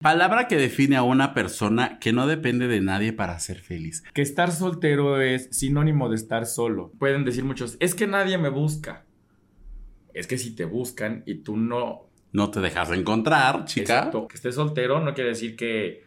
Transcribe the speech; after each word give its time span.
Palabra 0.00 0.48
que 0.48 0.56
define 0.56 0.96
a 0.96 1.02
una 1.02 1.34
persona 1.34 1.98
que 1.98 2.14
no 2.14 2.26
depende 2.26 2.68
de 2.68 2.80
nadie 2.80 3.12
para 3.12 3.38
ser 3.38 3.60
feliz. 3.60 4.02
Que 4.14 4.22
estar 4.22 4.50
soltero 4.50 5.20
es 5.20 5.48
sinónimo 5.50 6.08
de 6.08 6.16
estar 6.16 6.46
solo. 6.46 6.90
Pueden 6.98 7.26
decir 7.26 7.44
muchos, 7.44 7.76
es 7.80 7.94
que 7.94 8.06
nadie 8.06 8.38
me 8.38 8.48
busca. 8.48 9.04
Es 10.14 10.26
que 10.26 10.38
si 10.38 10.56
te 10.56 10.64
buscan 10.64 11.22
y 11.26 11.42
tú 11.42 11.58
no... 11.58 12.08
No 12.32 12.50
te 12.50 12.60
dejas 12.60 12.88
de 12.88 12.96
encontrar, 12.96 13.66
chica. 13.66 13.98
Exacto. 13.98 14.26
Que 14.26 14.36
estés 14.36 14.54
soltero 14.54 15.00
no 15.00 15.12
quiere 15.12 15.30
decir 15.30 15.54
que 15.54 16.02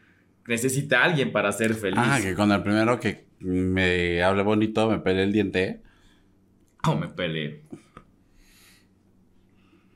necesita 0.47 1.01
a 1.01 1.05
alguien 1.05 1.31
para 1.31 1.51
ser 1.51 1.75
feliz. 1.75 1.99
Ah, 2.01 2.17
que 2.19 2.33
con 2.33 2.51
el 2.51 2.63
primero 2.63 2.99
que 2.99 3.27
me 3.41 4.23
hable 4.23 4.41
bonito 4.41 4.89
me 4.89 4.97
pele 4.99 5.21
el 5.21 5.31
diente. 5.31 5.83
O 6.87 6.95
me 6.95 7.09
pele 7.09 7.61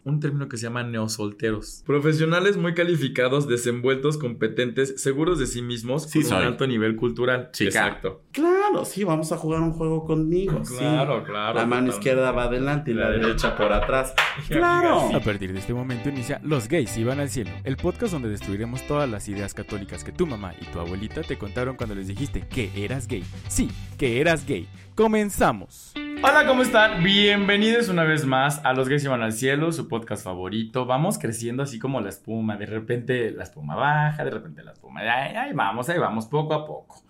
un 0.08 0.20
término 0.20 0.48
que 0.48 0.58
se 0.58 0.64
llama 0.64 0.84
neosolteros. 0.84 1.84
Profesionales 1.86 2.58
muy 2.58 2.74
calificados, 2.74 3.48
desenvueltos, 3.48 4.18
competentes, 4.18 5.02
seguros 5.02 5.40
de 5.40 5.48
sí 5.48 5.62
mismos, 5.62 6.04
Sí 6.04 6.24
con 6.24 6.38
un 6.38 6.44
alto 6.44 6.66
nivel 6.68 6.96
cultural. 6.96 7.50
Chica. 7.52 7.70
Exacto. 7.70 8.24
Claro, 8.32 8.86
sí, 8.86 9.04
vamos 9.04 9.32
a 9.32 9.38
jugar 9.38 9.62
un 9.62 9.72
juego 9.74 10.06
conmigo. 10.06 10.64
sí. 10.64 10.76
Claro, 10.78 11.24
claro. 11.24 11.60
La 11.60 11.66
mano 11.66 11.90
izquierda 11.90 12.32
va 12.32 12.44
adelante 12.44 12.92
y 12.92 12.94
la 12.94 13.10
La 13.10 13.18
derecha 13.18 13.56
por 13.56 13.72
atrás. 13.72 14.14
Claro. 14.48 15.10
A 15.16 15.20
partir 15.20 15.52
de 15.52 15.60
este 15.60 15.74
momento 15.74 16.10
inicia 16.10 16.40
Los 16.44 16.68
gays 16.68 16.96
iban 16.98 17.20
al 17.20 17.30
cielo, 17.30 17.52
el 17.64 17.76
podcast 17.76 18.14
donde 18.14 18.30
destruiremos 18.30 18.86
todas 18.88 19.10
las 19.10 19.28
ideas 19.28 19.54
católicas 19.54 20.04
que 20.04 20.12
tu 20.12 20.26
mamá 20.28 20.54
y 20.62 20.66
tu 20.66 20.80
abuelita 20.80 21.22
te 21.22 21.38
contaron 21.38 21.76
cuando 21.76 21.96
les 21.96 22.08
dijiste 22.08 22.42
que 22.48 22.70
eras 22.76 23.08
gay. 23.08 23.24
Sí, 23.48 23.70
que 23.98 24.22
eras 24.22 24.46
gay. 24.46 24.68
Comenzamos. 24.96 25.94
Hola, 26.24 26.48
¿cómo 26.48 26.64
están? 26.64 27.04
Bienvenidos 27.04 27.90
una 27.90 28.04
vez 28.04 28.26
más 28.26 28.60
a 28.66 28.74
Los 28.74 28.90
Gays 28.90 29.04
Iban 29.04 29.22
al 29.22 29.34
Cielo, 29.34 29.72
su 29.72 29.88
podcast 29.88 30.24
favorito. 30.24 30.88
Vamos 30.88 31.20
creciendo 31.20 31.62
así 31.62 31.78
como 31.78 32.02
la 32.02 32.10
espuma. 32.10 32.58
De 32.58 32.66
repente 32.66 33.30
la 33.30 33.44
espuma 33.44 33.76
baja, 33.76 34.26
de 34.26 34.32
repente 34.32 34.64
la 34.64 34.72
espuma. 34.72 35.02
Ahí, 35.02 35.36
ahí 35.36 35.54
vamos, 35.54 35.88
ahí 35.90 36.00
vamos, 36.00 36.26
poco 36.26 36.56
a 36.56 36.66
poco. 36.66 37.04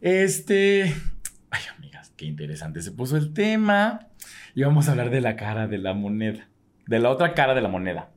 Este. 0.00 0.94
Ay, 1.50 1.62
amigas, 1.76 2.14
qué 2.16 2.24
interesante 2.24 2.80
se 2.80 2.92
puso 2.92 3.18
el 3.18 3.34
tema. 3.34 4.08
Y 4.54 4.62
vamos 4.62 4.88
a 4.88 4.92
hablar 4.92 5.10
de 5.10 5.20
la 5.20 5.36
cara 5.36 5.66
de 5.66 5.76
la 5.76 5.92
moneda. 5.92 6.48
De 6.86 6.98
la 6.98 7.10
otra 7.10 7.34
cara 7.34 7.54
de 7.54 7.60
la 7.60 7.68
moneda. 7.68 8.08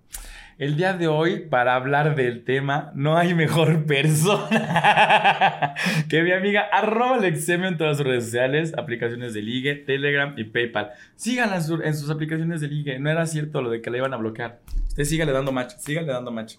El 0.60 0.78
día 0.78 0.94
de 0.94 1.08
hoy, 1.08 1.40
para 1.50 1.76
hablar 1.76 2.16
del 2.16 2.44
tema, 2.44 2.92
no 2.96 3.18
hay 3.18 3.34
mejor 3.34 3.86
persona 3.88 5.74
que 6.08 6.22
mi 6.22 6.32
amiga 6.32 6.64
arroba 6.72 7.18
Lexemio 7.18 7.68
en 7.68 7.78
todas 7.78 7.98
sus 7.98 8.06
redes 8.06 8.26
sociales, 8.26 8.74
aplicaciones 8.78 9.34
de 9.34 9.42
ligue, 9.42 9.76
Telegram 9.76 10.34
y 10.38 10.44
PayPal. 10.46 10.92
Síganla 11.16 11.56
en, 11.58 11.64
su- 11.64 11.82
en 11.82 11.96
sus 11.96 12.10
aplicaciones 12.10 12.62
de 12.62 12.68
ligue. 12.68 13.00
No 13.00 13.10
era 13.10 13.26
cierto 13.26 13.62
lo 13.62 13.70
de 13.72 13.82
que 13.82 13.90
la 13.90 13.98
iban 13.98 14.14
a 14.14 14.18
bloquear. 14.18 14.60
Usted 14.88 15.04
sígale 15.06 15.32
dando 15.32 15.52
match, 15.52 15.74
sígale 15.80 16.08
dando 16.12 16.32
match. 16.32 16.56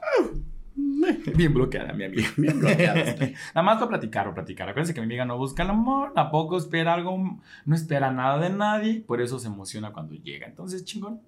Bien 1.37 1.53
bloqueada, 1.55 1.92
mi 1.92 2.05
amiga. 2.05 2.28
Bien 2.37 2.59
bloqueada. 2.59 3.05
Nada 3.55 3.62
más 3.62 3.77
para 3.77 3.89
platicar 3.91 4.27
o 4.27 4.34
platicar. 4.34 4.69
Acuérdense 4.69 4.92
que 4.95 5.00
mi 5.00 5.06
amiga 5.06 5.25
no 5.25 5.37
busca 5.39 5.62
el 5.62 5.70
amor, 5.70 6.12
tampoco 6.15 6.59
espera 6.59 6.95
algo, 6.95 7.41
no 7.65 7.75
espera 7.75 8.11
nada 8.11 8.39
de 8.39 8.50
nadie, 8.50 9.05
por 9.06 9.20
eso 9.20 9.39
se 9.39 9.47
emociona 9.48 9.92
cuando 9.92 10.15
llega. 10.15 10.47
Entonces, 10.47 10.84
chingón. 10.84 11.20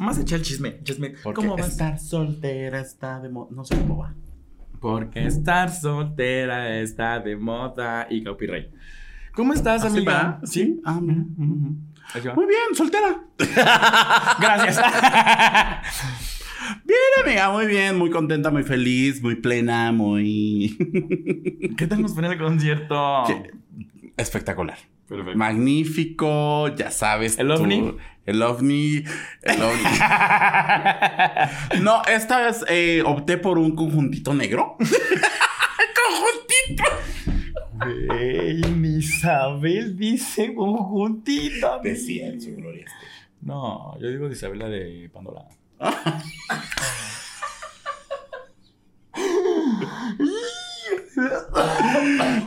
Más 0.00 0.18
echa 0.18 0.36
el 0.36 0.42
chisme, 0.42 0.82
chisme. 0.82 1.10
Porque 1.22 1.42
¿Cómo 1.42 1.56
vas? 1.56 1.68
estar 1.68 1.98
soltera 1.98 2.80
está 2.80 3.20
de 3.20 3.28
moda. 3.28 3.48
No 3.52 3.64
sé 3.64 3.76
cómo 3.76 3.98
va. 3.98 4.14
Porque 4.80 5.26
estar 5.26 5.70
soltera 5.70 6.78
está 6.80 7.20
de 7.20 7.36
moda 7.36 8.06
y 8.08 8.24
copyright. 8.24 8.68
¿Cómo 9.34 9.52
estás, 9.52 9.84
¿Así 9.84 9.98
amiga? 9.98 10.12
va? 10.12 10.40
Sí. 10.46 10.80
Ah, 10.84 10.98
mira. 11.02 11.22
Va. 12.26 12.34
Muy 12.34 12.46
bien, 12.46 12.74
soltera. 12.74 13.22
Gracias. 14.40 14.80
Bien, 16.84 16.98
amiga, 17.24 17.50
muy 17.50 17.66
bien, 17.66 17.98
muy 17.98 18.10
contenta, 18.10 18.50
muy 18.50 18.62
feliz, 18.62 19.22
muy 19.22 19.34
plena, 19.36 19.92
muy. 19.92 20.76
¿Qué 21.76 21.86
tal 21.86 22.00
nos 22.02 22.14
fue 22.14 22.24
en 22.24 22.32
el 22.32 22.38
concierto? 22.38 23.24
Qué- 23.26 23.50
Espectacular. 24.16 24.78
Perfecto. 25.10 25.36
Magnífico, 25.38 26.68
ya 26.74 26.90
sabes. 26.90 27.38
¿El 27.38 27.48
tú- 27.48 27.54
ovni? 27.54 27.96
El 28.24 28.42
ovni. 28.42 29.02
El 29.42 29.62
ovni. 29.62 29.82
no, 31.82 32.02
esta 32.04 32.40
vez 32.46 32.64
eh, 32.68 33.02
opté 33.04 33.36
por 33.36 33.58
un 33.58 33.74
conjuntito 33.74 34.32
negro. 34.32 34.76
¡Conjuntito! 36.78 36.84
Güey, 38.06 38.60
Isabel 38.98 39.96
dice 39.96 40.54
conjuntito. 40.54 41.72
amiga. 41.74 41.82
Decía 41.90 42.28
en 42.28 42.40
su 42.40 42.54
gloria. 42.54 42.86
No, 43.40 43.98
yo 44.00 44.08
digo 44.08 44.28
de 44.28 44.34
Isabela 44.34 44.68
de 44.68 45.10
Pandora. 45.12 45.46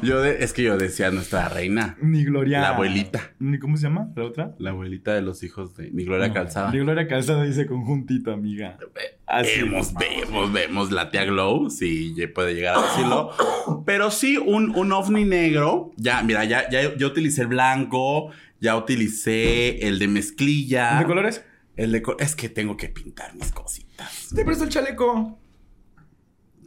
Yo 0.02 0.22
de- 0.22 0.44
es 0.44 0.54
que 0.54 0.64
yo 0.64 0.78
decía 0.78 1.12
nuestra 1.12 1.50
reina, 1.50 1.98
Ni 2.02 2.24
Gloria. 2.26 2.62
la 2.62 2.70
abuelita. 2.70 3.32
¿Ni 3.40 3.60
cómo 3.60 3.78
se 3.78 3.84
llama? 3.84 4.12
¿La 4.16 4.24
otra? 4.26 4.56
La 4.60 4.72
abuelita 4.72 5.14
de 5.14 5.22
los 5.22 5.44
hijos 5.44 5.76
de 5.76 5.92
mi 5.92 6.04
Gloria 6.06 6.28
No, 6.30 6.34
Calzada. 6.34 6.72
Ni 6.72 6.80
Gloria 6.80 7.08
Calzada 7.08 7.44
dice 7.44 7.66
conjuntito, 7.66 8.32
amiga. 8.32 8.78
Así. 9.26 9.62
Vemos, 9.62 9.94
vemos, 9.94 10.52
vemos 10.54 10.92
la 10.92 11.10
tía 11.10 11.26
Glow, 11.26 11.70
si 11.70 12.14
puede 12.36 12.54
llegar 12.56 12.78
a 12.78 12.82
decirlo. 12.84 13.32
Pero 13.86 14.12
sí, 14.12 14.38
un, 14.38 14.76
un 14.76 14.92
ovni 14.92 15.24
negro. 15.26 15.92
Ya, 15.98 16.22
mira, 16.24 16.44
ya, 16.46 16.70
ya 16.70 16.96
yo 16.96 17.08
utilicé 17.08 17.42
el 17.44 17.48
blanco, 17.48 18.30
ya 18.60 18.76
utilicé 18.78 19.88
el 19.88 20.00
de 20.00 20.08
mezclilla. 20.08 21.00
¿De 21.00 21.06
colores? 21.06 21.44
El 21.76 21.92
de 21.92 22.04
es 22.20 22.36
que 22.36 22.50
tengo 22.50 22.78
que 22.78 22.90
pintar 22.90 23.34
mis 23.36 23.52
cositas. 23.52 24.30
Te 24.36 24.46
presto 24.46 24.64
el 24.66 24.70
chaleco. 24.70 25.40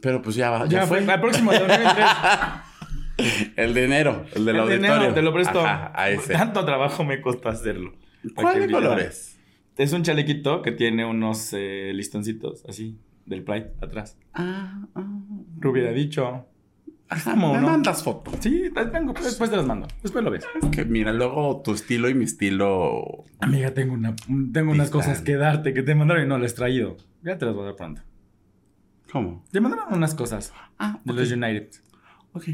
Pero 0.01 0.21
pues 0.21 0.35
ya 0.35 0.49
va, 0.51 0.65
Ya, 0.65 0.81
ya, 0.81 0.87
fue. 0.87 1.01
fue. 1.01 1.13
Al 1.13 1.21
próximo 1.21 1.51
de 1.53 1.59
2023. 1.59 2.07
El 3.55 3.73
de 3.73 3.85
enero, 3.85 4.25
el 4.35 4.45
del 4.45 4.55
El 4.57 4.67
de 4.67 4.73
auditorio. 4.73 4.95
enero, 4.95 5.13
te 5.13 5.21
lo 5.21 5.33
presto. 5.33 5.59
Ajá, 5.61 5.91
a 5.95 6.09
ese. 6.09 6.33
Tanto 6.33 6.63
trabajo 6.65 7.03
me 7.03 7.19
costó 7.21 7.49
hacerlo. 7.49 7.93
¿Cuál 8.35 8.59
de 8.59 8.71
colores? 8.71 9.37
Es 9.77 9.93
un 9.93 10.03
chalequito 10.03 10.61
que 10.61 10.71
tiene 10.71 11.05
unos 11.05 11.51
eh, 11.53 11.91
listoncitos 11.93 12.63
así 12.67 12.99
del 13.25 13.43
Pride 13.43 13.73
atrás. 13.81 14.17
Ah, 14.33 14.81
ah. 14.95 15.19
Lo 15.59 15.71
hubiera 15.71 15.91
dicho. 15.91 16.45
Ajá, 17.09 17.31
¿Cómo, 17.31 17.53
me 17.53 17.61
no? 17.61 17.67
mandas 17.69 18.03
foto. 18.03 18.31
Sí, 18.41 18.69
tengo, 18.91 19.13
pero 19.13 19.25
después 19.25 19.49
te 19.49 19.55
las 19.55 19.65
mando. 19.65 19.87
Después 20.03 20.23
lo 20.25 20.29
ves. 20.31 20.45
Es 20.61 20.69
que 20.69 20.83
mira, 20.83 21.13
luego 21.13 21.61
tu 21.63 21.73
estilo 21.73 22.09
y 22.09 22.13
mi 22.13 22.25
estilo. 22.25 23.23
Amiga, 23.39 23.73
tengo, 23.73 23.93
una, 23.93 24.13
tengo 24.51 24.71
unas 24.71 24.89
cosas 24.89 25.21
que 25.21 25.35
darte 25.37 25.73
que 25.73 25.83
te 25.83 25.95
mandaron 25.95 26.23
y 26.23 26.27
no 26.27 26.37
las 26.37 26.51
he 26.51 26.55
traído. 26.55 26.97
Ya 27.23 27.37
te 27.37 27.45
las 27.45 27.53
voy 27.55 27.63
a 27.63 27.67
dar 27.67 27.75
pronto. 27.75 28.01
¿Cómo? 29.11 29.43
Te 29.51 29.59
mandaron 29.61 29.93
unas 29.93 30.13
cosas 30.15 30.53
Ah, 30.79 30.99
de 31.03 31.13
los 31.13 31.31
United. 31.31 31.69
Ok. 32.33 32.45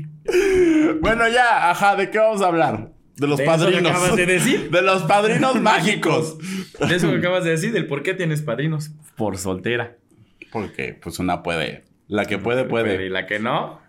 Bueno, 1.02 1.28
ya, 1.28 1.69
ajá, 1.72 1.96
¿de 1.96 2.09
qué 2.09 2.19
vamos 2.19 2.41
a 2.41 2.47
hablar? 2.47 2.91
De 3.16 3.28
los 3.28 3.38
De 3.38 3.44
eso 3.44 3.53
que 3.58 3.62
padrinos. 3.64 3.91
acabas 3.91 4.16
de 4.16 4.25
decir. 4.25 4.69
De 4.72 4.81
los 4.81 5.03
padrinos 5.03 5.62
mágicos. 5.62 6.38
De 6.80 6.96
eso 6.96 7.09
que 7.12 7.18
acabas 7.18 7.44
de 7.44 7.52
decir, 7.52 7.72
del 7.72 7.88
por 7.88 8.02
qué 8.03 8.14
tienes 8.14 8.41
padrinos. 8.41 8.91
Por 9.16 9.38
soltera. 9.38 9.97
Porque, 10.52 10.94
pues, 11.02 11.19
una 11.19 11.44
puede. 11.44 11.84
La 12.08 12.25
que 12.25 12.38
puede, 12.38 12.62
Y 12.64 12.66
puede. 12.66 13.09
la 13.09 13.25
que 13.25 13.40
no, 13.40 13.80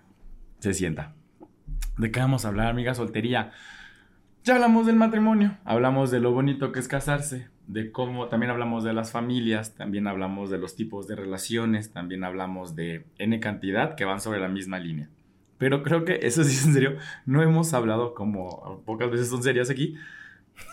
se 0.61 0.73
sienta. 0.75 1.15
¿De 1.99 2.11
qué 2.11 2.21
vamos 2.21 2.45
a 2.45 2.49
hablar, 2.49 2.69
amiga? 2.69 2.95
Soltería. 2.95 3.53
Ya 4.45 4.55
hablamos 4.55 4.87
del 4.87 4.97
matrimonio, 4.97 5.57
hablamos 5.65 6.11
de 6.11 6.21
lo 6.21 6.33
bonito 6.33 6.71
que 6.73 6.79
es 6.81 6.87
casarse, 6.89 7.49
de 7.67 7.91
cómo 7.93 8.29
también 8.29 8.51
hablamos 8.51 8.85
de 8.85 8.93
las 8.93 9.13
familias, 9.13 9.75
también 9.75 10.07
hablamos 10.07 10.51
de 10.51 10.59
los 10.59 10.77
tipos 10.77 11.07
de 11.07 11.17
relaciones, 11.17 11.93
también 11.93 12.25
hablamos 12.25 12.75
de 12.77 13.05
N 13.19 13.41
cantidad 13.41 13.95
que 13.95 14.05
van 14.05 14.21
sobre 14.21 14.41
la 14.41 14.49
misma 14.49 14.79
línea. 14.79 15.09
Pero 15.59 15.83
creo 15.83 16.05
que 16.05 16.21
eso 16.23 16.45
sí 16.45 16.57
es 16.57 16.67
en 16.67 16.75
serio, 16.75 16.97
no 17.27 17.43
hemos 17.43 17.73
hablado 17.75 18.15
como 18.15 18.83
pocas 18.85 19.11
veces 19.11 19.29
son 19.29 19.43
serias 19.43 19.71
aquí, 19.71 19.97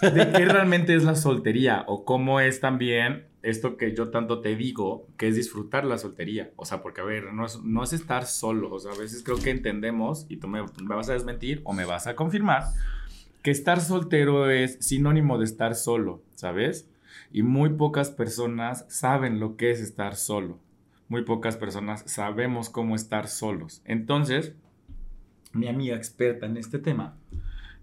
de 0.02 0.32
qué 0.32 0.46
realmente 0.46 0.96
es 0.96 1.04
la 1.04 1.16
soltería 1.16 1.86
o 1.88 2.06
cómo 2.06 2.40
es 2.40 2.60
también 2.60 3.26
esto 3.42 3.78
que 3.78 3.96
yo 3.96 4.10
tanto 4.10 4.42
te 4.42 4.56
digo, 4.56 5.08
que 5.18 5.28
es 5.28 5.36
disfrutar 5.36 5.86
la 5.86 5.98
soltería. 5.98 6.52
O 6.56 6.66
sea, 6.66 6.82
porque 6.82 7.02
a 7.02 7.04
ver, 7.04 7.34
no 7.34 7.46
es, 7.46 7.62
no 7.64 7.84
es 7.84 7.94
estar 7.94 8.26
solo. 8.26 8.72
O 8.72 8.80
sea, 8.80 8.92
a 8.92 8.98
veces 8.98 9.24
creo 9.24 9.38
que 9.38 9.50
entendemos, 9.50 10.26
y 10.30 10.38
tú 10.38 10.48
me, 10.48 10.62
me 10.62 10.96
vas 10.96 11.10
a 11.10 11.14
desmentir 11.14 11.62
o 11.64 11.74
me 11.74 11.86
vas 11.86 12.08
a 12.08 12.16
confirmar, 12.16 12.64
que 13.42 13.52
estar 13.52 13.82
soltero 13.82 14.50
es 14.50 14.78
sinónimo 14.80 15.38
de 15.38 15.46
estar 15.46 15.76
solo, 15.76 16.24
¿sabes? 16.36 16.88
Y 17.32 17.44
muy 17.44 17.70
pocas 17.70 18.12
personas 18.12 18.86
saben 18.90 19.40
lo 19.40 19.58
que 19.58 19.72
es 19.72 19.80
estar 19.80 20.16
solo. 20.16 20.60
Muy 21.08 21.24
pocas 21.24 21.58
personas 21.58 22.04
sabemos 22.06 22.70
cómo 22.70 22.96
estar 22.96 23.28
solos. 23.28 23.82
Entonces, 23.86 24.54
mi 25.54 25.68
amiga 25.68 25.96
experta 25.96 26.46
en 26.46 26.58
este 26.58 26.80
tema 26.80 27.18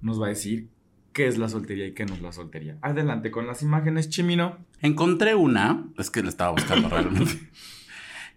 nos 0.01 0.21
va 0.21 0.27
a 0.27 0.31
decir 0.31 0.69
qué 1.13 1.27
es 1.27 1.37
la 1.37 1.49
soltería 1.49 1.87
y 1.87 1.93
qué 1.93 2.07
no 2.07 2.15
es 2.15 2.23
la 2.23 2.33
soltería. 2.33 2.79
Adelante 2.81 3.31
con 3.31 3.47
las 3.47 3.63
imágenes, 3.63 4.09
Chimino. 4.09 4.59
Encontré 4.81 5.35
una, 5.35 5.89
es 5.99 6.11
que 6.11 6.23
la 6.23 6.29
estaba 6.29 6.53
buscando 6.53 6.89
realmente, 6.91 7.51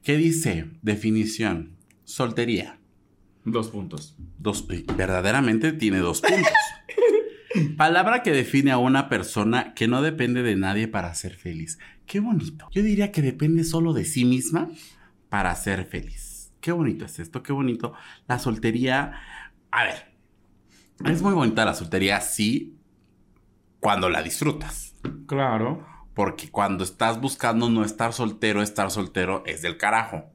que 0.03 0.17
dice, 0.17 0.71
definición, 0.81 1.75
soltería. 2.03 2.79
Dos 3.45 3.69
puntos. 3.69 4.15
Dos, 4.39 4.67
y 4.69 4.83
verdaderamente 4.93 5.73
tiene 5.73 5.99
dos 5.99 6.21
puntos. 6.21 6.51
Palabra 7.77 8.23
que 8.23 8.31
define 8.31 8.71
a 8.71 8.77
una 8.77 9.09
persona 9.09 9.73
que 9.73 9.87
no 9.87 10.01
depende 10.01 10.43
de 10.43 10.55
nadie 10.55 10.87
para 10.87 11.13
ser 11.13 11.35
feliz. 11.35 11.79
Qué 12.05 12.19
bonito. 12.19 12.67
Yo 12.71 12.83
diría 12.83 13.11
que 13.11 13.21
depende 13.21 13.63
solo 13.63 13.93
de 13.93 14.05
sí 14.05 14.25
misma 14.25 14.69
para 15.29 15.55
ser 15.55 15.85
feliz. 15.85 16.51
qué 16.59 16.71
bonito 16.71 17.05
es 17.05 17.19
esto, 17.19 17.41
qué 17.41 17.53
bonito. 17.53 17.93
La 18.27 18.37
soltería, 18.37 19.13
a 19.71 19.83
ver, 19.83 20.11
es 21.05 21.21
muy 21.21 21.33
bonita 21.33 21.65
la 21.65 21.73
soltería, 21.73 22.21
sí, 22.21 22.77
cuando 23.79 24.09
la 24.09 24.21
disfrutas. 24.21 24.93
Claro. 25.25 25.85
Porque 26.13 26.49
cuando 26.49 26.83
estás 26.83 27.19
buscando 27.19 27.69
no 27.69 27.83
estar 27.83 28.13
soltero, 28.13 28.61
estar 28.61 28.91
soltero 28.91 29.43
es 29.45 29.61
del 29.61 29.77
carajo. 29.77 30.31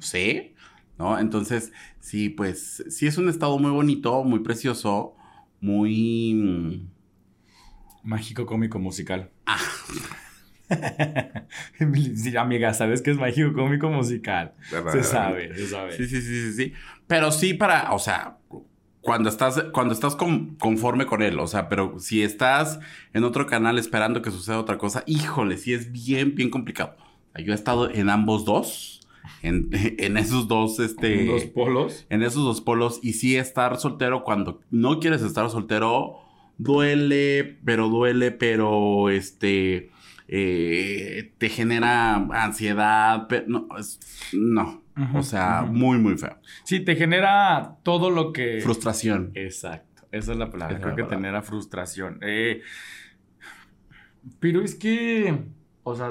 ¿Sí? 0.00 0.54
¿No? 0.98 1.18
Entonces, 1.18 1.72
sí, 2.00 2.28
pues, 2.28 2.84
sí 2.90 3.06
es 3.06 3.16
un 3.18 3.28
estado 3.28 3.58
muy 3.58 3.70
bonito, 3.70 4.22
muy 4.24 4.40
precioso, 4.40 5.16
muy... 5.60 6.34
mm, 6.34 6.88
Mágico, 8.04 8.46
cómico, 8.46 8.78
musical. 8.78 9.30
Ah. 9.46 9.58
sí, 12.16 12.36
amiga, 12.36 12.74
¿sabes 12.74 13.02
qué 13.02 13.10
es 13.10 13.16
mágico, 13.18 13.52
cómico, 13.54 13.88
musical? 13.90 14.54
Se 14.92 15.02
sabe, 15.02 15.54
se 15.54 15.66
sabe. 15.66 15.96
Sí, 15.96 16.06
sí, 16.06 16.20
sí, 16.20 16.52
sí, 16.52 16.52
sí. 16.52 16.72
Pero 17.06 17.32
sí 17.32 17.54
para, 17.54 17.92
o 17.92 17.98
sea, 17.98 18.38
cuando 19.00 19.28
estás, 19.28 19.62
cuando 19.72 19.94
estás 19.94 20.14
con- 20.16 20.56
conforme 20.56 21.06
con 21.06 21.22
él, 21.22 21.38
o 21.38 21.46
sea, 21.46 21.68
pero 21.68 21.98
si 21.98 22.22
estás 22.22 22.78
en 23.14 23.24
otro 23.24 23.46
canal 23.46 23.78
esperando 23.78 24.20
que 24.22 24.30
suceda 24.30 24.58
otra 24.58 24.78
cosa, 24.78 25.02
híjole, 25.06 25.56
sí 25.56 25.72
es 25.74 25.90
bien, 25.92 26.34
bien 26.34 26.50
complicado. 26.50 26.96
Yo 27.44 27.52
he 27.52 27.54
estado 27.54 27.90
en 27.90 28.10
ambos 28.10 28.44
dos, 28.44 28.97
en, 29.42 29.68
en 29.72 30.16
esos 30.16 30.48
dos, 30.48 30.78
este... 30.80 31.24
Los 31.26 31.44
polos. 31.44 32.06
en 32.10 32.22
esos 32.22 32.44
dos 32.44 32.60
polos 32.60 33.00
y 33.02 33.14
sí 33.14 33.36
estar 33.36 33.78
soltero 33.78 34.24
cuando 34.24 34.60
no 34.70 35.00
quieres 35.00 35.22
estar 35.22 35.48
soltero 35.50 36.16
duele, 36.58 37.58
pero 37.64 37.88
duele, 37.88 38.30
pero 38.32 39.10
este 39.10 39.90
eh, 40.26 41.32
te 41.38 41.48
genera 41.48 42.16
ansiedad, 42.16 43.28
no, 43.46 43.68
es- 43.78 44.00
no, 44.32 44.82
o 45.14 45.22
sea, 45.22 45.62
muy 45.62 45.98
muy 45.98 46.18
feo. 46.18 46.36
Sí, 46.64 46.80
te 46.80 46.96
genera 46.96 47.76
todo 47.84 48.10
lo 48.10 48.32
que... 48.32 48.60
Frustración. 48.60 49.30
Exacto. 49.34 50.02
Esa 50.10 50.32
es 50.32 50.38
la 50.38 50.50
palabra. 50.50 50.76
Esa 50.78 50.92
Creo 50.94 51.06
que 51.08 51.14
genera 51.14 51.42
frustración. 51.42 52.18
Eh, 52.22 52.62
pero 54.40 54.62
es 54.62 54.74
que, 54.74 55.34
o 55.82 55.94
sea, 55.94 56.10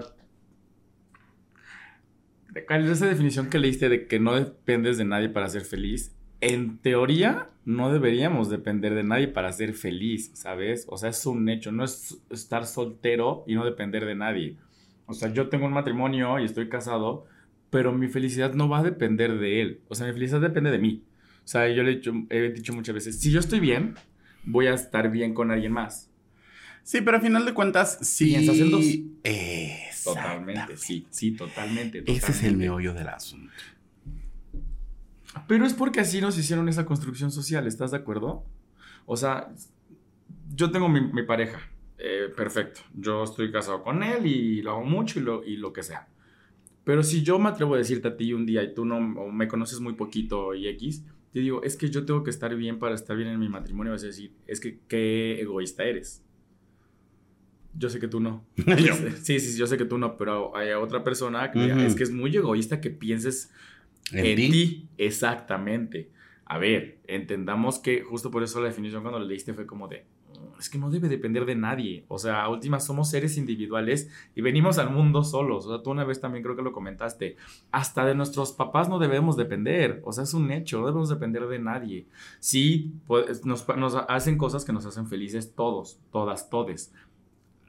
de- 2.65 2.91
esa 2.91 3.05
definición 3.07 3.49
que 3.49 3.59
leíste 3.59 3.89
de 3.89 4.07
que 4.07 4.19
no 4.19 4.35
dependes 4.35 4.97
de 4.97 5.05
nadie 5.05 5.29
para 5.29 5.49
ser 5.49 5.63
feliz, 5.63 6.13
en 6.41 6.77
teoría 6.77 7.49
no 7.65 7.91
deberíamos 7.91 8.49
depender 8.49 8.93
de 8.95 9.03
nadie 9.03 9.27
para 9.27 9.51
ser 9.51 9.73
feliz, 9.73 10.31
¿sabes? 10.33 10.85
O 10.89 10.97
sea, 10.97 11.09
es 11.09 11.25
un 11.25 11.49
hecho, 11.49 11.71
no 11.71 11.83
es 11.83 12.17
estar 12.29 12.65
soltero 12.65 13.43
y 13.47 13.55
no 13.55 13.65
depender 13.65 14.05
de 14.05 14.15
nadie. 14.15 14.57
O 15.05 15.13
sea, 15.13 15.33
yo 15.33 15.49
tengo 15.49 15.65
un 15.65 15.73
matrimonio 15.73 16.39
y 16.39 16.45
estoy 16.45 16.69
casado, 16.69 17.25
pero 17.69 17.91
mi 17.91 18.07
felicidad 18.07 18.53
no 18.53 18.69
va 18.69 18.79
a 18.79 18.83
depender 18.83 19.37
de 19.39 19.61
él. 19.61 19.81
O 19.87 19.95
sea, 19.95 20.07
mi 20.07 20.13
felicidad 20.13 20.41
depende 20.41 20.71
de 20.71 20.79
mí. 20.79 21.03
O 21.43 21.47
sea, 21.47 21.67
yo 21.69 21.81
le 21.83 21.91
he 21.91 21.95
dicho, 21.95 22.13
he 22.29 22.51
dicho 22.51 22.73
muchas 22.73 22.93
veces, 22.95 23.19
si 23.19 23.31
yo 23.31 23.39
estoy 23.39 23.59
bien, 23.59 23.95
voy 24.45 24.67
a 24.67 24.73
estar 24.73 25.09
bien 25.11 25.33
con 25.33 25.51
alguien 25.51 25.71
más. 25.71 26.09
Sí, 26.83 27.01
pero 27.01 27.17
a 27.17 27.19
final 27.21 27.45
de 27.45 27.53
cuentas, 27.53 27.97
sí. 28.01 28.27
Piensas 28.29 28.59
en 28.59 28.71
dos. 28.71 28.85
Exactamente. 30.15 30.77
sí, 30.77 31.07
sí, 31.09 31.31
totalmente. 31.31 31.99
Ese 31.99 32.11
es 32.11 32.17
el 32.17 32.33
totalmente. 32.33 32.57
meollo 32.57 32.93
del 32.93 33.07
asunto. 33.09 33.51
Pero 35.47 35.65
es 35.65 35.73
porque 35.73 35.99
así 35.99 36.21
nos 36.21 36.37
hicieron 36.37 36.67
esa 36.69 36.85
construcción 36.85 37.31
social, 37.31 37.67
¿estás 37.67 37.91
de 37.91 37.97
acuerdo? 37.97 38.43
O 39.05 39.15
sea, 39.17 39.53
yo 40.53 40.71
tengo 40.71 40.89
mi, 40.89 41.01
mi 41.01 41.23
pareja, 41.23 41.59
eh, 41.97 42.29
perfecto. 42.35 42.81
Yo 42.93 43.23
estoy 43.23 43.51
casado 43.51 43.83
con 43.83 44.03
él 44.03 44.25
y 44.25 44.61
lo 44.61 44.73
amo 44.73 44.85
mucho 44.85 45.19
y 45.19 45.23
lo, 45.23 45.43
y 45.43 45.57
lo 45.57 45.73
que 45.73 45.83
sea. 45.83 46.07
Pero 46.83 47.03
si 47.03 47.21
yo 47.21 47.37
me 47.37 47.49
atrevo 47.49 47.75
a 47.75 47.77
decirte 47.77 48.07
a 48.07 48.17
ti 48.17 48.33
un 48.33 48.45
día 48.45 48.63
y 48.63 48.73
tú 48.73 48.85
no 48.85 48.97
o 48.97 49.31
me 49.31 49.47
conoces 49.47 49.79
muy 49.79 49.93
poquito 49.93 50.55
y 50.55 50.67
X, 50.69 51.03
te 51.33 51.39
digo, 51.41 51.61
es 51.63 51.75
que 51.75 51.89
yo 51.89 52.05
tengo 52.05 52.23
que 52.23 52.29
estar 52.29 52.55
bien 52.55 52.79
para 52.79 52.95
estar 52.95 53.15
bien 53.17 53.29
en 53.29 53.39
mi 53.39 53.49
matrimonio, 53.49 53.91
vas 53.91 54.03
a 54.03 54.07
decir, 54.07 54.31
es 54.47 54.59
que 54.59 54.79
qué 54.87 55.41
egoísta 55.41 55.83
eres. 55.83 56.23
Yo 57.77 57.89
sé 57.89 57.99
que 57.99 58.07
tú 58.07 58.19
no. 58.19 58.43
Sí, 59.23 59.39
sí, 59.39 59.57
yo 59.57 59.67
sé 59.67 59.77
que 59.77 59.85
tú 59.85 59.97
no, 59.97 60.17
pero 60.17 60.55
hay 60.55 60.71
otra 60.71 61.03
persona 61.03 61.51
que 61.51 61.59
diga, 61.59 61.75
Ujú. 61.75 61.85
es 61.85 61.95
que 61.95 62.03
es 62.03 62.11
muy 62.11 62.35
egoísta 62.35 62.81
que 62.81 62.89
pienses 62.89 63.51
¿En 64.11 64.25
en, 64.25 64.35
ti? 64.35 64.87
exactamente. 64.97 66.09
A 66.45 66.57
ver, 66.57 66.99
entendamos 67.07 67.79
que 67.79 68.01
justo 68.03 68.31
por 68.31 68.41
eso 68.43 68.61
la 68.61 68.67
definición 68.67 69.01
cuando 69.01 69.19
la 69.19 69.25
leíste 69.25 69.53
fue 69.53 69.65
como 69.65 69.89
de, 69.89 70.05
"Mm, 70.31 70.59
es 70.59 70.69
que 70.69 70.77
no 70.77 70.89
debe 70.89 71.09
depender 71.09 71.45
de 71.45 71.55
nadie. 71.55 72.05
O 72.07 72.17
sea, 72.17 72.41
a 72.43 72.49
últimas 72.49 72.85
somos 72.85 73.09
seres 73.09 73.37
individuales 73.37 74.09
y 74.33 74.39
venimos 74.41 74.77
al 74.77 74.89
mundo 74.91 75.23
solos. 75.25 75.65
O 75.65 75.69
sea, 75.75 75.83
tú 75.83 75.91
una 75.91 76.05
vez 76.05 76.21
también 76.21 76.43
creo 76.43 76.55
que 76.55 76.61
lo 76.61 76.71
comentaste. 76.71 77.35
Hasta 77.71 78.05
de 78.05 78.15
nuestros 78.15 78.53
papás 78.53 78.87
no 78.87 78.97
debemos 78.97 79.35
depender. 79.35 80.01
O 80.05 80.13
sea, 80.13 80.23
es 80.23 80.33
un 80.33 80.49
hecho, 80.51 80.79
no 80.79 80.85
debemos 80.87 81.09
depender 81.09 81.45
de 81.47 81.59
nadie. 81.59 82.05
Sí, 82.39 82.93
pues, 83.07 83.45
nos, 83.45 83.67
nos 83.75 83.95
hacen 84.07 84.37
cosas 84.37 84.63
que 84.63 84.71
nos 84.71 84.85
hacen 84.85 85.07
felices 85.07 85.53
todos, 85.53 85.99
todas, 86.13 86.49
todes. 86.49 86.93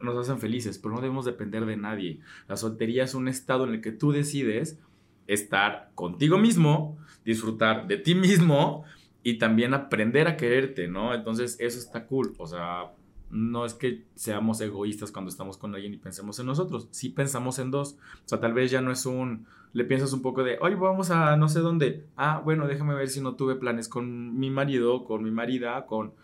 Nos 0.01 0.17
hacen 0.17 0.39
felices, 0.39 0.79
pero 0.79 0.95
no 0.95 1.01
debemos 1.01 1.25
depender 1.25 1.67
de 1.67 1.77
nadie. 1.77 2.21
La 2.47 2.57
soltería 2.57 3.05
es 3.05 3.15
un 3.15 3.29
estado 3.29 3.65
en 3.65 3.75
el 3.75 3.81
que 3.81 3.93
tú 3.93 4.13
decides 4.13 4.79
estar 5.27 5.91
contigo 5.95 6.39
mismo, 6.39 6.97
disfrutar 7.25 7.87
de 7.87 7.99
ti 7.99 8.15
mismo 8.15 8.85
y 9.23 9.39
también 9.39 9.75
aprender 9.75 10.27
a 10.27 10.37
quererte, 10.37 10.89
¿no? 10.89 11.15
Entonces 11.15 11.57
eso 11.61 11.79
está 11.79 12.07
cool, 12.07 12.35
o 12.39 12.47
sea, 12.47 12.93
no 13.31 13.67
es 13.67 13.75
que 13.75 14.05
seamos 14.15 14.61
egoístas 14.61 15.13
cuando 15.13 15.29
estamos 15.29 15.59
con 15.59 15.75
alguien 15.75 15.93
y 15.93 15.99
pensemos 15.99 16.39
en 16.39 16.47
nosotros, 16.47 16.89
sí 16.91 17.11
pensamos 17.11 17.59
en 17.59 17.71
dos, 17.71 17.99
o 18.25 18.29
sea, 18.29 18.41
tal 18.41 18.55
vez 18.55 18.71
ya 18.71 18.81
no 18.81 18.91
es 18.91 19.05
un, 19.05 19.47
le 19.75 19.85
piensas 19.85 20.15
un 20.15 20.23
poco 20.23 20.45
de, 20.45 20.59
oye, 20.61 20.77
vamos 20.77 21.11
a 21.11 21.37
no 21.37 21.49
sé 21.49 21.61
dónde, 21.61 22.07
ah, 22.17 22.41
bueno, 22.43 22.67
déjame 22.67 22.95
ver 22.95 23.09
si 23.09 23.21
no 23.21 23.35
tuve 23.35 23.57
planes 23.57 23.89
con 23.89 24.39
mi 24.39 24.51
marido, 24.51 25.05
con 25.05 25.23
mi 25.23 25.31
marida, 25.31 25.85
con, 25.85 26.15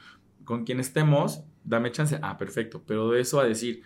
con 0.44 0.64
quien 0.64 0.80
estemos, 0.80 1.42
dame 1.64 1.90
chance, 1.90 2.18
ah, 2.22 2.38
perfecto, 2.38 2.82
pero 2.86 3.10
de 3.10 3.20
eso 3.20 3.40
a 3.40 3.44
decir, 3.44 3.82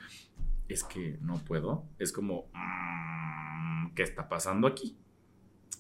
es 0.69 0.84
que 0.84 1.19
no 1.22 1.34
puedo, 1.34 1.84
es 1.98 2.12
como, 2.12 2.50
mm, 2.52 3.94
¿qué 3.94 4.02
está 4.02 4.28
pasando 4.28 4.66
aquí? 4.66 4.96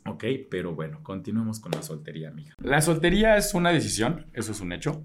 Ok, 0.06 0.24
pero 0.50 0.74
bueno, 0.74 1.02
continuemos 1.02 1.60
con 1.60 1.72
la 1.72 1.82
soltería, 1.82 2.28
amiga. 2.28 2.54
La 2.62 2.80
soltería 2.80 3.36
es 3.36 3.52
una 3.52 3.70
decisión, 3.70 4.26
eso 4.32 4.52
es 4.52 4.60
un 4.60 4.72
hecho. 4.72 5.02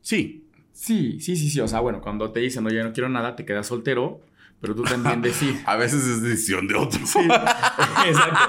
Sí. 0.00 0.46
Sí, 0.72 1.20
sí, 1.20 1.36
sí, 1.36 1.50
sí. 1.50 1.60
O 1.60 1.68
sea, 1.68 1.80
bueno, 1.80 2.00
cuando 2.00 2.32
te 2.32 2.40
dicen, 2.40 2.66
oye, 2.66 2.82
no 2.82 2.92
quiero 2.92 3.08
nada, 3.08 3.36
te 3.36 3.44
quedas 3.44 3.66
soltero, 3.66 4.22
pero 4.60 4.74
tú 4.74 4.82
también 4.82 5.22
decides. 5.22 5.62
A 5.66 5.76
veces 5.76 6.04
es 6.06 6.22
decisión 6.22 6.66
de 6.66 6.74
otro. 6.74 6.98
Exacto. 8.06 8.40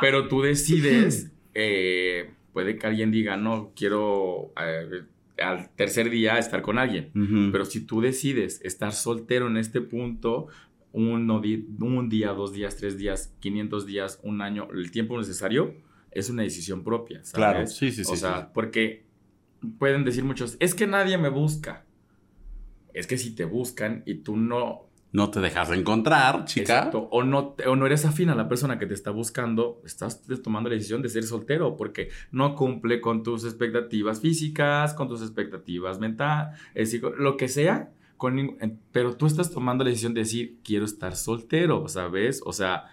Pero 0.00 0.28
tú 0.28 0.42
decides, 0.42 1.30
eh, 1.54 2.30
puede 2.52 2.76
que 2.76 2.86
alguien 2.86 3.10
diga, 3.10 3.36
no, 3.36 3.72
quiero 3.74 4.52
eh, 4.60 5.04
al 5.38 5.70
tercer 5.70 6.10
día 6.10 6.38
estar 6.38 6.62
con 6.62 6.78
alguien. 6.78 7.10
Pero 7.52 7.64
si 7.64 7.80
tú 7.80 8.00
decides 8.00 8.60
estar 8.62 8.92
soltero 8.92 9.46
en 9.48 9.56
este 9.56 9.80
punto, 9.80 10.48
uno 10.92 11.42
un 11.42 12.08
día, 12.08 12.32
dos 12.32 12.52
días, 12.52 12.76
tres 12.76 12.96
días, 12.96 13.34
500 13.40 13.86
días, 13.86 14.20
un 14.22 14.40
año, 14.40 14.68
el 14.72 14.90
tiempo 14.90 15.18
necesario, 15.18 15.74
es 16.10 16.30
una 16.30 16.42
decisión 16.42 16.82
propia, 16.82 17.18
¿sabes? 17.18 17.32
Claro, 17.32 17.66
sí, 17.66 17.92
sí, 17.92 18.04
sí, 18.04 18.12
O 18.12 18.16
sea, 18.16 18.40
sí. 18.40 18.46
porque 18.54 19.04
pueden 19.78 20.04
decir 20.04 20.24
muchos, 20.24 20.56
es 20.60 20.74
que 20.74 20.86
nadie 20.86 21.18
me 21.18 21.28
busca. 21.28 21.84
Es 22.94 23.06
que 23.06 23.18
si 23.18 23.34
te 23.34 23.44
buscan 23.44 24.02
y 24.06 24.16
tú 24.16 24.38
no 24.38 24.85
No 25.16 25.30
te 25.30 25.40
dejas 25.40 25.70
de 25.70 25.76
encontrar, 25.76 26.44
chica. 26.44 26.90
O 26.92 27.22
no, 27.22 27.56
o 27.66 27.74
no 27.74 27.86
eres 27.86 28.04
afín 28.04 28.28
a 28.28 28.34
la 28.34 28.50
persona 28.50 28.78
que 28.78 28.84
te 28.84 28.92
está 28.92 29.10
buscando, 29.10 29.80
estás 29.86 30.20
tomando 30.44 30.68
la 30.68 30.74
decisión 30.74 31.00
de 31.00 31.08
ser 31.08 31.24
soltero 31.24 31.74
porque 31.74 32.10
no 32.32 32.54
cumple 32.54 33.00
con 33.00 33.22
tus 33.22 33.46
expectativas 33.46 34.20
físicas, 34.20 34.92
con 34.92 35.08
tus 35.08 35.22
expectativas 35.22 35.98
mentales, 36.00 36.60
lo 37.18 37.38
que 37.38 37.48
sea. 37.48 37.92
Con 38.18 38.58
pero 38.92 39.16
tú 39.16 39.24
estás 39.24 39.50
tomando 39.50 39.84
la 39.84 39.88
decisión 39.88 40.12
de 40.12 40.20
decir, 40.20 40.58
quiero 40.62 40.84
estar 40.84 41.16
soltero, 41.16 41.88
¿sabes? 41.88 42.42
O 42.44 42.52
sea, 42.52 42.84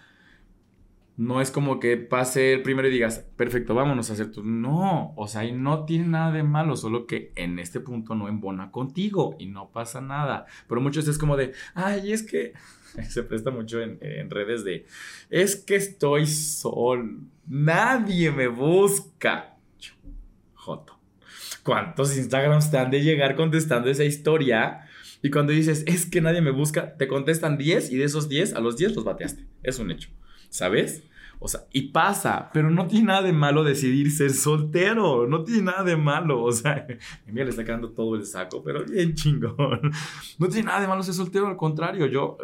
no 1.16 1.42
es 1.42 1.52
como 1.52 1.80
que 1.80 1.96
pase 1.98 2.54
el 2.54 2.64
primero 2.64 2.88
y 2.88 2.92
digas, 2.92 3.26
perfecto, 3.36 3.76
vámonos 3.76 4.10
a 4.10 4.14
hacer 4.14 4.32
tu... 4.32 4.44
No, 4.44 5.14
o 5.16 5.28
sea, 5.28 5.46
y 5.46 5.52
no 5.52 5.86
tiene 5.86 6.08
nada 6.08 6.32
de 6.32 6.42
malo, 6.42 6.76
solo 6.76 7.06
que 7.06 7.32
en 7.36 7.60
este 7.60 7.80
punto 7.80 8.16
no 8.16 8.28
embona 8.28 8.72
contigo 8.72 9.36
y 9.38 9.46
no 9.46 9.70
pasa 9.72 10.02
nada. 10.02 10.48
Pero 10.68 10.82
muchos 10.82 11.08
es 11.08 11.20
como 11.20 11.38
de, 11.38 11.54
ay, 11.76 12.14
es 12.14 12.24
que 12.24 12.54
se 13.10 13.24
presta 13.24 13.52
mucho 13.52 13.80
en, 13.80 14.00
en 14.02 14.30
redes 14.32 14.64
de, 14.64 14.88
es 15.30 15.56
que 15.56 15.76
estoy 15.76 16.26
sol, 16.26 17.20
nadie 17.48 18.32
me 18.32 18.48
busca. 18.48 19.58
Joto. 20.56 21.00
¿Cuántos 21.64 22.18
Instagrams 22.18 22.72
te 22.72 22.78
han 22.78 22.90
de 22.90 23.04
llegar 23.04 23.36
contestando 23.36 23.90
esa 23.90 24.04
historia? 24.04 24.88
Y 25.22 25.30
cuando 25.30 25.54
dices, 25.54 25.84
es 25.88 26.06
que 26.06 26.22
nadie 26.22 26.42
me 26.42 26.52
busca, 26.52 26.98
te 26.98 27.08
contestan 27.08 27.58
10 27.58 27.92
y 27.92 27.98
de 27.98 28.04
esos 28.04 28.28
10, 28.28 28.56
a 28.56 28.60
los 28.60 28.76
10 28.78 28.96
los 28.96 29.06
bateaste. 29.06 29.46
Es 29.62 29.80
un 29.80 29.92
hecho. 29.92 30.10
¿Sabes? 30.54 31.02
O 31.40 31.48
sea, 31.48 31.66
y 31.74 31.90
pasa, 31.90 32.52
pero 32.54 32.70
no 32.70 32.86
tiene 32.86 33.08
nada 33.08 33.24
de 33.24 33.34
malo 33.34 33.64
decidir 33.64 34.12
ser 34.12 34.32
soltero. 34.32 35.26
No 35.26 35.44
tiene 35.44 35.64
nada 35.64 35.84
de 35.84 35.98
malo. 35.98 36.44
O 36.44 36.52
sea, 36.52 36.86
Emilia 37.26 37.46
le 37.46 37.50
está 37.50 37.66
quedando 37.66 37.90
todo 37.90 38.16
el 38.16 38.24
saco, 38.24 38.62
pero 38.64 38.86
bien 38.86 39.16
chingón. 39.16 39.92
No 40.38 40.48
tiene 40.48 40.68
nada 40.68 40.82
de 40.82 40.88
malo 40.88 41.02
ser 41.02 41.16
soltero, 41.16 41.48
al 41.48 41.58
contrario. 41.58 42.06
Yo 42.06 42.38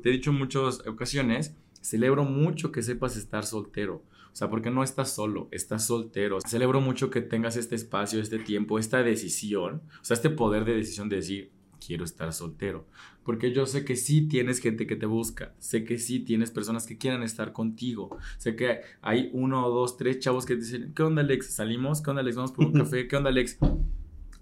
te 0.00 0.10
he 0.10 0.12
dicho 0.12 0.30
en 0.30 0.38
muchas 0.38 0.86
ocasiones 0.86 1.56
Celebro 1.80 2.24
mucho 2.24 2.70
que 2.70 2.82
sepas 2.82 3.16
estar 3.16 3.44
soltero. 3.44 4.04
O 4.32 4.36
sea, 4.36 4.48
porque 4.48 4.70
no 4.70 4.84
estás 4.84 5.12
solo, 5.12 5.48
estás 5.50 5.86
soltero. 5.86 6.38
Celebro 6.40 6.80
mucho 6.80 7.10
que 7.10 7.20
tengas 7.20 7.56
este 7.56 7.74
espacio, 7.74 8.20
este 8.20 8.38
tiempo, 8.38 8.78
esta 8.78 9.02
decisión, 9.02 9.82
o 10.00 10.04
sea, 10.04 10.14
este 10.14 10.30
poder 10.30 10.64
de 10.64 10.74
decisión 10.76 11.08
de 11.08 11.16
decir, 11.16 11.50
quiero 11.84 12.04
estar 12.04 12.32
soltero. 12.32 12.86
Porque 13.24 13.52
yo 13.52 13.66
sé 13.66 13.84
que 13.84 13.96
sí 13.96 14.28
tienes 14.28 14.60
gente 14.60 14.86
que 14.86 14.96
te 14.96 15.06
busca, 15.06 15.54
sé 15.58 15.84
que 15.84 15.98
sí 15.98 16.20
tienes 16.20 16.50
personas 16.50 16.86
que 16.86 16.96
quieran 16.96 17.22
estar 17.22 17.52
contigo, 17.52 18.16
sé 18.38 18.54
que 18.54 18.80
hay 19.02 19.30
uno, 19.32 19.68
dos, 19.68 19.96
tres 19.96 20.20
chavos 20.20 20.46
que 20.46 20.54
te 20.54 20.60
dicen, 20.60 20.92
¿qué 20.94 21.02
onda 21.02 21.22
Alex? 21.22 21.54
¿Salimos? 21.54 22.02
¿Qué 22.02 22.10
onda 22.10 22.22
Alex? 22.22 22.36
¿Vamos 22.36 22.52
por 22.52 22.66
un 22.66 22.72
café? 22.72 23.08
¿Qué 23.08 23.16
onda 23.16 23.30
Alex? 23.30 23.58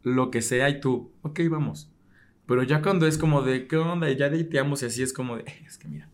Lo 0.02 0.30
que 0.30 0.42
sea 0.42 0.68
y 0.68 0.80
tú, 0.80 1.12
ok, 1.22 1.40
vamos. 1.50 1.90
Pero 2.46 2.62
ya 2.62 2.82
cuando 2.82 3.06
es 3.06 3.16
como 3.16 3.40
de, 3.42 3.66
¿qué 3.66 3.76
onda? 3.76 4.10
Ya 4.12 4.28
dateamos 4.28 4.82
y 4.82 4.86
así 4.86 5.02
es 5.02 5.14
como 5.14 5.36
de, 5.36 5.44
"Eh, 5.44 5.64
es 5.66 5.78
que 5.78 5.88
mira, 5.88 6.10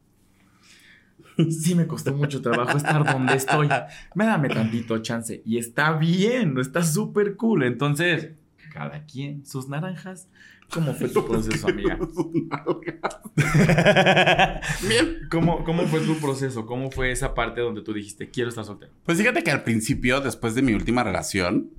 sí 1.51 1.75
me 1.75 1.87
costó 1.87 2.15
mucho 2.15 2.43
trabajo 2.43 2.77
estar 2.77 3.05
donde 3.05 3.35
estoy. 3.35 3.69
Me 4.15 4.27
dame 4.27 4.49
tantito 4.49 4.99
chance. 4.99 5.43
Y 5.45 5.59
está 5.59 5.93
bien, 5.93 6.57
está 6.59 6.83
súper 6.83 7.37
cool. 7.37 7.65
Entonces, 7.65 8.31
cada 8.73 9.05
quien, 9.05 9.45
sus 9.47 9.69
naranjas. 9.69 10.29
¿Cómo 10.73 10.95
fue 10.95 11.09
tu 11.13 11.27
proceso, 11.27 11.69
amiga? 11.69 11.99
Bien. 14.89 15.29
¿Cómo, 15.31 15.65
¿Cómo 15.65 15.87
fue 15.87 16.01
tu 16.01 16.19
proceso? 16.19 16.67
¿Cómo 16.67 16.91
fue 16.91 17.11
esa 17.11 17.35
parte 17.35 17.61
donde 17.61 17.83
tú 17.83 17.93
dijiste, 17.93 18.31
quiero 18.31 18.51
estar 18.51 18.65
soltero? 18.65 18.93
Pues 19.05 19.19
fíjate 19.19 19.43
que 19.43 19.51
al 19.51 19.63
principio, 19.63 20.21
después 20.21 20.55
de 20.55 20.63
mi 20.63 20.73
última 20.73 21.05
relación, 21.05 21.71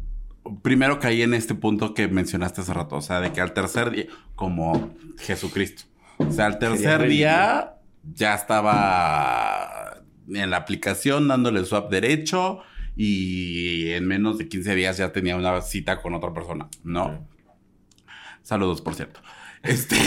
primero 0.61 0.99
caí 0.99 1.21
en 1.21 1.33
este 1.33 1.55
punto 1.55 1.93
que 1.93 2.07
mencionaste 2.07 2.61
hace 2.61 2.73
rato, 2.73 2.97
o 2.97 3.01
sea, 3.01 3.21
de 3.21 3.31
que 3.31 3.41
al 3.41 3.53
tercer 3.53 3.91
día, 3.91 4.05
como 4.35 4.95
Jesucristo, 5.19 5.83
o 6.17 6.31
sea, 6.31 6.47
al 6.47 6.59
tercer 6.59 7.07
día 7.07 7.75
ya 8.13 8.35
estaba 8.35 10.01
en 10.27 10.49
la 10.49 10.57
aplicación 10.57 11.27
dándole 11.27 11.63
swap 11.65 11.91
derecho 11.91 12.59
y 12.95 13.91
en 13.91 14.07
menos 14.07 14.37
de 14.37 14.47
15 14.47 14.75
días 14.75 14.97
ya 14.97 15.11
tenía 15.11 15.35
una 15.35 15.61
cita 15.61 16.01
con 16.01 16.13
otra 16.13 16.33
persona, 16.33 16.67
¿no? 16.83 17.27
Saludos, 18.43 18.81
por 18.81 18.95
cierto. 18.95 19.21
Este. 19.63 19.95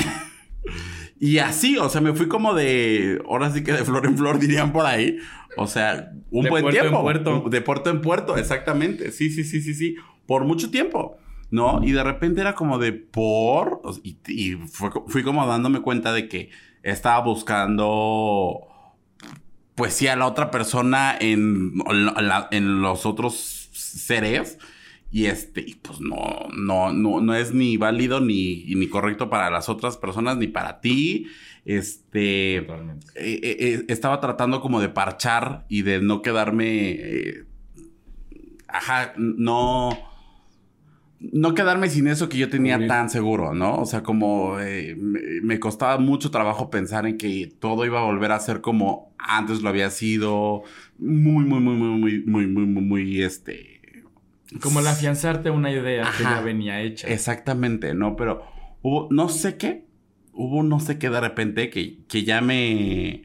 Y 1.20 1.38
así, 1.38 1.76
o 1.78 1.88
sea, 1.88 2.00
me 2.00 2.12
fui 2.12 2.26
como 2.26 2.54
de. 2.54 3.22
Ahora 3.28 3.50
sí 3.50 3.62
que 3.62 3.72
de 3.72 3.84
flor 3.84 4.04
en 4.04 4.18
flor 4.18 4.38
dirían 4.38 4.72
por 4.72 4.84
ahí. 4.84 5.18
O 5.56 5.66
sea, 5.66 6.10
un 6.30 6.44
De 6.44 6.50
buen 6.50 6.62
puerto 6.64 6.80
en 6.80 6.82
tiempo. 6.86 7.02
puerto. 7.02 7.44
De 7.48 7.60
puerto 7.60 7.90
en 7.90 8.00
puerto, 8.00 8.36
exactamente. 8.36 9.12
Sí, 9.12 9.30
sí, 9.30 9.44
sí, 9.44 9.62
sí, 9.62 9.74
sí. 9.74 9.94
Por 10.26 10.44
mucho 10.44 10.70
tiempo. 10.70 11.16
¿No? 11.50 11.80
Y 11.84 11.92
de 11.92 12.02
repente 12.02 12.40
era 12.40 12.54
como 12.54 12.78
de 12.78 12.92
por. 12.92 13.80
Y, 14.02 14.18
y 14.26 14.52
fue 14.66 14.90
co- 14.90 15.04
fui 15.06 15.22
como 15.22 15.46
dándome 15.46 15.80
cuenta 15.82 16.12
de 16.12 16.28
que 16.28 16.50
estaba 16.82 17.20
buscando. 17.24 18.66
Pues 19.76 19.94
sí, 19.94 20.06
a 20.08 20.16
la 20.16 20.26
otra 20.26 20.50
persona 20.50 21.16
en, 21.18 21.74
en 21.88 22.04
la- 22.28 22.48
en 22.50 22.82
los 22.82 23.06
otros 23.06 23.68
seres. 23.72 24.58
Y 25.14 25.26
este, 25.26 25.60
y 25.60 25.76
pues 25.76 26.00
no, 26.00 26.48
no, 26.56 26.92
no, 26.92 27.20
no 27.20 27.34
es 27.36 27.54
ni 27.54 27.76
válido 27.76 28.18
ni, 28.20 28.64
ni 28.74 28.88
correcto 28.88 29.30
para 29.30 29.48
las 29.48 29.68
otras 29.68 29.96
personas, 29.96 30.36
ni 30.38 30.48
para 30.48 30.80
ti. 30.80 31.26
Este. 31.64 32.62
Totalmente. 32.62 33.06
eh, 33.14 33.38
eh, 33.42 33.56
eh, 33.60 33.84
estaba 33.88 34.18
tratando 34.20 34.60
como 34.60 34.80
de 34.80 34.88
parchar 34.88 35.66
y 35.68 35.82
de 35.82 36.00
no 36.00 36.20
quedarme. 36.20 36.90
eh, 36.98 37.44
ajá, 38.66 39.14
no. 39.16 39.90
No 41.32 41.54
quedarme 41.54 41.88
sin 41.88 42.08
eso 42.08 42.28
que 42.28 42.36
yo 42.36 42.50
tenía 42.50 42.84
tan 42.86 43.08
seguro, 43.08 43.54
¿no? 43.54 43.76
O 43.76 43.86
sea, 43.86 44.02
como 44.02 44.56
me, 44.56 44.94
me 45.42 45.60
costaba 45.60 45.96
mucho 45.98 46.30
trabajo 46.32 46.70
pensar 46.70 47.06
en 47.06 47.16
que 47.18 47.50
todo 47.60 47.86
iba 47.86 48.00
a 48.00 48.04
volver 48.04 48.32
a 48.32 48.40
ser 48.40 48.60
como 48.60 49.14
antes 49.18 49.62
lo 49.62 49.68
había 49.70 49.90
sido. 49.90 50.64
Muy, 50.98 51.44
muy, 51.44 51.60
muy, 51.60 51.76
muy, 51.76 51.98
muy, 51.98 52.24
muy, 52.26 52.46
muy, 52.48 52.66
muy, 52.66 52.82
muy, 52.82 53.22
este. 53.22 53.73
Como 54.60 54.80
el 54.80 54.86
afianzarte 54.86 55.48
a 55.48 55.52
una 55.52 55.70
idea 55.70 56.10
que 56.16 56.22
ya 56.22 56.40
venía 56.40 56.80
hecha. 56.80 57.08
Exactamente, 57.08 57.94
¿no? 57.94 58.16
Pero 58.16 58.42
hubo, 58.82 59.08
no 59.10 59.28
sé 59.28 59.56
qué, 59.56 59.86
hubo 60.32 60.62
no 60.62 60.80
sé 60.80 60.98
qué 60.98 61.10
de 61.10 61.20
repente 61.20 61.70
que, 61.70 62.04
que 62.08 62.24
ya 62.24 62.40
me... 62.40 63.24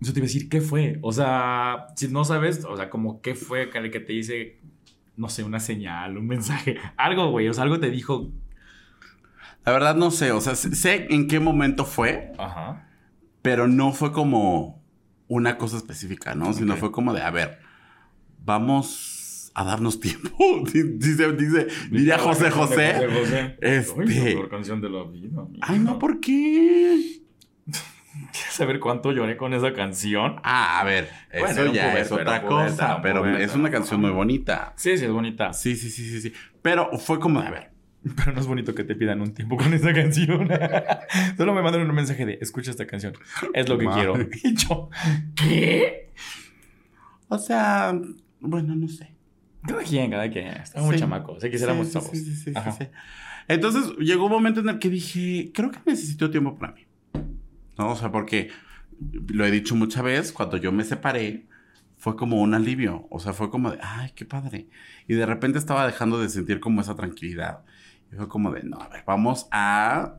Eso 0.00 0.12
te 0.12 0.18
iba 0.18 0.24
a 0.24 0.28
decir, 0.28 0.48
¿qué 0.48 0.60
fue? 0.60 0.98
O 1.02 1.12
sea, 1.12 1.86
si 1.96 2.08
no 2.08 2.24
sabes, 2.24 2.64
o 2.64 2.76
sea, 2.76 2.90
como 2.90 3.22
qué 3.22 3.34
fue 3.34 3.70
que 3.70 3.90
que 3.90 4.00
te 4.00 4.12
dice, 4.12 4.60
no 5.16 5.28
sé, 5.28 5.44
una 5.44 5.60
señal, 5.60 6.18
un 6.18 6.26
mensaje, 6.26 6.76
algo, 6.96 7.30
güey, 7.30 7.48
o 7.48 7.54
sea, 7.54 7.62
algo 7.64 7.80
te 7.80 7.90
dijo. 7.90 8.30
La 9.64 9.72
verdad 9.72 9.94
no 9.96 10.10
sé, 10.10 10.32
o 10.32 10.40
sea, 10.42 10.56
sé- 10.56 11.06
en 11.08 11.26
qué 11.26 11.40
momento 11.40 11.86
fue, 11.86 12.32
Ajá. 12.38 12.86
pero 13.40 13.66
no 13.66 13.92
fue 13.92 14.12
como 14.12 14.82
una 15.26 15.56
cosa 15.56 15.78
específica, 15.78 16.34
¿no? 16.34 16.52
Sino 16.52 16.74
Ok. 16.74 16.80
fue 16.80 16.92
como 16.92 17.14
de, 17.14 17.22
a 17.22 17.30
ver, 17.30 17.60
vamos 18.44 19.23
a 19.54 19.64
darnos 19.64 20.00
tiempo. 20.00 20.36
dice, 20.72 21.32
dice, 21.32 21.66
diría 21.90 22.18
José 22.18 22.50
José. 22.50 22.94
José 22.94 23.08
José. 23.08 23.56
Este- 23.60 24.02
Ay, 24.02 24.06
la 24.08 24.24
peor 24.24 24.48
canción 24.50 24.80
de 24.80 24.90
la 24.90 25.04
vida. 25.04 25.42
Ay, 25.60 25.78
no, 25.78 25.98
¿por 25.98 26.20
qué? 26.20 27.20
¿Quieres 27.66 28.50
saber 28.52 28.80
cuánto 28.80 29.12
lloré 29.12 29.36
con 29.36 29.54
esa 29.54 29.72
canción? 29.72 30.36
Ah, 30.42 30.80
a 30.80 30.84
ver, 30.84 31.08
Bueno, 31.32 31.48
eso 31.48 31.72
ya 31.72 31.98
es 31.98 32.10
otra 32.12 32.42
cosa, 32.42 33.00
pero 33.02 33.26
es 33.36 33.54
una 33.54 33.70
canción 33.70 34.00
muy 34.00 34.10
bonita. 34.10 34.72
Sí, 34.76 34.98
sí, 34.98 35.04
es 35.04 35.10
bonita. 35.10 35.52
Sí, 35.52 35.76
sí, 35.76 35.88
sí, 35.90 36.08
sí, 36.08 36.20
sí. 36.20 36.32
Pero 36.62 36.90
fue 36.98 37.18
como 37.20 37.40
a 37.40 37.50
ver, 37.50 37.70
Pero 38.16 38.32
no 38.32 38.40
es 38.40 38.46
bonito 38.46 38.74
que 38.74 38.84
te 38.84 38.94
pidan 38.96 39.20
un 39.20 39.34
tiempo 39.34 39.56
con 39.56 39.72
esa 39.72 39.92
canción. 39.92 40.48
Solo 41.36 41.54
me 41.54 41.62
mandaron 41.62 41.88
un 41.88 41.94
mensaje 41.94 42.26
de, 42.26 42.38
escucha 42.40 42.70
esta 42.70 42.86
canción. 42.86 43.14
Es 43.52 43.68
lo 43.68 43.78
que 43.78 43.84
Madre. 43.86 44.28
quiero. 44.28 44.28
Y 44.44 44.54
yo, 44.56 44.90
¿qué? 45.36 46.10
o 47.28 47.38
sea, 47.38 47.98
bueno, 48.40 48.74
no 48.76 48.88
sé. 48.88 49.13
Cada 49.66 49.82
quien, 49.82 50.10
cada 50.10 50.30
quien. 50.30 50.46
Estamos 50.48 50.94
Sí. 50.94 51.00
chamacos. 51.00 51.42
Si 51.42 51.50
quisiéramos 51.50 51.88
Sí, 51.88 52.34
sí. 52.34 52.52
Entonces 53.48 53.96
llegó 53.98 54.26
un 54.26 54.32
momento 54.32 54.60
en 54.60 54.68
el 54.68 54.78
que 54.78 54.88
dije, 54.88 55.50
creo 55.52 55.70
que 55.70 55.78
necesito 55.86 56.30
tiempo 56.30 56.56
para 56.58 56.72
mí. 56.72 56.82
¿No? 57.78 57.90
O 57.90 57.96
sea, 57.96 58.10
porque 58.12 58.50
lo 59.28 59.44
he 59.44 59.50
dicho 59.50 59.74
muchas 59.74 60.02
veces, 60.04 60.32
cuando 60.32 60.56
yo 60.56 60.70
me 60.72 60.84
separé, 60.84 61.46
fue 61.96 62.16
como 62.16 62.40
un 62.40 62.54
alivio. 62.54 63.06
O 63.10 63.18
sea, 63.18 63.32
fue 63.32 63.50
como 63.50 63.70
de, 63.70 63.78
ay, 63.82 64.12
qué 64.14 64.24
padre. 64.24 64.68
Y 65.08 65.14
de 65.14 65.26
repente 65.26 65.58
estaba 65.58 65.86
dejando 65.86 66.18
de 66.20 66.28
sentir 66.28 66.60
como 66.60 66.80
esa 66.80 66.94
tranquilidad. 66.94 67.60
Y 68.12 68.16
fue 68.16 68.28
como 68.28 68.50
de, 68.52 68.62
no, 68.62 68.78
a 68.80 68.88
ver, 68.88 69.02
vamos 69.06 69.46
a... 69.50 70.16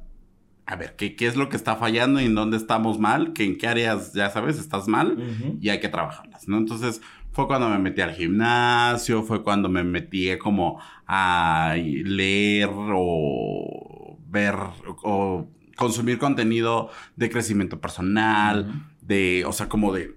A 0.67 0.75
ver, 0.77 0.95
¿qué, 0.95 1.15
qué 1.15 1.27
es 1.27 1.35
lo 1.35 1.47
que 1.47 1.57
está 1.57 1.75
fallando 1.75 2.19
y 2.19 2.25
en 2.25 2.33
dónde 2.33 2.57
estamos 2.57 2.97
mal? 2.99 3.33
Que 3.33 3.43
en 3.45 3.55
qué 3.59 3.67
áreas, 3.67 4.13
ya 4.13 4.31
sabes, 4.31 4.57
estás 4.57 4.87
mal 4.87 5.11
Ujú. 5.11 5.59
y 5.61 5.69
hay 5.69 5.79
que 5.79 5.89
trabajarlas, 5.89 6.47
¿no? 6.47 6.57
Entonces 6.57 7.01
fue 7.35 7.47
cuando 7.47 7.67
me 7.67 7.77
metí 7.79 7.99
al 8.01 8.13
gimnasio, 8.13 9.21
fue 9.21 9.43
cuando 9.43 9.67
me 9.67 9.83
metí 9.83 10.37
como 10.37 10.79
a 11.05 11.75
leer 11.75 12.69
o 12.73 14.17
ver 14.29 14.55
o 15.03 15.49
consumir 15.75 16.17
contenido 16.17 16.89
de 17.17 17.29
crecimiento 17.29 17.81
personal, 17.81 18.87
de, 19.01 19.43
o 19.45 19.51
sea, 19.51 19.67
como 19.67 19.91
de 19.93 20.15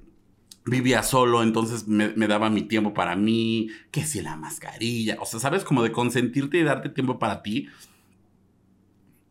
vivía 0.64 1.02
solo, 1.02 1.42
entonces 1.42 1.88
me, 1.88 2.10
me 2.14 2.28
daba 2.28 2.50
mi 2.50 2.62
tiempo 2.62 2.94
para 2.94 3.16
mí, 3.16 3.68
que 3.90 4.04
si 4.04 4.22
la 4.22 4.36
mascarilla, 4.36 5.16
o 5.20 5.26
sea, 5.26 5.40
sabes, 5.40 5.64
como 5.64 5.82
de 5.82 5.90
consentirte 5.90 6.58
y 6.58 6.62
darte 6.62 6.88
tiempo 6.88 7.18
para 7.18 7.42
ti. 7.42 7.68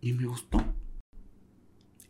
Y 0.01 0.11
me 0.11 0.25
gustó. 0.25 0.61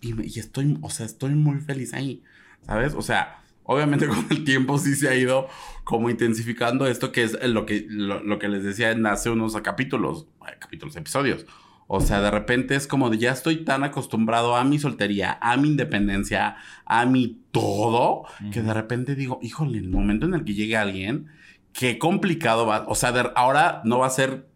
Y, 0.02 0.14
me- 0.14 0.26
y 0.26 0.40
estoy, 0.40 0.78
o 0.82 0.90
sea, 0.90 1.06
estoy 1.06 1.36
muy 1.36 1.60
feliz 1.60 1.94
ahí, 1.94 2.24
¿sabes? 2.66 2.96
O 2.96 3.02
sea, 3.04 3.44
obviamente 3.68 4.08
con 4.10 4.26
el 4.32 4.44
tiempo 4.44 4.80
sí 4.80 4.96
se 4.96 5.10
ha 5.10 5.16
ido 5.16 5.48
como 5.84 6.10
intensificando 6.10 6.88
esto 6.88 7.12
que 7.12 7.24
es 7.24 7.38
lo 7.48 7.66
que, 7.68 7.86
lo, 7.90 8.24
lo 8.24 8.40
que 8.40 8.50
les 8.50 8.64
decía 8.64 8.92
en 8.92 9.06
hace 9.06 9.30
unos 9.30 9.56
capítulos, 9.62 10.28
capítulos, 10.60 10.96
episodios. 10.96 11.46
O 11.90 12.02
sea, 12.02 12.20
de 12.22 12.32
repente 12.32 12.76
es 12.76 12.86
como 12.88 13.10
de 13.10 13.18
ya 13.18 13.32
estoy 13.32 13.64
tan 13.64 13.86
acostumbrado 13.86 14.58
a 14.58 14.66
mi 14.66 14.80
soltería, 14.80 15.38
a 15.42 15.56
mi 15.56 15.70
independencia, 15.70 16.58
a 16.86 17.06
mi 17.06 17.42
todo, 17.52 18.24
que 18.52 18.62
de 18.62 18.74
repente 18.74 19.16
digo, 19.16 19.40
híjole, 19.42 19.78
el 19.78 19.90
momento 19.90 20.26
en 20.26 20.34
el 20.34 20.44
que 20.44 20.54
llegue 20.54 20.76
alguien, 20.76 21.28
qué 21.72 21.98
complicado 21.98 22.66
va. 22.66 22.84
O 22.90 22.96
sea, 22.96 23.14
de- 23.14 23.32
ahora 23.36 23.82
no 23.86 24.00
va 24.00 24.08
a 24.08 24.10
ser 24.10 24.48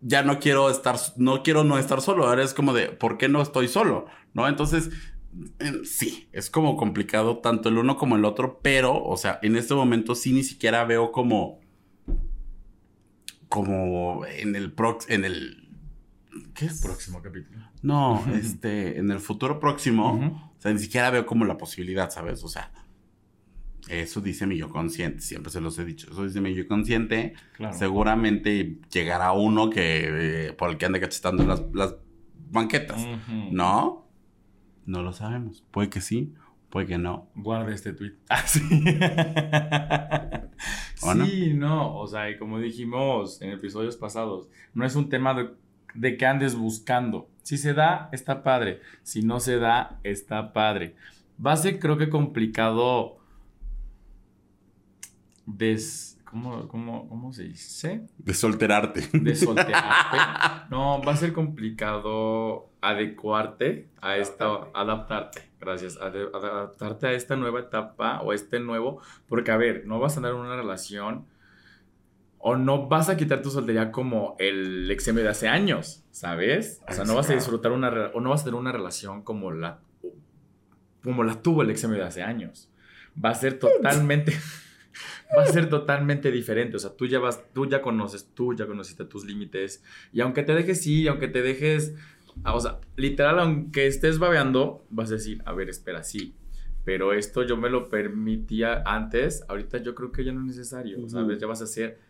ya 0.00 0.22
no 0.22 0.38
quiero 0.38 0.70
estar, 0.70 0.96
no 1.16 1.42
quiero 1.42 1.64
no 1.64 1.78
estar 1.78 2.00
solo. 2.00 2.26
Ahora 2.26 2.42
es 2.44 2.54
como 2.54 2.72
de, 2.72 2.88
¿por 2.88 3.18
qué 3.18 3.28
no 3.28 3.42
estoy 3.42 3.68
solo? 3.68 4.06
¿No? 4.34 4.46
Entonces, 4.48 4.90
sí, 5.84 6.28
es 6.32 6.50
como 6.50 6.76
complicado 6.76 7.38
tanto 7.38 7.68
el 7.68 7.78
uno 7.78 7.96
como 7.96 8.16
el 8.16 8.24
otro, 8.24 8.60
pero, 8.62 9.02
o 9.02 9.16
sea, 9.16 9.38
en 9.42 9.56
este 9.56 9.74
momento 9.74 10.14
sí 10.14 10.32
ni 10.32 10.42
siquiera 10.42 10.84
veo 10.84 11.12
como, 11.12 11.60
como 13.48 14.26
en 14.26 14.56
el 14.56 14.72
prox, 14.72 15.08
en 15.08 15.24
el, 15.24 15.68
¿qué 16.54 16.66
es? 16.66 16.82
Próximo 16.82 17.22
capítulo. 17.22 17.58
No, 17.82 18.24
este, 18.34 18.98
en 18.98 19.10
el 19.10 19.20
futuro 19.20 19.60
próximo, 19.60 20.52
o 20.56 20.60
sea, 20.60 20.72
ni 20.72 20.78
siquiera 20.78 21.10
veo 21.10 21.26
como 21.26 21.44
la 21.44 21.56
posibilidad, 21.56 22.10
¿sabes? 22.10 22.42
O 22.42 22.48
sea, 22.48 22.72
eso 23.88 24.20
dice 24.20 24.46
mi 24.46 24.56
yo 24.56 24.68
consciente, 24.68 25.20
siempre 25.20 25.50
se 25.50 25.60
los 25.60 25.78
he 25.78 25.84
dicho, 25.84 26.10
eso 26.10 26.24
dice 26.24 26.40
mi 26.40 26.54
yo 26.54 26.66
consciente. 26.66 27.34
Claro. 27.56 27.76
Seguramente 27.76 28.80
llegará 28.90 29.32
uno 29.32 29.70
que 29.70 30.48
eh, 30.48 30.52
por 30.52 30.70
el 30.70 30.76
que 30.76 30.86
ande 30.86 31.00
cachetando 31.00 31.46
las, 31.46 31.62
las 31.72 31.94
banquetas. 32.50 33.06
¿No? 33.50 34.07
No 34.88 35.02
lo 35.02 35.12
sabemos. 35.12 35.62
Puede 35.70 35.90
que 35.90 36.00
sí, 36.00 36.34
Puede 36.70 36.86
que 36.86 36.98
no. 36.98 37.28
Guarde 37.34 37.74
este 37.74 37.92
tweet. 37.92 38.14
Ah, 38.28 38.42
sí. 38.46 38.60
¿O 41.02 41.14
no? 41.14 41.26
sí, 41.26 41.52
no. 41.54 41.98
O 41.98 42.06
sea, 42.06 42.30
y 42.30 42.38
como 42.38 42.58
dijimos 42.58 43.42
en 43.42 43.50
episodios 43.50 43.96
pasados, 43.96 44.48
no 44.74 44.86
es 44.86 44.96
un 44.96 45.10
tema 45.10 45.34
de, 45.34 45.50
de 45.94 46.16
que 46.16 46.26
andes 46.26 46.54
buscando. 46.54 47.28
Si 47.42 47.58
se 47.58 47.74
da, 47.74 48.08
está 48.12 48.42
padre. 48.42 48.80
Si 49.02 49.22
no 49.22 49.40
se 49.40 49.58
da, 49.58 50.00
está 50.04 50.54
padre. 50.54 50.96
Va 51.44 51.52
a 51.52 51.56
ser, 51.56 51.78
creo 51.78 51.98
que, 51.98 52.08
complicado. 52.08 53.18
Des, 55.44 56.07
¿cómo, 56.30 56.68
cómo, 56.68 57.08
¿Cómo 57.08 57.32
se 57.32 57.44
dice? 57.44 58.06
De 58.18 58.34
solterarte. 58.34 59.08
de 59.12 59.34
soltearte. 59.34 59.76
No, 60.70 61.02
va 61.02 61.12
a 61.12 61.16
ser 61.16 61.32
complicado 61.32 62.68
adecuarte 62.82 63.88
a 64.02 64.18
esta, 64.18 64.68
adaptarte, 64.74 65.48
gracias, 65.58 65.96
adaptarte 65.96 67.06
a 67.06 67.12
esta 67.12 67.36
nueva 67.36 67.60
etapa 67.60 68.20
o 68.20 68.32
a 68.32 68.34
este 68.34 68.60
nuevo, 68.60 69.00
porque 69.28 69.50
a 69.50 69.56
ver, 69.56 69.86
no 69.86 69.98
vas 69.98 70.14
a 70.14 70.16
andar 70.18 70.32
en 70.32 70.38
una 70.38 70.56
relación 70.56 71.26
o 72.38 72.56
no 72.56 72.86
vas 72.86 73.08
a 73.08 73.16
quitar 73.16 73.40
tu 73.40 73.50
soltería 73.50 73.90
como 73.90 74.36
el 74.38 74.90
examen 74.90 75.24
de 75.24 75.30
hace 75.30 75.48
años, 75.48 76.04
¿sabes? 76.10 76.82
O 76.86 76.92
sea, 76.92 77.04
no 77.04 77.14
vas 77.14 77.30
a 77.30 77.34
disfrutar 77.34 77.72
una, 77.72 78.10
o 78.12 78.20
no 78.20 78.30
vas 78.30 78.42
a 78.42 78.44
tener 78.44 78.60
una 78.60 78.72
relación 78.72 79.22
como 79.22 79.50
la, 79.50 79.80
como 81.02 81.24
la 81.24 81.40
tuvo 81.40 81.62
el 81.62 81.70
examen 81.70 81.98
de 81.98 82.04
hace 82.04 82.22
años. 82.22 82.70
Va 83.22 83.30
a 83.30 83.34
ser 83.34 83.58
totalmente 83.58 84.38
va 85.36 85.42
a 85.42 85.46
ser 85.46 85.68
totalmente 85.68 86.30
diferente. 86.30 86.76
O 86.76 86.80
sea, 86.80 86.96
tú 86.96 87.06
ya 87.06 87.18
vas, 87.18 87.42
tú 87.52 87.66
ya 87.66 87.82
conoces, 87.82 88.28
tú 88.34 88.54
ya 88.54 88.66
conociste 88.66 89.04
tus 89.04 89.24
límites. 89.24 89.82
Y 90.12 90.20
aunque 90.20 90.42
te 90.42 90.54
dejes 90.54 90.82
sí, 90.82 91.08
aunque 91.08 91.28
te 91.28 91.42
dejes, 91.42 91.94
ah, 92.44 92.54
o 92.54 92.60
sea, 92.60 92.80
literal, 92.96 93.38
aunque 93.38 93.86
estés 93.86 94.18
babeando, 94.18 94.84
vas 94.90 95.10
a 95.10 95.14
decir, 95.14 95.42
a 95.44 95.52
ver, 95.52 95.68
espera, 95.68 96.02
sí. 96.02 96.34
Pero 96.84 97.12
esto 97.12 97.42
yo 97.42 97.56
me 97.56 97.68
lo 97.68 97.90
permitía 97.90 98.82
antes, 98.86 99.44
ahorita 99.48 99.78
yo 99.78 99.94
creo 99.94 100.10
que 100.10 100.24
ya 100.24 100.32
no 100.32 100.40
es 100.40 100.46
necesario, 100.46 100.98
Ujú. 100.98 101.08
¿sabes? 101.10 101.38
Ya 101.38 101.46
vas 101.46 101.62
a 101.62 101.66
ser... 101.66 102.07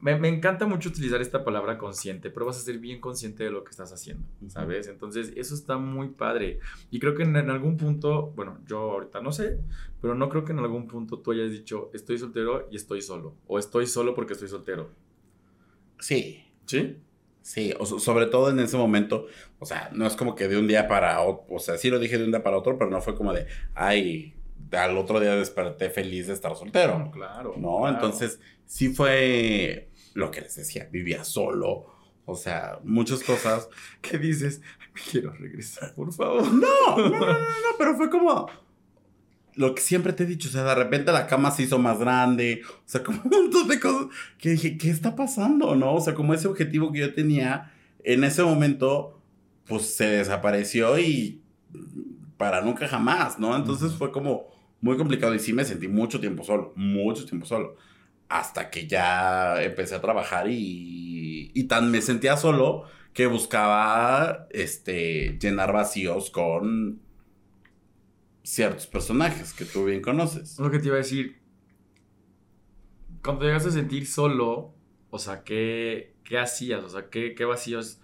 Me, 0.00 0.16
me 0.16 0.28
encanta 0.28 0.64
mucho 0.66 0.90
utilizar 0.90 1.20
esta 1.20 1.44
palabra 1.44 1.76
consciente, 1.76 2.30
pero 2.30 2.46
vas 2.46 2.56
a 2.56 2.60
ser 2.60 2.78
bien 2.78 3.00
consciente 3.00 3.42
de 3.44 3.50
lo 3.50 3.64
que 3.64 3.70
estás 3.70 3.92
haciendo. 3.92 4.24
¿sabes? 4.48 4.86
Entonces, 4.86 5.32
eso 5.36 5.54
está 5.54 5.76
muy 5.78 6.08
padre. 6.10 6.60
Y 6.90 7.00
creo 7.00 7.14
que 7.16 7.24
en, 7.24 7.34
en 7.36 7.50
algún 7.50 7.76
punto, 7.76 8.32
bueno, 8.36 8.58
yo 8.66 8.78
ahorita 8.92 9.20
no 9.20 9.32
sé, 9.32 9.58
pero 10.00 10.14
no 10.14 10.28
creo 10.28 10.44
que 10.44 10.52
en 10.52 10.60
algún 10.60 10.86
punto 10.86 11.18
tú 11.18 11.32
hayas 11.32 11.50
dicho, 11.50 11.90
estoy 11.94 12.16
soltero 12.18 12.68
y 12.70 12.76
estoy 12.76 13.02
solo. 13.02 13.34
O 13.48 13.58
estoy 13.58 13.86
solo 13.86 14.14
porque 14.14 14.34
estoy 14.34 14.48
soltero. 14.48 14.90
Sí. 15.98 16.44
¿Sí? 16.66 16.96
Sí, 17.42 17.72
o 17.78 17.86
so- 17.86 17.98
sobre 17.98 18.26
todo 18.26 18.50
en 18.50 18.58
ese 18.60 18.76
momento, 18.76 19.26
o 19.58 19.64
sea, 19.64 19.90
no 19.94 20.06
es 20.06 20.16
como 20.16 20.34
que 20.34 20.48
de 20.48 20.58
un 20.58 20.68
día 20.68 20.86
para 20.86 21.20
otro, 21.22 21.46
o 21.56 21.58
sea, 21.58 21.78
sí 21.78 21.88
lo 21.88 21.98
dije 21.98 22.18
de 22.18 22.24
un 22.24 22.30
día 22.30 22.42
para 22.42 22.58
otro, 22.58 22.76
pero 22.76 22.90
no 22.90 23.00
fue 23.00 23.14
como 23.14 23.32
de, 23.32 23.46
ay, 23.74 24.34
al 24.72 24.98
otro 24.98 25.18
día 25.18 25.34
desperté 25.34 25.88
feliz 25.88 26.26
de 26.26 26.34
estar 26.34 26.54
soltero. 26.56 27.10
claro. 27.10 27.54
No, 27.56 27.78
claro. 27.78 27.94
entonces 27.94 28.38
sí 28.66 28.90
fue 28.92 29.87
lo 30.18 30.32
que 30.32 30.40
les 30.40 30.56
decía, 30.56 30.88
vivía 30.90 31.22
solo, 31.22 31.86
o 32.26 32.34
sea, 32.34 32.80
muchas 32.82 33.22
cosas. 33.22 33.68
¿Qué 34.02 34.18
dices? 34.18 34.60
Me 34.92 35.00
quiero 35.00 35.32
regresar, 35.32 35.94
por 35.94 36.12
favor. 36.12 36.42
No, 36.52 36.96
no, 36.96 37.08
no, 37.08 37.18
no, 37.20 37.26
no, 37.26 37.70
pero 37.78 37.96
fue 37.96 38.10
como 38.10 38.50
lo 39.54 39.74
que 39.74 39.80
siempre 39.80 40.12
te 40.12 40.24
he 40.24 40.26
dicho, 40.26 40.48
o 40.48 40.52
sea, 40.52 40.64
de 40.64 40.74
repente 40.74 41.12
la 41.12 41.26
cama 41.26 41.52
se 41.52 41.62
hizo 41.62 41.78
más 41.78 41.98
grande, 41.98 42.62
o 42.64 42.82
sea, 42.84 43.02
como 43.02 43.20
un 43.24 43.30
montón 43.30 43.68
de 43.68 43.80
cosas 43.80 44.08
que 44.38 44.50
dije, 44.50 44.76
¿qué 44.76 44.90
está 44.90 45.14
pasando? 45.14 45.74
¿No? 45.76 45.94
O 45.94 46.00
sea, 46.00 46.14
como 46.14 46.34
ese 46.34 46.48
objetivo 46.48 46.92
que 46.92 47.00
yo 47.00 47.14
tenía 47.14 47.72
en 48.02 48.24
ese 48.24 48.42
momento, 48.42 49.20
pues 49.66 49.94
se 49.94 50.06
desapareció 50.06 50.98
y 50.98 51.42
para 52.36 52.60
nunca 52.60 52.88
jamás, 52.88 53.38
¿no? 53.38 53.54
Entonces 53.56 53.92
fue 53.92 54.10
como 54.10 54.46
muy 54.80 54.96
complicado 54.96 55.34
y 55.34 55.38
sí 55.38 55.52
me 55.52 55.64
sentí 55.64 55.86
mucho 55.88 56.20
tiempo 56.20 56.42
solo, 56.42 56.72
mucho 56.76 57.24
tiempo 57.24 57.46
solo, 57.46 57.76
hasta 58.28 58.70
que 58.70 58.86
ya 58.86 59.62
empecé 59.62 59.94
a 59.96 60.00
trabajar 60.00 60.48
y, 60.50 61.50
y 61.54 61.64
tan 61.64 61.90
me 61.90 62.02
sentía 62.02 62.36
solo 62.36 62.84
que 63.14 63.26
buscaba 63.26 64.46
este 64.50 65.38
llenar 65.40 65.72
vacíos 65.72 66.30
con 66.30 67.00
ciertos 68.42 68.86
personajes 68.86 69.52
que 69.52 69.64
tú 69.64 69.84
bien 69.84 70.02
conoces. 70.02 70.58
Lo 70.58 70.70
que 70.70 70.78
te 70.78 70.86
iba 70.86 70.96
a 70.96 70.98
decir, 70.98 71.40
cuando 73.22 73.40
te 73.40 73.46
llegas 73.46 73.66
a 73.66 73.70
sentir 73.70 74.06
solo, 74.06 74.74
o 75.10 75.18
sea, 75.18 75.44
¿qué, 75.44 76.16
qué 76.24 76.38
hacías? 76.38 76.82
O 76.84 76.88
sea, 76.88 77.10
¿qué, 77.10 77.34
qué 77.34 77.44
vacíos? 77.44 78.00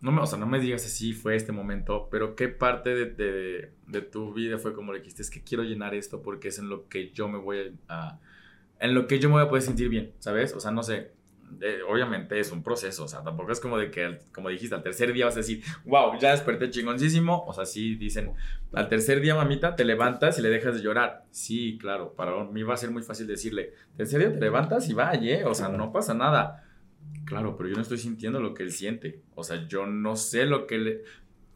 No 0.00 0.12
me, 0.12 0.20
o 0.22 0.26
sea, 0.26 0.38
no 0.38 0.46
me 0.46 0.60
digas 0.60 0.84
así 0.86 1.12
fue 1.14 1.36
este 1.36 1.52
momento, 1.52 2.08
pero 2.10 2.36
¿qué 2.36 2.48
parte 2.48 2.90
de, 2.94 3.06
de- 3.06 3.72
de 3.86 4.02
tu 4.02 4.32
vida 4.34 4.58
fue 4.58 4.74
como 4.74 4.92
le 4.92 5.00
dijiste? 5.00 5.22
Es 5.22 5.30
que 5.30 5.42
quiero 5.44 5.62
llenar 5.64 5.94
esto 5.94 6.22
porque 6.22 6.48
es 6.48 6.58
en 6.58 6.68
lo 6.68 6.88
que 6.88 7.12
yo 7.12 7.28
me 7.28 7.38
voy 7.38 7.78
a... 7.88 8.20
En 8.82 8.94
lo 8.94 9.06
que 9.06 9.18
yo 9.18 9.28
me 9.30 9.34
voy 9.36 9.44
a 9.44 9.48
poder 9.48 9.62
sentir 9.62 9.88
bien, 9.88 10.12
¿sabes? 10.18 10.54
O 10.54 10.60
sea, 10.60 10.70
no 10.72 10.82
sé. 10.82 11.12
eh, 11.60 11.80
obviamente 11.88 12.38
es 12.40 12.50
un 12.52 12.62
proceso, 12.62 13.04
o 13.04 13.08
sea, 13.08 13.22
tampoco 13.22 13.52
es 13.52 13.60
como 13.60 13.78
de 13.78 13.90
que, 13.90 14.20
como 14.32 14.48
dijiste, 14.48 14.74
al 14.74 14.82
tercer 14.82 15.12
día 15.12 15.26
vas 15.26 15.34
a 15.36 15.40
decir, 15.40 15.62
wow, 15.84 16.18
ya 16.18 16.30
desperté 16.32 16.70
chingoncísimo. 16.70 17.44
O 17.46 17.52
sea, 17.52 17.64
sí 17.66 17.94
dicen, 17.96 18.34
al 18.72 18.88
tercer 18.88 19.20
día, 19.20 19.34
mamita, 19.34 19.76
te 19.76 19.84
levantas 19.84 20.38
y 20.38 20.42
le 20.42 20.48
dejas 20.50 20.74
de 20.76 20.82
llorar. 20.82 21.24
Sí, 21.30 21.78
claro, 21.80 22.14
para 22.14 22.44
mí 22.44 22.62
va 22.62 22.74
a 22.74 22.76
ser 22.76 22.90
muy 22.90 23.02
fácil 23.02 23.26
decirle, 23.26 23.74
tercer 23.96 24.20
día 24.20 24.32
te 24.32 24.40
levantas 24.40 24.88
y 24.88 24.94
vaya, 24.94 25.40
¿eh? 25.40 25.44
O 25.44 25.54
sea, 25.54 25.68
no 25.68 25.92
pasa 25.92 26.14
nada. 26.14 26.64
Claro, 27.24 27.56
pero 27.56 27.68
yo 27.68 27.76
no 27.76 27.82
estoy 27.82 27.98
sintiendo 27.98 28.40
lo 28.40 28.54
que 28.54 28.62
él 28.64 28.72
siente. 28.72 29.22
O 29.34 29.44
sea, 29.44 29.66
yo 29.68 29.86
no 29.86 30.16
sé 30.16 30.44
lo 30.46 30.66
que 30.66 30.78
le... 30.78 31.02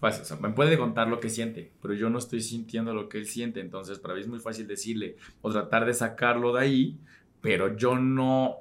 Fácil, 0.00 0.22
o 0.22 0.24
sea, 0.26 0.36
me 0.36 0.50
puede 0.50 0.76
contar 0.76 1.08
lo 1.08 1.20
que 1.20 1.30
siente, 1.30 1.72
pero 1.80 1.94
yo 1.94 2.10
no 2.10 2.18
estoy 2.18 2.42
sintiendo 2.42 2.92
lo 2.92 3.08
que 3.08 3.18
él 3.18 3.26
siente. 3.26 3.60
Entonces, 3.60 3.98
para 3.98 4.14
mí 4.14 4.20
es 4.20 4.28
muy 4.28 4.40
fácil 4.40 4.66
decirle 4.66 5.16
o 5.40 5.50
tratar 5.50 5.86
de 5.86 5.94
sacarlo 5.94 6.52
de 6.52 6.60
ahí, 6.60 6.98
pero 7.40 7.76
yo 7.76 7.96
no... 7.96 8.56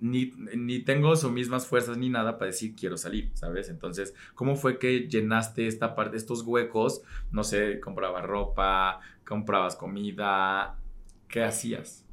Ni, 0.00 0.30
ni 0.56 0.78
tengo 0.78 1.16
sus 1.16 1.32
mismas 1.32 1.66
fuerzas 1.66 1.98
ni 1.98 2.08
nada 2.08 2.38
para 2.38 2.52
decir 2.52 2.76
quiero 2.76 2.96
salir, 2.96 3.32
¿sabes? 3.34 3.68
Entonces, 3.68 4.14
¿cómo 4.36 4.54
fue 4.54 4.78
que 4.78 5.08
llenaste 5.08 5.66
esta 5.66 5.96
parte, 5.96 6.16
estos 6.16 6.42
huecos? 6.42 7.02
No 7.32 7.42
sé, 7.42 7.80
comprabas 7.80 8.24
ropa, 8.24 9.00
comprabas 9.26 9.74
comida, 9.74 10.78
¿qué 11.26 11.42
hacías? 11.42 12.06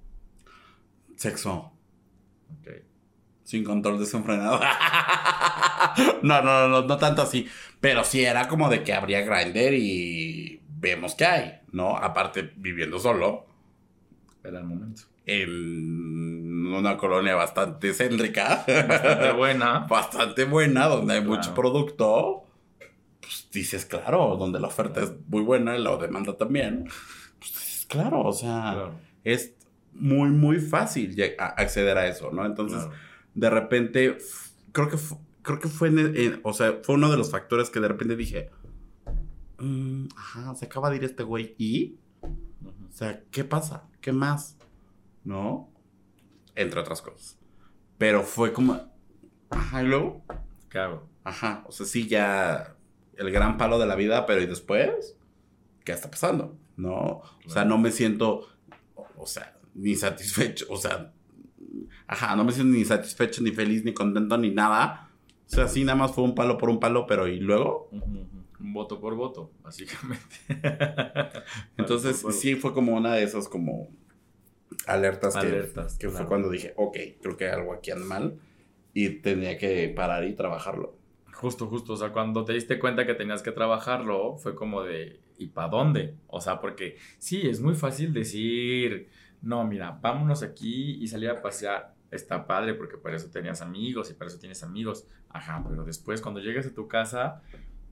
Sexo. 1.16 1.72
Ok. 2.60 2.70
Sin 3.44 3.64
control 3.64 4.00
desenfrenado. 4.00 4.60
no, 6.24 6.42
no, 6.42 6.68
no, 6.68 6.82
no 6.82 6.98
tanto 6.98 7.22
así. 7.22 7.48
Pero 7.86 8.04
sí 8.04 8.26
era 8.26 8.48
como 8.48 8.68
de 8.68 8.82
que 8.84 8.94
habría 8.94 9.22
Grinder 9.22 9.76
y 9.76 10.60
vemos 10.80 11.14
qué 11.14 11.26
hay, 11.26 11.60
¿no? 11.72 11.96
Aparte, 11.96 12.52
viviendo 12.56 12.98
solo 12.98 13.46
Era 14.44 14.58
el 14.58 14.64
momento. 14.66 15.04
en 15.28 16.74
una 16.74 16.98
colonia 16.98 17.36
bastante 17.36 17.94
céntrica. 17.94 18.66
Bastante 18.88 19.32
buena. 19.34 19.80
bastante 19.90 20.46
buena, 20.46 20.88
donde 20.88 21.14
hay 21.14 21.22
mucho 21.22 21.54
Claro. 21.54 21.56
producto. 21.56 22.44
Pues 23.22 23.48
dices, 23.52 23.86
claro, 23.86 24.36
donde 24.36 24.60
la 24.60 24.68
oferta 24.68 25.02
es 25.04 25.14
muy 25.28 25.44
buena 25.44 25.78
y 25.78 25.84
la 25.84 25.96
demanda 25.98 26.36
también. 26.36 26.86
Pues 27.38 27.52
dices, 27.54 27.86
claro, 27.88 28.22
o 28.22 28.34
sea, 28.34 28.72
Claro, 28.74 28.92
es 29.24 29.54
muy, 29.94 30.30
muy 30.32 30.60
fácil 30.60 31.16
acceder 31.38 32.00
a 32.00 32.08
eso, 32.08 32.32
¿no? 32.32 32.48
Entonces, 32.48 32.80
claro. 32.80 32.94
de 33.36 33.50
repente, 33.52 34.18
creo 34.72 34.90
que, 34.90 34.98
creo 35.46 35.60
que 35.60 35.68
fue, 35.70 35.88
en- 35.90 36.16
en- 36.16 36.40
o 36.44 36.54
sea, 36.54 36.80
fue 36.84 36.96
uno 36.96 37.10
de 37.10 37.18
los 37.18 37.32
factores 37.32 37.70
que 37.70 37.80
de 37.80 37.88
repente 37.88 38.16
dije, 38.16 38.50
"Mm, 39.60 40.08
ajá, 40.16 40.56
se 40.56 40.66
acaba 40.66 40.90
de 40.90 40.98
ir 40.98 41.04
este 41.04 41.24
güey 41.24 41.56
y, 41.58 41.98
o 42.22 42.92
sea, 42.92 43.24
¿qué 43.32 43.44
pasa? 43.44 43.88
¿Qué 44.02 44.12
más? 44.12 44.58
¿No? 45.24 45.70
Entre 46.56 46.80
otras 46.80 47.02
cosas. 47.02 47.38
Pero 47.98 48.24
fue 48.24 48.52
como, 48.54 48.92
ajá, 49.50 49.84
y 49.84 49.88
luego, 49.88 50.24
¿Qué 50.70 50.80
hago? 50.80 51.08
ajá, 51.24 51.64
o 51.68 51.72
sea, 51.72 51.86
sí, 51.86 52.08
ya 52.08 52.76
el 53.16 53.32
gran 53.32 53.58
palo 53.58 53.80
de 53.80 53.86
la 53.86 53.96
vida, 53.96 54.26
pero 54.26 54.42
¿y 54.42 54.46
después? 54.46 55.16
¿Qué 55.84 55.92
está 55.94 56.10
pasando? 56.10 56.58
¿No? 56.78 56.92
O 56.96 57.24
sea, 57.46 57.54
Claro. 57.64 57.70
no 57.70 57.78
me 57.78 57.92
siento, 57.92 58.48
o 59.16 59.26
sea, 59.26 59.58
ni 59.74 59.96
satisfecho, 59.96 60.66
o 60.70 60.78
sea, 60.78 61.14
ajá, 62.08 62.36
no 62.36 62.44
me 62.44 62.52
siento 62.52 62.74
ni 62.78 62.84
satisfecho, 62.84 63.42
ni 63.42 63.52
feliz, 63.52 63.84
ni 63.86 63.94
contento, 63.94 64.38
ni 64.38 64.52
nada. 64.52 65.05
O 65.46 65.50
sea, 65.50 65.68
sí, 65.68 65.84
nada 65.84 65.98
más 65.98 66.12
fue 66.14 66.24
un 66.24 66.36
palo 66.36 66.58
por 66.58 66.70
un 66.70 66.80
palo, 66.80 67.06
pero 67.08 67.28
¿y 67.28 67.40
luego? 67.40 67.90
Un 67.92 68.74
voto 68.74 69.00
por 69.00 69.16
voto, 69.16 69.52
básicamente. 69.64 70.36
Entonces, 71.78 72.22
por 72.22 72.34
sí 72.34 72.56
fue 72.56 72.74
como 72.74 72.96
una 72.96 73.14
de 73.14 73.24
esas 73.24 73.48
como 73.48 73.90
alertas, 74.88 75.36
que- 75.36 75.48
Alertas, 75.48 75.98
que, 75.98 76.08
fue 76.08 76.16
claro. 76.16 76.28
cuando 76.30 76.50
dije, 76.50 76.74
ok, 76.78 76.98
creo 77.22 77.38
que 77.38 77.48
algo 77.48 77.74
aquí 77.74 77.92
anda 77.92 78.06
mal 78.06 78.40
y 78.94 79.10
tenía 79.10 79.58
que 79.58 79.90
parar 79.90 80.24
y 80.26 80.34
trabajarlo. 80.34 80.96
Justo, 81.34 81.68
justo. 81.68 81.94
O 81.94 81.98
sea, 81.98 82.12
cuando 82.12 82.46
te 82.46 82.54
diste 82.54 82.80
cuenta 82.80 83.06
que 83.06 83.14
tenías 83.14 83.44
que 83.44 83.52
trabajarlo, 83.52 84.38
fue 84.38 84.56
como 84.56 84.84
de, 84.84 85.20
¿y 85.38 85.48
para 85.48 85.68
dónde? 85.68 86.16
O 86.28 86.40
sea, 86.40 86.60
porque 86.62 86.98
sí, 87.18 87.48
es 87.48 87.60
muy 87.62 87.76
fácil 87.76 88.14
decir, 88.14 89.10
no, 89.42 89.66
mira, 89.66 90.00
vámonos 90.02 90.44
aquí 90.44 90.98
y 91.02 91.08
salir 91.08 91.30
a 91.30 91.42
pasear. 91.42 91.95
Está 92.12 92.46
padre 92.48 92.74
porque 92.76 92.98
para 92.98 93.16
eso 93.16 93.30
tenías 93.30 93.62
amigos 93.62 94.10
y 94.12 94.14
para 94.14 94.30
eso 94.30 94.40
tienes 94.40 94.64
amigos. 94.64 95.06
Ajá, 95.30 95.64
pero 95.68 95.84
después 95.84 96.22
cuando 96.22 96.40
llegas 96.40 96.66
a 96.68 96.74
tu 96.74 96.88
casa, 96.88 97.42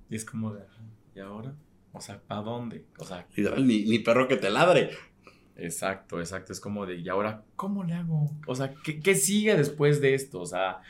es 0.10 0.24
como 0.24 0.54
de, 0.54 0.62
"Ajá, 0.64 0.82
¿y 1.16 1.20
ahora? 1.20 1.54
O 1.92 2.00
sea, 2.02 2.20
¿para 2.22 2.42
dónde? 2.42 2.86
O 3.00 3.06
sea, 3.06 3.28
Ni, 3.58 3.84
ni 3.86 4.00
perro 4.00 4.28
que 4.28 4.38
te 4.38 4.50
ladre. 4.50 4.92
exacto, 5.56 6.20
exacto. 6.20 6.52
Es 6.54 6.60
como 6.60 6.86
de, 6.86 6.96
¿y 6.96 7.10
ahora 7.10 7.44
cómo 7.56 7.84
le 7.84 7.94
hago? 7.94 8.32
O 8.48 8.56
sea, 8.56 8.74
¿qué, 8.84 9.00
qué 9.00 9.14
sigue 9.16 9.56
después 9.56 10.02
de 10.02 10.14
esto? 10.16 10.40
O 10.42 10.46
sea, 10.46 10.82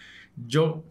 yo, 0.47 0.83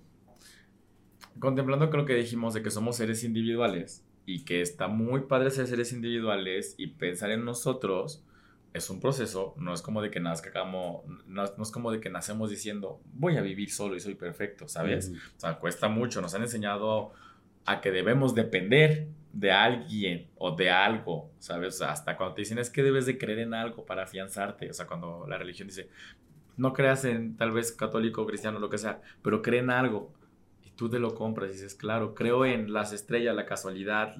contemplando 1.38 1.90
creo 1.90 2.04
que 2.04 2.14
dijimos 2.14 2.54
de 2.54 2.62
que 2.62 2.70
somos 2.70 2.96
seres 2.96 3.24
individuales 3.24 4.04
y 4.26 4.44
que 4.44 4.60
está 4.60 4.88
muy 4.88 5.22
padre 5.22 5.50
ser 5.50 5.66
seres 5.66 5.92
individuales 5.92 6.74
y 6.78 6.88
pensar 6.88 7.30
en 7.30 7.44
nosotros 7.44 8.22
es 8.72 8.88
un 8.88 9.00
proceso, 9.00 9.54
no 9.58 9.74
es 9.74 9.82
como 9.82 10.00
de 10.00 10.10
que 10.10 10.20
nazcamos, 10.20 11.04
no, 11.26 11.44
no 11.44 11.62
es 11.62 11.70
como 11.70 11.92
de 11.92 12.00
que 12.00 12.08
nacemos 12.08 12.50
diciendo 12.50 13.00
voy 13.12 13.36
a 13.36 13.42
vivir 13.42 13.70
solo 13.70 13.96
y 13.96 14.00
soy 14.00 14.14
perfecto, 14.14 14.66
¿sabes? 14.66 15.12
O 15.36 15.40
sea, 15.40 15.58
cuesta 15.58 15.88
mucho, 15.88 16.22
nos 16.22 16.34
han 16.34 16.42
enseñado 16.42 17.12
a 17.66 17.80
que 17.80 17.90
debemos 17.90 18.34
depender 18.34 19.08
de 19.32 19.52
alguien 19.52 20.28
o 20.36 20.56
de 20.56 20.70
algo, 20.70 21.30
¿sabes? 21.38 21.74
O 21.74 21.78
sea, 21.78 21.92
hasta 21.92 22.16
cuando 22.16 22.34
te 22.34 22.42
dicen 22.42 22.58
es 22.58 22.70
que 22.70 22.82
debes 22.82 23.06
de 23.06 23.18
creer 23.18 23.40
en 23.40 23.54
algo 23.54 23.84
para 23.84 24.04
afianzarte, 24.04 24.70
o 24.70 24.74
sea, 24.74 24.86
cuando 24.86 25.26
la 25.28 25.36
religión 25.36 25.68
dice, 25.68 25.90
no 26.56 26.72
creas 26.72 27.04
en 27.04 27.36
tal 27.36 27.52
vez 27.52 27.72
católico, 27.72 28.26
cristiano, 28.26 28.58
lo 28.58 28.70
que 28.70 28.78
sea, 28.78 29.00
pero 29.22 29.42
cree 29.42 29.60
en 29.60 29.70
algo 29.70 30.12
y 30.62 30.70
tú 30.70 30.88
te 30.88 30.98
lo 30.98 31.14
compras 31.14 31.50
y 31.50 31.52
dices, 31.54 31.74
claro, 31.74 32.14
creo 32.14 32.46
en 32.46 32.72
las 32.72 32.92
estrellas, 32.92 33.36
la 33.36 33.46
casualidad, 33.46 34.16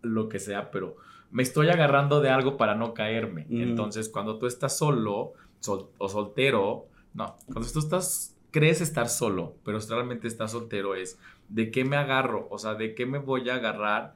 lo 0.00 0.28
que 0.28 0.38
sea, 0.38 0.70
pero 0.70 0.96
me 1.32 1.42
estoy 1.42 1.68
agarrando 1.70 2.20
de 2.20 2.30
algo 2.30 2.56
para 2.56 2.74
no 2.76 2.94
caerme. 2.94 3.46
Mm. 3.48 3.62
Entonces, 3.62 4.08
cuando 4.08 4.38
tú 4.38 4.46
estás 4.46 4.76
solo 4.78 5.32
sol- 5.60 5.88
o 5.98 6.08
soltero, 6.08 6.86
no, 7.14 7.36
cuando 7.46 7.68
tú 7.70 7.78
estás, 7.80 8.36
crees 8.50 8.80
estar 8.80 9.08
solo, 9.08 9.56
pero 9.64 9.78
realmente 9.80 10.28
estás 10.28 10.52
soltero, 10.52 10.94
es 10.94 11.18
de 11.48 11.70
qué 11.70 11.84
me 11.84 11.96
agarro, 11.96 12.46
o 12.50 12.58
sea, 12.58 12.74
de 12.74 12.94
qué 12.94 13.06
me 13.06 13.18
voy 13.18 13.48
a 13.50 13.54
agarrar. 13.56 14.14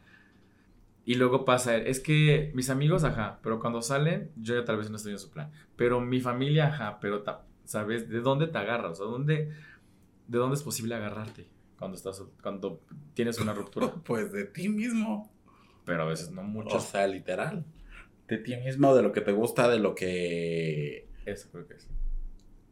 Y 1.04 1.14
luego 1.14 1.44
pasa, 1.44 1.76
es 1.76 2.00
que 2.00 2.50
mis 2.54 2.68
amigos, 2.68 3.04
ajá, 3.04 3.38
pero 3.42 3.60
cuando 3.60 3.80
salen, 3.80 4.30
yo 4.36 4.54
ya 4.56 4.64
tal 4.64 4.76
vez 4.76 4.90
no 4.90 4.96
estoy 4.96 5.12
en 5.12 5.18
su 5.20 5.30
plan. 5.30 5.52
Pero 5.76 6.00
mi 6.00 6.20
familia, 6.20 6.66
ajá, 6.66 6.98
pero, 7.00 7.22
ta- 7.22 7.44
¿sabes? 7.64 8.08
¿De 8.08 8.20
dónde 8.20 8.48
te 8.48 8.58
agarras? 8.58 8.92
O 8.92 9.04
sea, 9.04 9.06
¿dónde, 9.06 9.52
¿de 10.26 10.38
dónde 10.38 10.56
es 10.56 10.62
posible 10.64 10.94
agarrarte 10.96 11.46
cuando, 11.78 11.96
estás, 11.96 12.22
cuando 12.42 12.80
tienes 13.14 13.38
una 13.38 13.54
ruptura? 13.54 13.90
Pues 14.04 14.32
de 14.32 14.44
ti 14.46 14.68
mismo. 14.68 15.30
Pero 15.86 16.02
a 16.02 16.06
veces 16.06 16.30
no 16.30 16.42
mucho. 16.42 16.76
O 16.76 16.80
sea, 16.80 17.06
literal. 17.06 17.64
De 18.28 18.36
ti 18.38 18.56
mismo, 18.56 18.94
de 18.94 19.02
lo 19.02 19.12
que 19.12 19.20
te 19.22 19.32
gusta, 19.32 19.68
de 19.68 19.78
lo 19.78 19.94
que. 19.94 21.08
Eso 21.24 21.48
creo 21.52 21.66
que 21.66 21.74
es. 21.74 21.88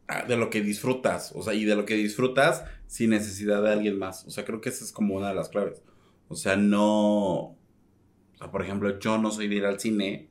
ah, 0.07 0.25
De 0.27 0.35
lo 0.37 0.49
que 0.49 0.61
disfrutas. 0.61 1.31
O 1.33 1.41
sea, 1.41 1.53
y 1.53 1.63
de 1.65 1.75
lo 1.75 1.85
que 1.85 1.95
disfrutas 1.95 2.65
sin 2.87 3.11
necesidad 3.11 3.63
de 3.63 3.71
alguien 3.71 3.97
más. 3.97 4.25
O 4.25 4.29
sea, 4.29 4.45
creo 4.45 4.61
que 4.61 4.69
esa 4.69 4.83
es 4.83 4.91
como 4.91 5.15
una 5.15 5.29
de 5.29 5.35
las 5.35 5.49
claves. 5.49 5.81
O 6.27 6.35
sea, 6.35 6.57
no. 6.57 7.33
O 7.37 8.37
sea, 8.37 8.51
por 8.51 8.61
ejemplo, 8.61 8.99
yo 8.99 9.17
no 9.17 9.31
soy 9.31 9.47
de 9.47 9.55
ir 9.55 9.65
al 9.65 9.79
cine 9.79 10.27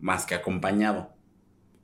más 0.00 0.26
que 0.26 0.34
acompañado. 0.34 1.14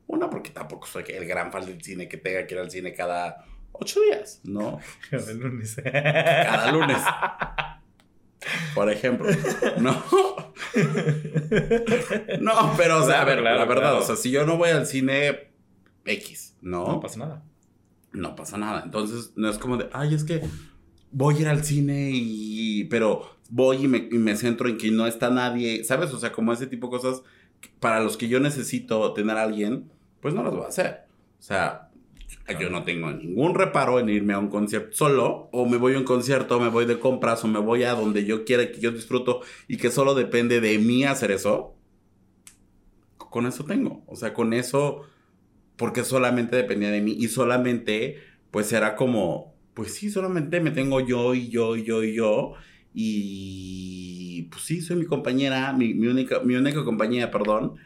Una, 0.09 0.29
porque 0.29 0.51
tampoco 0.51 0.87
soy 0.87 1.05
el 1.09 1.27
gran 1.27 1.53
fan 1.53 1.65
del 1.65 1.81
cine 1.81 2.09
que 2.09 2.17
tenga 2.17 2.47
que 2.47 2.55
ir 2.55 2.61
al 2.61 2.71
cine 2.71 2.93
cada 2.93 3.45
ocho 3.73 4.01
días, 4.03 4.41
¿no? 4.45 4.79
Cada 5.11 5.33
lunes. 5.33 5.77
Cada 5.83 6.73
lunes. 6.73 6.99
Por 8.75 8.91
ejemplo. 8.91 9.27
No. 9.81 10.03
No, 12.41 12.75
pero, 12.77 13.03
o 13.03 13.07
sea, 13.07 13.23
a 13.23 13.25
ver, 13.25 13.41
Claro, 13.41 13.59
la 13.59 13.65
verdad, 13.65 13.83
claro. 13.91 13.99
o 14.01 14.03
sea, 14.03 14.17
si 14.17 14.31
yo 14.31 14.47
no 14.47 14.57
voy 14.57 14.71
al 14.71 14.87
cine 14.87 15.51
X, 16.05 16.57
¿no? 16.61 16.87
No 16.87 17.01
pasa 17.01 17.19
nada. 17.19 17.43
no 18.13 18.37
pasa 18.37 18.57
nada. 18.59 18.83
Entonces, 18.85 19.33
no 19.37 19.49
es 19.49 19.59
como 19.59 19.77
de, 19.77 19.89
ay, 19.93 20.15
es 20.15 20.25
que 20.25 20.43
voy 21.11 21.37
a 21.37 21.41
ir 21.41 21.49
al 21.49 21.65
cine 21.65 22.11
y. 22.13 22.85
Pero 22.85 23.37
voy 23.51 23.85
y 23.85 23.89
me, 23.89 24.09
y 24.11 24.19
me 24.19 24.37
centro 24.37 24.69
en 24.69 24.79
que 24.79 24.91
no 24.91 25.07
está 25.07 25.31
nadie, 25.31 25.85
¿sabes? 25.85 26.13
O 26.13 26.19
sea, 26.19 26.33
como 26.33 26.53
ese 26.53 26.67
tipo 26.67 26.89
de 26.89 26.99
cosas 26.99 27.23
para 27.81 28.01
los 28.01 28.17
que 28.17 28.29
yo 28.29 28.41
necesito 28.41 29.13
tener 29.15 29.37
a 29.37 29.43
alguien, 29.43 29.91
pues 30.21 30.35
no 30.35 30.43
las 30.43 30.53
voy 30.55 30.65
a 30.65 30.69
hacer. 30.69 31.05
O 31.39 31.43
sea, 31.43 31.91
yo 32.53 32.71
no 32.71 32.85
tengo 32.85 33.11
ningún 33.13 33.55
reparo 33.55 33.99
en 34.01 34.09
irme 34.11 34.35
a 34.35 34.39
un 34.39 34.49
concierto 34.49 34.97
solo, 34.97 35.49
o 35.53 35.67
me 35.67 35.79
voy 35.79 35.95
a 35.95 35.99
un 35.99 36.05
concierto, 36.05 36.61
me 36.61 36.69
voy 36.69 36.85
de 36.87 36.99
compras, 37.01 37.43
o 37.45 37.49
me 37.49 37.59
voy 37.61 37.85
a 37.85 37.95
donde 37.95 38.25
yo 38.27 38.45
quiera 38.45 38.71
que 38.71 38.81
yo 38.81 38.93
disfruto 38.93 39.41
y 39.69 39.79
que 39.79 39.91
solo 39.91 40.15
depende 40.15 40.61
de 40.61 40.79
mí 40.79 41.05
hacer 41.05 41.31
eso. 41.31 41.77
Con 43.19 43.47
eso 43.47 43.65
tengo. 43.65 44.05
O 44.07 44.17
sea, 44.17 44.33
con 44.35 44.53
eso 44.53 45.03
porque 45.77 46.05
solamente 46.05 46.57
dependía 46.57 46.91
de 46.91 47.01
mí 47.03 47.17
y 47.19 47.29
solamente 47.29 48.19
pues 48.51 48.73
era 48.73 48.97
como, 48.97 49.57
pues 49.75 49.95
sí, 49.95 50.11
solamente 50.11 50.61
me 50.61 50.73
tengo 50.73 51.01
yo 51.01 51.35
y 51.35 51.49
yo 51.51 51.77
y 51.77 51.85
yo 51.85 52.05
y 52.05 52.15
yo 52.15 52.55
y 52.95 54.45
pues 54.51 54.65
sí, 54.65 54.83
soy 54.83 54.97
mi 54.99 55.07
compañera, 55.07 55.73
mi, 55.75 55.95
mi 55.95 56.09
única, 56.09 56.41
mi 56.41 56.57
única 56.57 56.85
compañía, 56.85 57.31
perdón. 57.31 57.77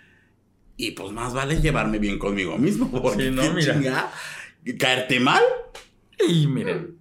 Y 0.77 0.93
pues 0.93 1.13
más 1.13 1.35
vale 1.35 1.61
llevarme 1.61 1.99
bien 1.99 2.19
conmigo 2.19 2.57
mismo, 2.59 2.91
porque 3.03 3.31
Sí, 3.31 3.31
no, 3.31 3.55
mira. 3.55 3.59
chinga, 3.59 4.13
caerte 4.77 5.21
mal. 5.21 5.43
Y 6.29 6.47
miren, 6.47 6.99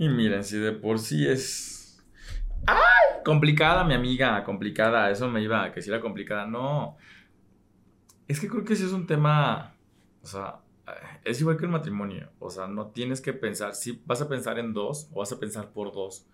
y 0.00 0.08
miren, 0.08 0.44
si 0.44 0.58
de 0.58 0.72
por 0.72 0.98
sí 0.98 1.26
es. 1.26 2.02
¡Ay! 2.66 3.22
Complicada, 3.24 3.84
mi 3.84 3.94
amiga, 3.94 4.42
complicada. 4.44 5.10
Eso 5.10 5.28
me 5.28 5.42
iba 5.42 5.64
a 5.64 5.72
que 5.72 5.82
si 5.82 5.90
era 5.90 6.00
complicada. 6.00 6.46
No. 6.46 6.96
Es 8.28 8.40
que 8.40 8.48
creo 8.48 8.64
que 8.64 8.74
ese 8.74 8.86
es 8.86 8.92
un 8.92 9.06
tema. 9.06 9.74
O 10.22 10.26
sea, 10.26 10.60
es 11.24 11.40
igual 11.40 11.56
que 11.56 11.64
el 11.64 11.70
matrimonio. 11.70 12.30
O 12.38 12.50
sea, 12.50 12.66
no 12.66 12.88
tienes 12.88 13.20
que 13.20 13.32
pensar. 13.32 13.74
Si 13.74 14.02
vas 14.06 14.22
a 14.22 14.28
pensar 14.28 14.58
en 14.58 14.72
dos 14.72 15.08
o 15.12 15.20
vas 15.20 15.32
a 15.32 15.40
pensar 15.40 15.72
por 15.72 15.92
dos. 15.92 16.26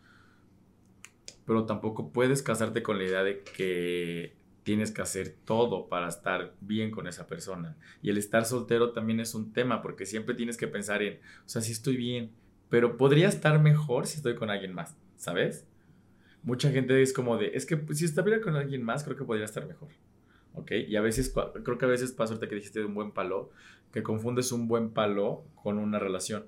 Pero 1.45 1.65
tampoco 1.65 2.13
puedes 2.13 2.43
casarte 2.43 2.83
con 2.83 2.99
la 2.99 3.05
idea 3.05 3.23
de 3.23 3.43
que 3.43 4.37
tienes 4.67 4.91
que 4.91 5.01
hacer 5.01 5.37
todo 5.45 5.89
para 5.89 6.09
estar 6.09 6.53
bien 6.61 6.91
con 6.91 7.07
esa 7.07 7.29
persona. 7.29 7.77
Y 8.03 8.11
el 8.11 8.19
estar 8.19 8.45
soltero 8.45 8.91
también 8.91 9.21
es 9.21 9.33
un 9.37 9.53
tema 9.53 9.81
porque 9.81 10.07
siempre 10.07 10.35
tienes 10.35 10.57
que 10.57 10.67
pensar 10.67 11.05
en, 11.05 11.21
o 11.21 11.49
sea, 11.49 11.63
si 11.63 11.71
estoy 11.71 11.97
bien, 11.97 12.33
pero 12.69 12.97
podría 12.97 13.29
estar 13.29 13.63
mejor 13.63 14.09
si 14.09 14.17
estoy 14.17 14.35
con 14.35 14.51
alguien 14.51 14.75
más, 14.75 14.97
¿sabes? 15.15 15.69
Mucha 16.43 16.73
gente 16.73 17.01
es 17.01 17.13
como 17.13 17.37
de, 17.39 17.53
es 17.55 17.65
que 17.65 17.77
pues, 17.77 17.99
si 17.99 18.07
estuviera 18.07 18.41
con 18.41 18.57
alguien 18.57 18.83
más, 18.83 19.05
creo 19.05 19.17
que 19.17 19.23
podría 19.23 19.45
estar 19.45 19.65
mejor. 19.69 19.91
¿Ok? 20.55 20.73
Y 20.89 20.97
a 20.97 21.01
veces, 21.01 21.33
creo 21.63 21.79
que 21.79 21.85
a 21.85 21.89
veces 21.89 22.11
pasa 22.11 22.33
ahorita 22.35 22.49
que 22.49 22.57
dijiste 22.57 22.81
de 22.81 22.87
un 22.87 22.95
buen 22.95 23.13
palo, 23.13 23.51
que 23.93 24.03
confundes 24.03 24.51
un 24.51 24.67
buen 24.67 24.91
palo 24.91 25.45
con 25.55 25.79
una 25.79 26.01
relación. 26.01 26.47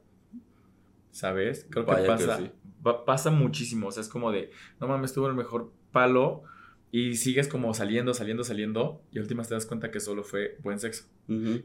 ¿Sabes? 1.12 1.68
Creo 1.70 1.84
que 1.84 1.92
Vaya 1.92 2.02
que 2.02 2.08
pasa, 2.08 2.38
sí. 2.38 2.50
pa- 2.82 3.04
pasa 3.04 3.30
muchísimo. 3.30 3.86
O 3.86 3.92
sea, 3.92 4.00
es 4.00 4.08
como 4.08 4.32
de, 4.32 4.50
no 4.80 4.88
mames, 4.88 5.12
tuvo 5.12 5.28
el 5.28 5.34
mejor 5.34 5.70
palo 5.92 6.42
y 6.90 7.14
sigues 7.16 7.48
como 7.48 7.74
saliendo, 7.74 8.14
saliendo, 8.14 8.44
saliendo 8.44 9.02
y 9.12 9.18
a 9.18 9.20
últimas 9.20 9.48
te 9.48 9.54
das 9.54 9.66
cuenta 9.66 9.90
que 9.90 10.00
solo 10.00 10.24
fue 10.24 10.56
buen 10.62 10.78
sexo. 10.78 11.04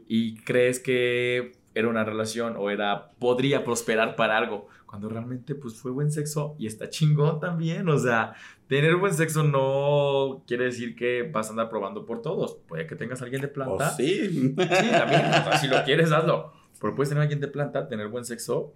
Y 0.08 0.36
crees 0.44 0.80
que 0.80 1.52
era 1.74 1.88
una 1.88 2.04
relación 2.04 2.54
o 2.56 2.70
era 2.70 3.10
podría 3.18 3.64
prosperar 3.64 4.16
para 4.16 4.38
algo 4.38 4.68
cuando 4.86 5.08
realmente 5.08 5.54
pues 5.54 5.74
fue 5.74 5.90
buen 5.90 6.10
sexo 6.10 6.54
y 6.58 6.66
está 6.66 6.88
chingón 6.88 7.40
también 7.40 7.88
o 7.88 7.98
sea 7.98 8.34
tener 8.68 8.96
buen 8.96 9.12
sexo 9.12 9.42
no 9.42 10.44
quiere 10.46 10.66
decir 10.66 10.94
que 10.94 11.24
vas 11.24 11.48
a 11.48 11.50
andar 11.50 11.68
probando 11.68 12.06
por 12.06 12.22
todos 12.22 12.58
puede 12.68 12.86
que 12.86 12.94
tengas 12.94 13.20
a 13.20 13.24
alguien 13.24 13.42
de 13.42 13.48
planta. 13.48 13.90
Sí. 13.90 14.28
Sí, 14.30 14.54
también 14.54 15.22
o 15.26 15.44
sea, 15.44 15.58
si 15.58 15.66
lo 15.66 15.82
quieres 15.84 16.12
hazlo 16.12 16.52
pero 16.80 16.94
puedes 16.94 17.08
tener 17.08 17.20
a 17.20 17.22
alguien 17.22 17.40
de 17.40 17.48
planta 17.48 17.88
tener 17.88 18.08
buen 18.08 18.24
sexo 18.24 18.72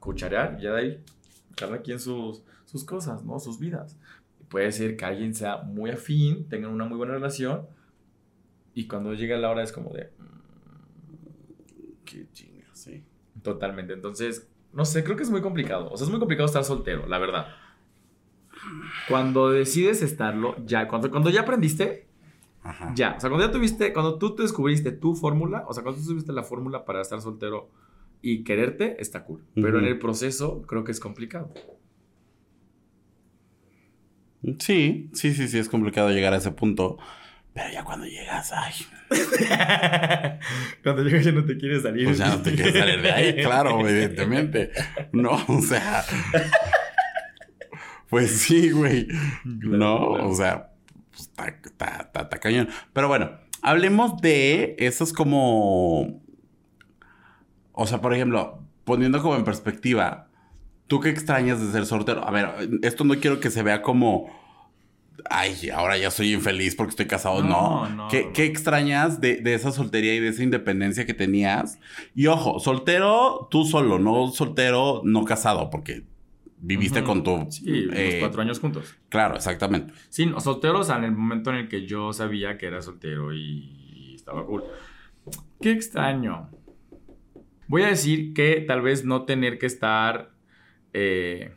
cucharear 0.00 0.56
y 0.58 0.64
ya 0.64 0.72
de 0.72 0.80
ahí 0.80 1.04
cada 1.54 1.80
quien 1.80 2.00
sus 2.00 2.42
sus 2.64 2.84
cosas 2.84 3.22
no 3.24 3.38
sus 3.38 3.60
vidas 3.60 3.96
puede 4.52 4.70
ser 4.70 4.96
que 4.98 5.04
alguien 5.06 5.34
sea 5.34 5.62
muy 5.62 5.90
afín 5.90 6.46
tengan 6.50 6.70
una 6.70 6.84
muy 6.84 6.98
buena 6.98 7.14
relación 7.14 7.66
y 8.74 8.86
cuando 8.86 9.14
llega 9.14 9.38
la 9.38 9.50
hora 9.50 9.62
es 9.62 9.72
como 9.72 9.90
de 9.90 10.10
Qué 12.04 12.26
chinga, 12.32 12.66
sí. 12.74 13.02
Totalmente. 13.42 13.94
Entonces, 13.94 14.46
no 14.74 14.84
sé, 14.84 15.02
creo 15.02 15.16
que 15.16 15.22
es 15.22 15.30
muy 15.30 15.40
complicado. 15.40 15.88
O 15.90 15.96
sea, 15.96 16.04
es 16.04 16.10
muy 16.10 16.18
complicado 16.20 16.46
estar 16.46 16.62
soltero, 16.64 17.06
la 17.06 17.18
verdad. 17.18 17.46
Cuando 19.08 19.50
decides 19.50 20.02
estarlo, 20.02 20.54
ya, 20.66 20.86
cuando, 20.88 21.10
cuando 21.10 21.30
ya 21.30 21.40
aprendiste, 21.40 22.06
Ajá. 22.62 22.92
ya. 22.94 23.14
O 23.16 23.20
sea, 23.20 23.30
cuando 23.30 23.46
ya 23.46 23.52
tuviste, 23.52 23.92
cuando 23.94 24.18
tú 24.18 24.34
te 24.36 24.42
descubriste 24.42 24.92
tu 24.92 25.14
fórmula, 25.14 25.64
o 25.66 25.72
sea, 25.72 25.82
cuando 25.82 26.00
tú 26.02 26.08
tuviste 26.08 26.32
la 26.32 26.42
fórmula 26.42 26.84
para 26.84 27.00
estar 27.00 27.20
soltero 27.22 27.70
y 28.20 28.44
quererte, 28.44 29.00
está 29.00 29.24
cool. 29.24 29.42
Pero 29.54 29.70
Ujú. 29.70 29.78
en 29.78 29.84
el 29.86 29.98
proceso, 29.98 30.60
creo 30.62 30.84
que 30.84 30.92
es 30.92 31.00
complicado. 31.00 31.50
Sí, 34.58 35.10
sí, 35.14 35.34
sí, 35.34 35.48
sí, 35.48 35.58
es 35.58 35.68
complicado 35.68 36.10
llegar 36.10 36.32
a 36.34 36.38
ese 36.38 36.50
punto. 36.50 36.98
Pero 37.54 37.70
ya 37.70 37.84
cuando 37.84 38.06
llegas, 38.06 38.50
ay, 38.52 38.72
cuando 40.82 41.02
llegas 41.02 41.24
ya 41.24 41.32
no 41.32 41.44
te 41.44 41.56
quieres 41.58 41.82
salir. 41.82 42.06
pues 42.06 42.18
ya 42.18 42.28
no 42.28 42.40
te 42.42 42.54
quieres 42.54 42.74
salir 42.74 43.02
de 43.02 43.12
ahí, 43.12 43.34
claro, 43.42 43.80
evidentemente. 43.88 44.70
No, 45.12 45.32
o 45.48 45.60
sea. 45.62 46.04
Pues 48.08 48.30
sí, 48.40 48.70
güey. 48.72 49.08
no, 49.44 50.10
claro. 50.10 50.28
o 50.28 50.34
sea, 50.34 50.70
pues, 51.10 51.22
está, 51.22 51.48
está- 51.48 52.10
está 52.22 52.40
cañón. 52.40 52.68
Pero 52.92 53.08
bueno, 53.08 53.30
hablemos 53.62 54.20
de 54.20 54.76
esos 54.78 55.14
como. 55.14 56.22
O 57.72 57.86
sea, 57.86 58.02
por 58.02 58.12
ejemplo, 58.12 58.62
poniendo 58.84 59.22
como 59.22 59.36
en 59.36 59.44
perspectiva, 59.44 60.28
¿tú 60.92 61.00
qué 61.00 61.08
extrañas 61.08 61.58
de 61.58 61.72
ser 61.72 61.86
soltero? 61.86 62.22
A 62.22 62.30
ver, 62.30 62.68
esto 62.82 63.02
no 63.04 63.14
quiero 63.14 63.40
que 63.40 63.48
se 63.48 63.62
vea 63.62 63.80
como 63.80 64.30
ay, 65.30 65.70
ahora 65.70 65.96
ya 65.96 66.10
soy 66.10 66.34
infeliz 66.34 66.74
porque 66.74 66.90
estoy 66.90 67.06
casado. 67.06 67.42
No, 67.42 67.88
No, 67.88 67.88
no, 67.88 68.08
¿Qué, 68.08 68.24
no. 68.26 68.32
qué 68.34 68.44
extrañas 68.44 69.18
de, 69.18 69.36
de 69.36 69.54
esa 69.54 69.72
soltería 69.72 70.14
y 70.14 70.20
de 70.20 70.28
esa 70.28 70.42
independencia 70.42 71.06
que 71.06 71.14
tenías? 71.14 71.78
Y 72.14 72.26
ojo, 72.26 72.60
soltero 72.60 73.48
tú 73.50 73.64
solo, 73.64 73.98
no 73.98 74.28
soltero 74.32 75.00
no 75.02 75.24
casado, 75.24 75.70
porque 75.70 76.02
viviste 76.58 77.02
con 77.04 77.24
tu... 77.24 77.46
Sí, 77.50 77.88
eh, 77.94 78.18
cuatro 78.20 78.42
años 78.42 78.60
juntos. 78.60 78.94
Claro, 79.08 79.36
exactamente. 79.36 79.94
Sí, 80.10 80.26
no, 80.26 80.40
solteros 80.40 80.90
en 80.90 81.04
el 81.04 81.12
momento 81.12 81.48
en 81.48 81.56
el 81.56 81.68
que 81.68 81.86
yo 81.86 82.12
sabía 82.12 82.58
que 82.58 82.66
era 82.66 82.82
soltero 82.82 83.32
y 83.32 84.12
estaba 84.14 84.44
cool. 84.44 84.64
Qué 85.58 85.70
extraño. 85.70 86.50
Voy 87.66 87.80
a 87.80 87.86
decir 87.86 88.34
que 88.34 88.62
tal 88.68 88.82
vez 88.82 89.06
no 89.06 89.24
tener 89.24 89.58
que 89.58 89.64
estar 89.64 90.31
eh, 90.92 91.54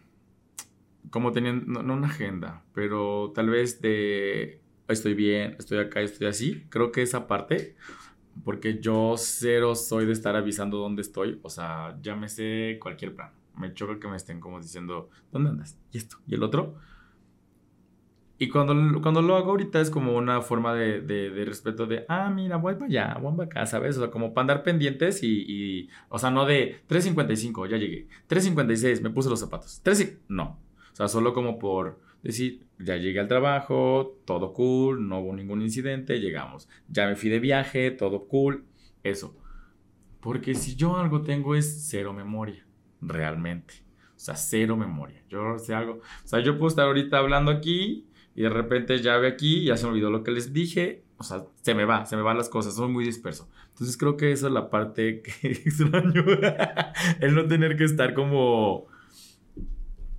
como 1.10 1.32
teniendo, 1.32 1.65
no, 1.65 1.84
no 1.84 1.93
una 1.93 2.08
agenda, 2.08 2.63
pero 2.74 3.32
tal 3.34 3.50
vez 3.50 3.82
de 3.82 4.62
estoy 4.88 5.13
bien, 5.13 5.56
estoy 5.60 5.80
acá, 5.80 6.02
estoy 6.02 6.28
así. 6.28 6.65
Creo 6.69 6.91
que 6.91 7.02
esa 7.02 7.28
parte, 7.28 7.76
porque 8.43 8.80
yo 8.80 9.15
cero 9.17 9.76
soy 9.76 10.06
de 10.06 10.13
estar 10.13 10.36
avisando 10.36 10.78
dónde 10.78 11.02
estoy, 11.02 11.39
o 11.43 11.50
sea, 11.50 11.98
llámese 12.02 12.78
cualquier 12.82 13.15
plan. 13.15 13.32
Me 13.58 13.74
choca 13.74 14.00
que 14.00 14.08
me 14.08 14.17
estén 14.17 14.39
como 14.39 14.60
diciendo, 14.60 15.10
¿dónde 15.32 15.52
andas? 15.52 15.78
Y 15.91 15.98
esto, 15.98 16.17
y 16.28 16.36
el 16.36 16.43
otro. 16.43 16.76
Y 18.38 18.50
cuando, 18.50 19.02
cuando 19.02 19.21
lo 19.21 19.38
hago 19.38 19.52
ahorita 19.52 19.80
es 19.80 19.89
como 19.89 20.15
una 20.17 20.41
forma 20.41 20.74
de, 20.74 21.00
de- 21.02 21.30
de 21.30 21.45
respeto 21.45 21.86
de, 21.86 22.06
ah, 22.10 22.30
mira, 22.30 22.58
voy 22.58 22.74
para 22.74 22.86
allá, 22.88 23.17
voy 23.21 23.34
para 23.38 23.45
acá, 23.45 23.65
¿sabes? 23.65 23.95
O 23.98 24.02
sea, 24.02 24.12
como 24.12 24.34
para 24.34 24.41
andar 24.43 24.63
pendientes 24.63 25.24
y, 25.24 25.45
y- 25.48 25.89
o 26.10 26.19
sea, 26.19 26.32
no 26.32 26.45
de 26.45 26.82
3.55, 26.88 27.67
ya 27.69 27.78
llegué. 27.78 28.08
3.56, 28.28 29.02
me 29.02 29.10
puse 29.10 29.30
los 29.30 29.39
zapatos. 29.39 29.80
3 29.84 30.02
y- 30.02 30.17
no. 30.28 30.60
O 30.91 30.95
sea, 30.95 31.08
solo 31.08 31.34
como 31.34 31.58
por 31.60 32.02
decir, 32.24 32.65
ya 32.78 32.98
llegué 32.98 33.19
al 33.21 33.28
trabajo, 33.30 34.17
todo 34.26 34.52
cool, 34.54 35.08
no 35.08 35.19
hubo 35.19 35.34
ningún 35.34 35.62
incidente, 35.62 36.19
llegamos. 36.19 36.67
Ya 36.89 37.08
me 37.08 37.15
fui 37.15 37.30
de 37.30 37.39
viaje, 37.39 37.91
todo 37.91 38.28
cool, 38.28 38.65
eso. 39.04 39.34
Porque 40.19 40.56
si 40.56 40.76
yo 40.76 40.98
algo 40.98 41.21
tengo 41.21 41.56
es 41.56 41.88
cero 41.89 42.12
memoria, 42.13 42.65
realmente. 43.02 43.76
O 44.15 44.19
sea, 44.19 44.36
cero 44.36 44.76
memoria. 44.76 45.21
Yo 45.30 45.58
sé 45.60 45.74
algo. 45.76 46.00
O 46.24 46.28
sea, 46.28 46.39
yo 46.41 46.58
puedo 46.58 46.69
estar 46.69 46.86
ahorita 46.88 47.17
hablando 47.19 47.52
aquí 47.52 48.08
y 48.36 48.43
de 48.43 48.50
repente 48.50 49.02
ya 49.02 49.17
ve 49.17 49.28
aquí, 49.30 49.63
ya 49.65 49.78
se 49.78 49.86
me 49.86 49.91
olvidó 49.91 50.10
lo 50.10 50.24
que 50.24 50.32
les 50.32 50.52
dije. 50.54 51.04
O 51.17 51.24
sea, 51.24 51.43
se 51.62 51.74
me 51.74 51.86
va, 51.86 52.06
se 52.06 52.17
me 52.17 52.21
van 52.21 52.38
las 52.38 52.50
cosas, 52.50 52.76
soy 52.76 52.89
muy 52.89 53.06
disperso. 53.06 53.50
Entonces 53.69 53.95
creo 53.98 54.17
que 54.17 54.32
esa 54.34 54.48
es 54.48 54.54
la 54.54 54.69
parte 54.69 55.21
que 55.41 55.48
extraño. 55.52 56.26
El 57.21 57.36
no 57.36 57.48
tener 57.48 57.78
que 57.78 57.86
estar 57.86 58.13
como, 58.13 58.88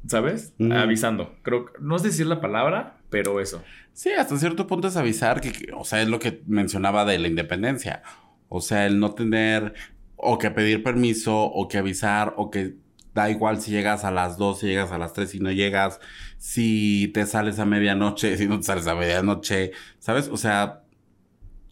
¿sabes? 0.07 0.55
Mm. 0.59 0.73
Avisando. 0.73 1.35
Creo 1.43 1.67
que, 1.67 1.73
no 1.81 1.99
sé 1.99 2.09
decir 2.09 2.27
la 2.27 2.41
palabra, 2.41 2.99
pero 3.11 3.41
eso. 3.41 3.63
Sí, 3.93 4.11
hasta 4.11 4.37
cierto 4.37 4.67
punto 4.67 4.89
es 4.89 4.97
avisar 4.97 5.41
que- 5.41 5.71
o 5.77 5.85
sea, 5.85 6.03
es 6.03 6.09
lo 6.09 6.19
que 6.19 6.43
mencionaba 6.47 7.05
de 7.05 7.19
la 7.19 7.29
independencia. 7.29 8.03
O 8.49 8.61
sea, 8.61 8.87
el 8.87 9.01
no 9.01 9.13
tener 9.15 9.75
o 10.17 10.39
que 10.39 10.51
pedir 10.51 10.83
permiso 10.83 11.37
o 11.45 11.69
que 11.69 11.79
avisar 11.79 12.35
o 12.37 12.51
que 12.51 12.77
da 13.17 13.31
igual 13.31 13.61
si 13.61 13.71
llegas 13.73 14.05
a 14.05 14.11
las 14.11 14.37
2, 14.37 14.61
si 14.61 14.67
llegas 14.67 14.93
a 14.93 14.99
las 14.99 15.15
3 15.15 15.35
y 15.35 15.41
no 15.41 15.51
llegas, 15.51 16.01
si 16.39 17.11
te 17.15 17.25
sales 17.27 17.59
a 17.59 17.65
medianoche, 17.65 18.37
si 18.39 18.47
no 18.47 18.59
te 18.59 18.65
sales 18.65 18.87
a 18.87 18.95
medianoche, 18.95 19.73
¿sabes? 19.99 20.29
O 20.29 20.37
sea, 20.37 20.83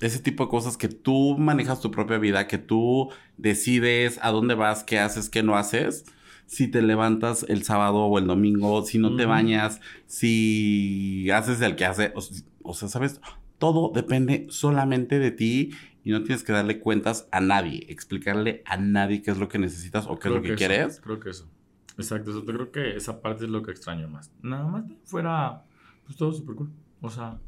ese 0.01 0.21
tipo 0.21 0.45
de 0.45 0.51
cosas 0.51 0.77
que 0.79 0.89
tú 0.89 1.37
manejas 1.39 1.81
tu 1.81 1.91
propia 1.91 2.19
vida, 2.19 2.47
que 2.47 2.59
tú 2.59 3.11
decides 3.37 4.19
a 4.23 4.31
dónde 4.31 4.55
vas, 4.55 4.85
qué 4.85 4.99
haces, 4.99 5.29
qué 5.29 5.43
no 5.43 5.57
haces. 5.57 6.07
Si 6.47 6.69
te 6.69 6.83
levantas 6.83 7.45
el 7.49 7.63
sábado 7.63 8.07
o 8.07 8.19
el 8.19 8.27
domingo, 8.27 8.85
si 8.85 8.99
no 8.99 9.15
te 9.17 9.27
bañas, 9.27 9.81
si 10.07 11.31
haces 11.31 11.61
el 11.61 11.77
que 11.77 11.85
hace, 11.85 12.13
o, 12.15 12.23
o 12.63 12.75
sea, 12.75 12.89
¿sabes? 12.89 13.21
Todo 13.59 13.93
depende 13.95 14.47
solamente 14.51 15.19
de 15.19 15.31
ti 15.31 15.73
y 16.05 16.13
no 16.13 16.23
tienes 16.23 16.45
que 16.45 16.53
darle 16.53 16.79
cuentas 16.81 17.27
a 17.33 17.41
nadie, 17.41 17.87
explicarle 17.89 18.63
a 18.67 18.77
nadie 18.77 19.23
qué 19.23 19.31
es 19.31 19.39
lo 19.39 19.49
que 19.49 19.59
necesitas 19.59 20.07
o 20.07 20.19
qué 20.19 20.29
es 20.29 20.35
lo 20.35 20.43
que, 20.43 20.55
quieres. 20.55 21.01
Creo 21.01 21.19
que 21.19 21.31
eso. 21.31 21.49
Exacto, 21.97 22.31
eso, 22.31 22.45
creo 22.45 22.71
que 22.71 22.95
esa 22.95 23.23
parte 23.23 23.45
es 23.45 23.51
lo 23.51 23.63
que 23.63 23.71
extraño 23.71 24.07
más. 24.07 24.31
Nada 24.43 24.67
más 24.67 24.85
fuera, 25.05 25.65
pues 26.05 26.17
todo 26.19 26.31
súper 26.33 26.57
cool. 26.57 26.71
O 27.01 27.09
sea, 27.09 27.39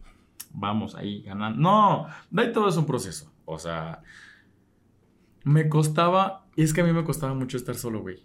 vamos 0.53 0.95
ahí 0.95 1.23
ganando. 1.23 1.61
No, 1.61 2.07
de 2.31 2.42
ahí 2.42 2.53
todo 2.53 2.69
es 2.69 2.77
un 2.79 2.87
proceso. 2.87 3.31
O 3.45 3.59
sea, 3.59 4.03
me 5.45 5.69
costaba, 5.69 6.47
y 6.57 6.62
es 6.62 6.73
que 6.73 6.81
a 6.81 6.85
mí 6.85 6.92
me 6.95 7.05
costaba 7.05 7.35
mucho 7.35 7.59
estar 7.59 7.75
solo, 7.75 8.01
güey. 8.01 8.25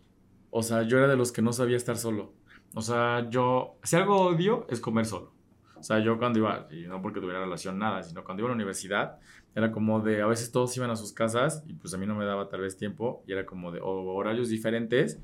O 0.50 0.64
sea, 0.64 0.84
yo 0.84 0.98
era 0.98 1.08
de 1.08 1.18
los 1.18 1.34
que 1.34 1.42
no 1.42 1.52
sabía 1.52 1.76
estar 1.76 1.98
solo. 1.98 2.34
O 2.74 2.82
sea, 2.82 3.30
yo, 3.30 3.78
si 3.84 3.98
algo 3.98 4.22
odio 4.22 4.66
es 4.70 4.80
comer 4.80 5.06
solo. 5.06 5.34
O 5.82 5.84
sea, 5.84 6.00
yo 6.00 6.18
cuando 6.20 6.40
iba, 6.40 6.68
y 6.72 6.84
no 6.88 7.02
porque 7.02 7.20
tuviera 7.22 7.42
relación 7.42 7.80
nada, 7.80 8.04
sino 8.04 8.24
cuando 8.24 8.42
iba 8.42 8.50
a 8.50 8.52
la 8.52 8.56
universidad, 8.56 9.20
era 9.56 9.72
como 9.72 10.00
de, 10.02 10.22
a 10.22 10.28
veces 10.28 10.52
todos 10.52 10.76
iban 10.78 10.92
a 10.92 10.96
sus 10.96 11.14
casas 11.14 11.64
y 11.68 11.74
pues 11.74 11.94
a 11.94 11.98
mí 11.98 12.06
no 12.08 12.16
me 12.16 12.26
daba 12.26 12.50
tal 12.50 12.62
vez 12.62 12.78
tiempo 12.78 13.24
y 13.28 13.34
era 13.34 13.46
como 13.46 13.72
de 13.72 13.82
o 13.82 13.88
horarios 14.14 14.50
diferentes 14.50 15.20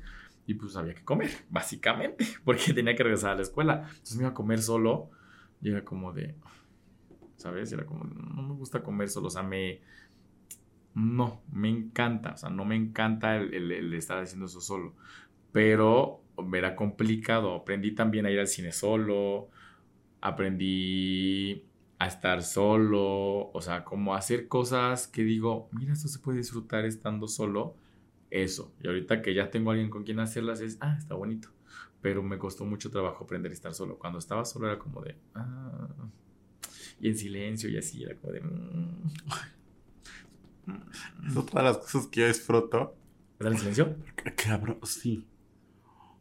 y 0.46 0.54
pues 0.54 0.76
había 0.76 0.94
que 0.94 1.04
comer, 1.04 1.30
básicamente, 1.50 2.26
porque 2.44 2.74
tenía 2.74 2.96
que 2.96 3.04
regresar 3.04 3.32
a 3.32 3.36
la 3.36 3.42
escuela. 3.42 3.84
Entonces 3.88 4.16
me 4.16 4.22
iba 4.24 4.30
a 4.30 4.34
comer 4.34 4.60
solo 4.62 5.10
y 5.62 5.70
era 5.70 5.84
como 5.84 6.12
de, 6.12 6.34
¿sabes? 7.36 7.72
Era 7.72 7.84
como, 7.86 8.04
no 8.04 8.42
me 8.42 8.54
gusta 8.54 8.82
comer 8.82 9.08
solo, 9.08 9.28
o 9.28 9.30
sea, 9.30 9.42
me... 9.42 9.80
No, 10.94 11.42
me 11.52 11.68
encanta, 11.68 12.32
o 12.32 12.36
sea, 12.36 12.50
no 12.50 12.64
me 12.64 12.74
encanta 12.74 13.36
el, 13.36 13.54
el- 13.54 13.70
el 13.72 13.94
estar 13.94 14.18
haciendo 14.18 14.46
eso 14.46 14.60
solo, 14.60 14.94
pero 15.52 16.22
era 16.54 16.74
complicado, 16.76 17.54
aprendí 17.54 17.94
también 17.94 18.26
a 18.26 18.30
ir 18.30 18.40
al 18.40 18.48
cine 18.48 18.72
solo, 18.72 19.48
aprendí 20.20 21.64
a 21.98 22.06
estar 22.06 22.42
solo, 22.42 23.50
o 23.50 23.60
sea, 23.60 23.84
como 23.84 24.14
hacer 24.14 24.46
cosas 24.46 25.08
que 25.08 25.22
digo, 25.22 25.68
mira, 25.72 25.92
esto 25.92 26.08
se 26.08 26.18
puede 26.20 26.38
disfrutar 26.38 26.84
estando 26.84 27.26
solo, 27.26 27.74
eso. 28.30 28.72
Y 28.82 28.86
ahorita 28.86 29.22
que 29.22 29.34
ya 29.34 29.50
tengo 29.50 29.70
alguien 29.70 29.90
con 29.90 30.04
quien 30.04 30.20
hacerlas 30.20 30.60
es, 30.60 30.78
ah, 30.80 30.96
está 30.98 31.14
bonito. 31.14 31.48
Pero 32.00 32.22
me 32.22 32.38
costó 32.38 32.64
mucho 32.64 32.90
trabajo 32.90 33.24
aprender 33.24 33.50
a 33.50 33.54
estar 33.54 33.74
solo. 33.74 33.98
Cuando 33.98 34.20
estaba 34.20 34.44
solo 34.44 34.68
era 34.68 34.78
como 34.78 35.00
de, 35.00 35.16
ah, 35.34 35.88
y 37.00 37.08
en 37.08 37.16
silencio 37.16 37.68
y 37.68 37.76
así, 37.78 38.04
era 38.04 38.14
como 38.16 38.32
de, 38.32 38.40
mm. 38.40 39.10
Es 41.26 41.36
otra 41.36 41.62
de 41.62 41.68
las 41.68 41.78
cosas 41.78 42.06
que 42.08 42.20
yo 42.20 42.28
disfruto. 42.28 42.94
¿Estás 43.38 43.52
en 43.52 43.58
silencio? 43.58 43.96
Cabrón, 44.36 44.78
sí. 44.84 45.26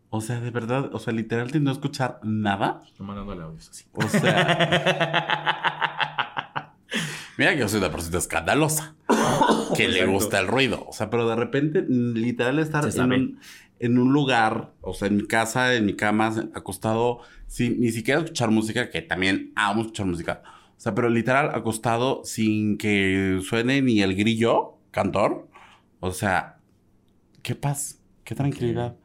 O 0.10 0.22
sea, 0.22 0.40
de 0.40 0.52
verdad, 0.52 0.90
o 0.94 1.00
sea, 1.00 1.12
literal 1.14 1.52
de 1.52 1.60
no 1.60 1.70
escuchar 1.72 2.20
nada. 2.24 2.82
Estoy 2.86 3.06
mandándole 3.06 3.44
audios 3.44 3.70
así. 3.70 3.84
O 3.92 4.08
sea, 4.08 4.28
mira 7.38 7.54
que 7.54 7.60
yo 7.60 7.68
soy 7.68 7.80
una 7.80 7.92
persona 7.92 8.18
escandalosa. 8.18 8.96
Que 9.76 9.90
le 9.90 10.06
gusta 10.06 10.40
el 10.40 10.48
ruido. 10.48 10.86
O 10.88 10.94
sea, 10.94 11.10
pero 11.10 11.28
de 11.28 11.36
repente, 11.36 11.84
literal, 11.88 12.60
estar 12.60 12.88
en 12.88 13.12
un, 13.12 13.40
en 13.80 13.98
un 13.98 14.14
lugar, 14.14 14.72
o 14.82 14.94
sea, 14.94 15.10
en 15.10 15.18
mi 15.18 15.28
casa, 15.28 15.76
en 15.76 15.86
mi 15.86 15.94
cama, 15.94 16.34
acostado, 16.54 17.20
sin 17.48 17.82
ni 17.82 17.92
siquiera 17.92 18.22
escuchar 18.22 18.50
música, 18.50 18.90
que 18.90 19.02
también 19.02 19.52
amo 19.56 19.82
escuchar 19.82 20.06
música. 20.06 20.42
O 20.78 20.80
sea, 20.80 20.96
pero 20.96 21.10
literal, 21.10 21.50
acostado 21.54 22.22
sin 22.24 22.78
que 22.78 23.42
suene 23.44 23.82
ni 23.82 24.02
el 24.02 24.16
grillo, 24.16 24.78
cantor. 24.92 25.50
O 26.00 26.12
sea, 26.12 26.60
qué 27.42 27.56
paz, 27.56 28.00
qué 28.24 28.36
tranquilidad. 28.36 28.96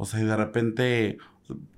O 0.00 0.06
sea, 0.06 0.18
y 0.20 0.24
de 0.24 0.34
repente, 0.34 1.18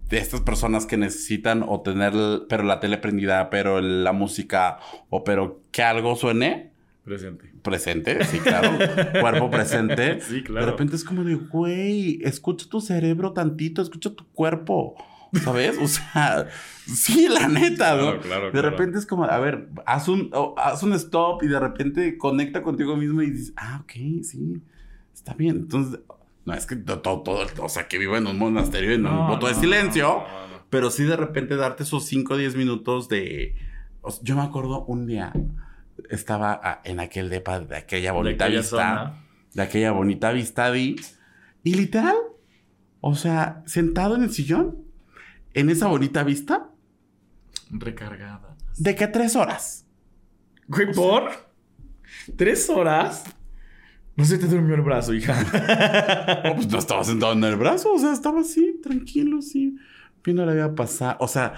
de 0.09 0.19
estas 0.19 0.43
personas 0.43 0.87
que 0.87 0.97
necesitan 0.97 1.65
o 1.67 1.81
tener, 1.81 2.13
pero 2.49 2.63
la 2.63 2.79
tele 2.79 2.97
prendida, 2.99 3.51
pero 3.51 3.81
la 3.81 4.13
música, 4.13 4.79
o 5.11 5.25
pero 5.25 5.61
que 5.73 5.83
algo 5.83 6.15
suene 6.15 6.71
Presente. 7.03 7.53
presente, 7.63 8.25
sí, 8.25 8.39
claro, 8.39 8.79
cuerpo 9.21 9.51
presente. 9.51 10.21
Sí, 10.21 10.45
claro. 10.45 10.67
De 10.67 10.71
repente 10.71 10.95
es 10.95 11.03
como 11.03 11.25
de, 11.25 11.35
güey, 11.35 12.21
escucha 12.23 12.69
tu 12.69 12.81
cerebro 12.81 13.33
tantito, 13.33 13.83
escucha 13.83 14.11
tu 14.15 14.25
cuerpo, 14.29 14.95
¿sabes? 15.43 15.77
O 15.83 15.89
sea, 15.89 16.47
sí, 16.87 17.27
la 17.29 17.49
neta, 17.49 17.97
¿no? 17.97 18.03
Claro, 18.03 18.21
claro, 18.21 18.45
De 18.47 18.53
claro. 18.53 18.71
repente 18.71 18.99
es 19.01 19.07
como, 19.07 19.25
a 19.25 19.39
ver, 19.41 19.69
haz 19.85 20.07
un, 20.07 20.31
haz 20.59 20.85
un 20.85 20.93
stop 20.93 21.43
y 21.43 21.49
de 21.49 21.59
repente 21.59 22.17
conecta 22.19 22.63
contigo 22.63 22.97
mismo 22.97 23.21
y 23.21 23.33
dices, 23.33 23.53
ah, 23.57 23.81
ok, 23.83 23.93
sí, 24.23 24.63
está 25.13 25.35
bien. 25.35 25.57
Entonces, 25.57 25.99
no 26.45 26.55
es 26.55 26.67
que 26.67 26.77
todo, 26.77 27.23
todo, 27.23 27.47
o 27.61 27.69
sea, 27.69 27.89
que 27.89 27.99
vivo 27.99 28.17
en 28.17 28.27
un 28.27 28.39
monasterio 28.39 28.93
en 28.93 29.07
un 29.07 29.15
No, 29.15 29.29
voto 29.29 29.47
de 29.49 29.55
silencio, 29.55 30.25
no, 30.27 30.67
pero 30.71 30.91
sí 30.91 31.05
de 31.05 31.17
repente 31.17 31.57
darte 31.57 31.83
esos 31.85 32.05
5 32.07 32.35
o 32.35 32.37
10 32.37 32.57
minutos 32.57 33.09
de... 33.09 33.55
o 34.01 34.11
sea, 34.11 34.21
yo 34.25 34.37
me 34.37 34.43
acuerdo 34.43 34.85
un 34.87 35.07
día, 35.07 35.33
estaba 36.11 36.81
en 36.85 36.99
aquel 37.01 37.29
depa 37.31 37.61
de 37.61 37.77
aquella 37.77 38.13
bonita 38.13 38.47
aquella 38.47 38.61
vista, 38.61 38.77
zona. 38.77 39.25
de 39.55 39.63
aquella 39.63 39.93
bonita 39.93 40.33
vista 40.33 40.71
vi, 40.71 40.97
y 41.63 41.75
literal, 41.75 42.17
o 43.01 43.15
sea, 43.15 43.63
sentado 43.67 44.17
en 44.17 44.25
el 44.25 44.33
sillón, 44.33 44.79
en 45.55 45.71
esa 45.71 45.87
bonita 45.87 46.25
vista, 46.25 46.71
Recargada. 47.71 48.57
de 48.79 48.95
que 48.97 49.07
tres 49.07 49.37
horas. 49.37 49.87
Güey, 50.69 50.93
¿por? 50.93 51.31
¿Tres 52.37 52.69
horas? 52.71 53.25
No 54.23 54.29
se 54.29 54.39
te 54.39 54.47
durmió 54.47 54.77
el 54.77 54.83
brazo, 54.83 55.13
hija. 55.15 55.35
No, 56.45 56.55
pues 56.55 56.71
no 56.71 56.79
estaba 56.79 57.03
sentado 57.03 57.33
en 57.33 57.43
el 57.43 57.57
brazo, 57.57 57.93
o 57.93 57.99
sea, 57.99 58.13
estaba 58.13 58.43
así, 58.43 58.79
tranquilo, 58.81 59.43
sí, 59.43 59.77
viendo 60.23 60.47
la 60.47 60.53
vida 60.53 60.73
pasar. 60.77 61.17
O 61.19 61.27
sea, 61.27 61.55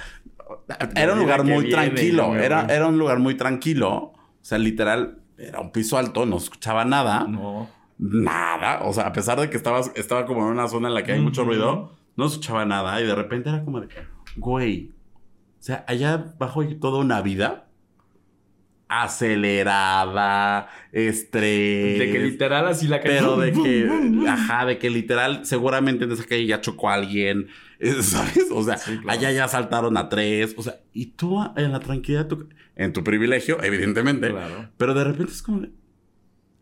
Era 0.96 1.12
un 1.12 1.18
lugar 1.18 1.44
muy 1.44 1.64
viene, 1.64 1.68
tranquilo. 1.68 2.35
Era, 2.35 2.66
era 2.70 2.87
un 2.87 2.98
lugar 2.98 3.18
muy 3.18 3.35
tranquilo. 3.35 3.92
O 3.92 4.14
sea, 4.40 4.57
literal, 4.57 5.18
era 5.37 5.61
un 5.61 5.72
piso 5.72 5.98
alto, 5.98 6.24
no 6.24 6.38
escuchaba 6.38 6.87
nada. 6.87 7.27
No. 7.29 7.68
Nada. 7.98 8.81
O 8.85 8.94
sea, 8.94 9.09
a 9.09 9.12
pesar 9.12 9.38
de 9.38 9.50
que 9.50 9.59
estaba, 9.59 9.83
estaba 9.94 10.24
como 10.24 10.46
en 10.46 10.53
una 10.53 10.66
zona 10.66 10.88
en 10.88 10.94
la 10.94 11.03
que 11.03 11.12
hay 11.12 11.20
mucho 11.20 11.44
ruido, 11.44 11.92
no 12.16 12.24
escuchaba 12.24 12.64
nada. 12.64 12.98
Y 12.98 13.07
de 13.07 13.14
repente 13.14 13.50
era 13.50 13.62
como 13.62 13.83
de, 13.83 13.88
güey. 14.37 14.90
O 15.61 15.62
sea, 15.62 15.85
allá 15.87 16.14
abajo 16.14 16.62
hay 16.62 16.77
toda 16.77 16.98
una 17.00 17.20
vida 17.20 17.63
acelerada, 19.02 20.68
estrés. 20.92 21.98
De 21.98 22.11
que 22.12 22.18
literal 22.20 22.66
así 22.66 22.87
la 22.88 23.00
calle. 23.00 23.14
Pero 23.18 23.37
de 23.38 23.52
que, 23.52 24.28
ajá, 24.28 24.64
de 24.66 24.78
que 24.78 24.90
literal, 24.90 25.44
seguramente 25.44 26.04
en 26.04 26.12
esa 26.12 26.24
calle 26.24 26.46
ya 26.46 26.61
chocó 26.61 26.90
a 26.90 26.94
alguien, 26.94 27.48
eh, 27.78 27.94
¿sabes? 28.02 28.48
O 28.52 28.62
sea, 28.62 28.76
Sí, 28.78 28.92
claro. 28.98 29.11
allá 29.11 29.33
ya 29.33 29.48
saltaron 29.48 29.96
a 29.96 30.09
tres, 30.09 30.54
o 30.57 30.62
sea, 30.62 30.80
y 30.92 31.07
tú 31.07 31.38
en 31.57 31.72
la 31.72 31.80
tranquilidad, 31.80 32.26
tu- 32.28 32.48
en 32.76 32.92
tu 32.92 33.04
privilegio, 33.04 33.62
evidentemente, 33.62 34.30
Claro. 34.30 34.70
pero 34.76 34.94
de 34.94 35.04
repente 35.04 35.33
es 35.33 35.42
como, 35.42 35.61
de, 35.61 35.70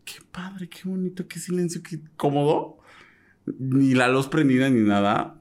qué 0.04 0.14
padre, 0.30 0.68
qué 0.68 0.80
bonito, 0.84 1.26
qué 1.28 1.38
silencio, 1.38 1.82
qué 1.82 2.00
cómodo, 2.16 2.78
ni 3.58 3.94
la 3.94 4.08
luz 4.08 4.28
prendida 4.28 4.68
ni 4.70 4.80
nada. 4.82 5.36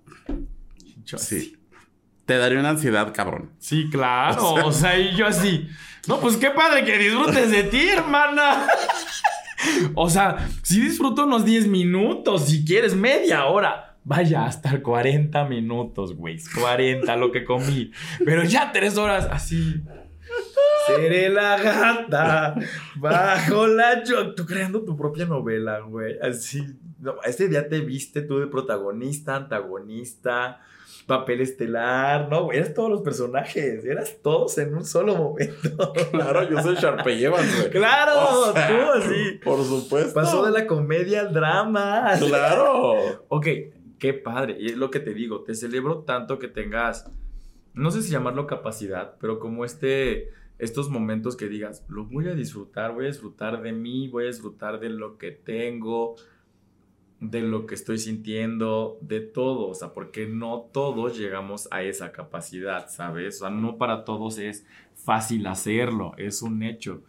Yo 1.05 1.17
Sí. 1.17 1.57
Te 2.31 2.37
daría 2.37 2.59
una 2.61 2.69
ansiedad, 2.69 3.11
cabrón. 3.13 3.51
Sí, 3.59 3.89
claro. 3.91 4.51
O 4.51 4.55
sea- 4.55 4.65
O 4.67 4.71
sea, 4.71 4.97
y 4.97 5.13
yo 5.17 5.27
así. 5.27 5.67
No, 6.07 6.21
pues 6.21 6.37
qué 6.37 6.49
padre 6.51 6.85
que 6.85 6.97
disfrutes 6.97 7.51
de 7.51 7.63
ti, 7.63 7.89
hermana. 7.89 8.67
O 9.95 10.09
sea, 10.09 10.47
si 10.63 10.79
disfruto 10.79 11.25
unos 11.25 11.43
10 11.43 11.67
minutos, 11.67 12.45
si 12.45 12.63
quieres 12.63 12.95
media 12.95 13.43
hora. 13.47 13.97
Vaya, 14.05 14.45
hasta 14.45 14.81
40 14.81 15.43
minutos, 15.43 16.15
güey. 16.15 16.39
40 16.57 17.17
lo 17.17 17.33
que 17.33 17.43
comí. 17.43 17.91
Pero 18.23 18.45
ya 18.45 18.71
3 18.71 18.97
horas 18.97 19.27
así. 19.29 19.81
Seré 20.87 21.27
la 21.27 21.57
gata 21.61 22.55
bajo 22.95 23.67
la 23.67 24.05
yo. 24.05 24.33
Tú 24.35 24.45
creando 24.45 24.83
tu 24.85 24.95
propia 24.95 25.25
novela, 25.25 25.79
güey. 25.81 26.15
Así. 26.21 26.65
No, 26.99 27.15
este 27.25 27.49
día 27.49 27.67
te 27.67 27.81
viste 27.81 28.21
tú 28.21 28.39
de 28.39 28.47
protagonista, 28.47 29.35
antagonista, 29.35 30.61
papel 31.11 31.41
estelar. 31.41 32.29
No, 32.29 32.53
eras 32.53 32.73
todos 32.73 32.89
los 32.89 33.01
personajes. 33.01 33.83
Eras 33.83 34.19
todos 34.23 34.57
en 34.57 34.73
un 34.73 34.85
solo 34.85 35.15
momento. 35.15 35.93
Claro, 36.11 36.49
yo 36.49 36.61
soy 36.61 36.75
Sharpay 36.75 37.23
Evans, 37.23 37.53
güey. 37.57 37.69
Claro, 37.69 38.49
O 38.49 38.53
sea, 38.53 38.67
tú 38.67 38.99
así. 38.99 39.39
Por 39.43 39.63
supuesto. 39.63 40.13
Pasó 40.13 40.45
de 40.45 40.51
la 40.51 40.65
comedia 40.65 41.21
al 41.21 41.33
drama. 41.33 42.13
Claro. 42.17 42.95
Ok, 43.27 43.47
qué 43.99 44.13
padre. 44.13 44.55
Y 44.59 44.67
es 44.67 44.77
lo 44.77 44.89
que 44.89 44.99
te 45.01 45.13
digo, 45.13 45.43
te 45.43 45.53
celebro 45.53 45.99
tanto 45.99 46.39
que 46.39 46.47
tengas, 46.47 47.11
no 47.73 47.91
sé 47.91 48.01
si 48.01 48.11
llamarlo 48.11 48.47
capacidad, 48.47 49.15
pero 49.19 49.39
como 49.39 49.65
este, 49.65 50.31
estos 50.59 50.89
momentos 50.89 51.35
que 51.35 51.47
digas, 51.47 51.85
lo 51.89 52.05
voy 52.05 52.27
a 52.27 52.35
disfrutar, 52.35 52.93
voy 52.93 53.05
a 53.05 53.09
disfrutar 53.09 53.61
de 53.61 53.71
mí, 53.73 54.07
voy 54.07 54.25
a 54.25 54.27
disfrutar 54.27 54.79
de 54.79 54.89
lo 54.89 55.17
que 55.17 55.31
tengo, 55.31 56.15
de 57.21 57.41
lo 57.41 57.67
que 57.67 57.75
estoy 57.75 57.99
sintiendo, 57.99 58.97
de 59.01 59.21
todo, 59.21 59.67
o 59.67 59.75
sea, 59.75 59.93
porque 59.93 60.25
no 60.25 60.69
todos 60.73 61.17
llegamos 61.17 61.67
a 61.69 61.83
esa 61.83 62.11
capacidad, 62.11 62.89
¿sabes? 62.89 63.35
O 63.35 63.39
sea, 63.41 63.49
no 63.51 63.77
para 63.77 64.03
todos 64.05 64.39
es 64.39 64.65
fácil 64.95 65.45
hacerlo, 65.45 66.13
es 66.17 66.41
un 66.41 66.63
hecho. 66.63 67.03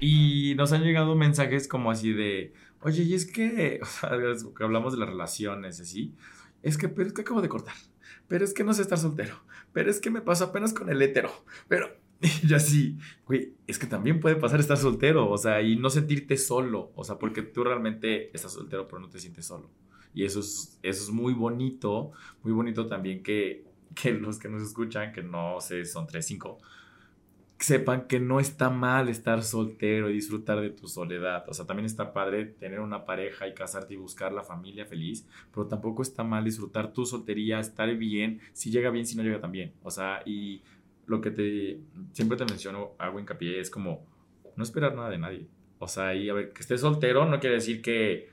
Y 0.00 0.54
nos 0.56 0.72
han 0.72 0.82
llegado 0.82 1.14
mensajes 1.14 1.68
como 1.68 1.92
así 1.92 2.12
de, 2.12 2.54
oye, 2.80 3.04
y 3.04 3.14
es 3.14 3.24
que, 3.24 3.78
o 3.82 3.86
sea, 3.86 4.10
que 4.56 4.64
hablamos 4.64 4.94
de 4.94 4.98
las 4.98 5.08
relaciones, 5.08 5.80
así, 5.80 6.12
es 6.64 6.76
que, 6.76 6.88
pero 6.88 7.06
es 7.06 7.14
que 7.14 7.22
acabo 7.22 7.40
de 7.40 7.48
cortar, 7.48 7.76
pero 8.26 8.44
es 8.44 8.52
que 8.52 8.64
no 8.64 8.74
sé 8.74 8.82
estar 8.82 8.98
soltero, 8.98 9.36
pero 9.72 9.92
es 9.92 10.00
que 10.00 10.10
me 10.10 10.22
pasó 10.22 10.46
apenas 10.46 10.74
con 10.74 10.90
el 10.90 11.00
hétero, 11.00 11.30
pero 11.68 11.88
yo 12.46 12.56
así, 12.56 12.98
güey, 13.26 13.54
es 13.66 13.78
que 13.78 13.86
también 13.86 14.20
puede 14.20 14.36
pasar 14.36 14.60
estar 14.60 14.76
soltero, 14.76 15.30
o 15.30 15.38
sea, 15.38 15.62
y 15.62 15.76
no 15.76 15.88
sentirte 15.88 16.36
solo, 16.36 16.92
o 16.94 17.04
sea, 17.04 17.18
porque 17.18 17.42
tú 17.42 17.64
realmente 17.64 18.34
estás 18.34 18.52
soltero, 18.52 18.86
pero 18.86 19.00
no 19.00 19.08
te 19.08 19.18
sientes 19.18 19.46
solo. 19.46 19.70
Y 20.12 20.24
eso 20.24 20.40
es, 20.40 20.78
eso 20.82 21.04
es 21.04 21.10
muy 21.10 21.32
bonito, 21.32 22.12
muy 22.42 22.52
bonito 22.52 22.86
también 22.86 23.22
que, 23.22 23.64
que 23.94 24.12
los 24.12 24.38
que 24.38 24.48
nos 24.48 24.62
escuchan, 24.62 25.12
que 25.12 25.22
no 25.22 25.60
sé, 25.60 25.84
son 25.84 26.06
tres, 26.06 26.26
cinco, 26.26 26.58
sepan 27.58 28.06
que 28.06 28.20
no 28.20 28.40
está 28.40 28.70
mal 28.70 29.08
estar 29.08 29.42
soltero 29.42 30.10
y 30.10 30.14
disfrutar 30.14 30.60
de 30.60 30.70
tu 30.70 30.88
soledad. 30.88 31.44
O 31.48 31.54
sea, 31.54 31.66
también 31.66 31.86
está 31.86 32.12
padre 32.12 32.46
tener 32.46 32.80
una 32.80 33.04
pareja 33.04 33.46
y 33.46 33.54
casarte 33.54 33.94
y 33.94 33.98
buscar 33.98 34.32
la 34.32 34.42
familia 34.42 34.86
feliz, 34.86 35.26
pero 35.52 35.66
tampoco 35.66 36.02
está 36.02 36.24
mal 36.24 36.44
disfrutar 36.44 36.92
tu 36.92 37.04
soltería, 37.04 37.60
estar 37.60 37.94
bien, 37.96 38.40
si 38.52 38.70
llega 38.70 38.90
bien, 38.90 39.06
si 39.06 39.16
no 39.16 39.22
llega 39.22 39.40
tan 39.40 39.52
bien. 39.52 39.74
O 39.82 39.90
sea, 39.90 40.22
y 40.24 40.62
lo 41.06 41.20
que 41.20 41.30
te 41.30 41.80
siempre 42.12 42.36
te 42.36 42.44
menciono, 42.44 42.92
hago 42.98 43.18
hincapié, 43.20 43.60
es 43.60 43.70
como 43.70 44.06
no 44.56 44.64
esperar 44.64 44.94
nada 44.94 45.10
de 45.10 45.18
nadie. 45.18 45.46
O 45.78 45.88
sea, 45.88 46.14
y 46.14 46.28
a 46.28 46.34
ver, 46.34 46.52
que 46.52 46.60
estés 46.60 46.80
soltero 46.82 47.24
no 47.26 47.40
quiere 47.40 47.56
decir 47.56 47.80
que 47.80 48.28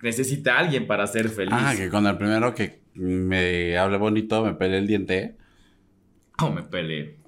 necesita 0.00 0.54
a 0.54 0.58
alguien 0.60 0.86
para 0.86 1.06
ser 1.06 1.28
feliz. 1.28 1.52
Ah, 1.52 1.74
que 1.76 1.88
con 1.88 2.06
el 2.06 2.16
primero 2.16 2.54
que 2.54 2.82
me 2.94 3.76
hable 3.76 3.96
bonito, 3.96 4.44
me 4.44 4.54
pele 4.54 4.78
el 4.78 4.86
diente. 4.86 5.36
Oh, 6.40 6.50
me 6.50 6.62
peleé. 6.62 7.18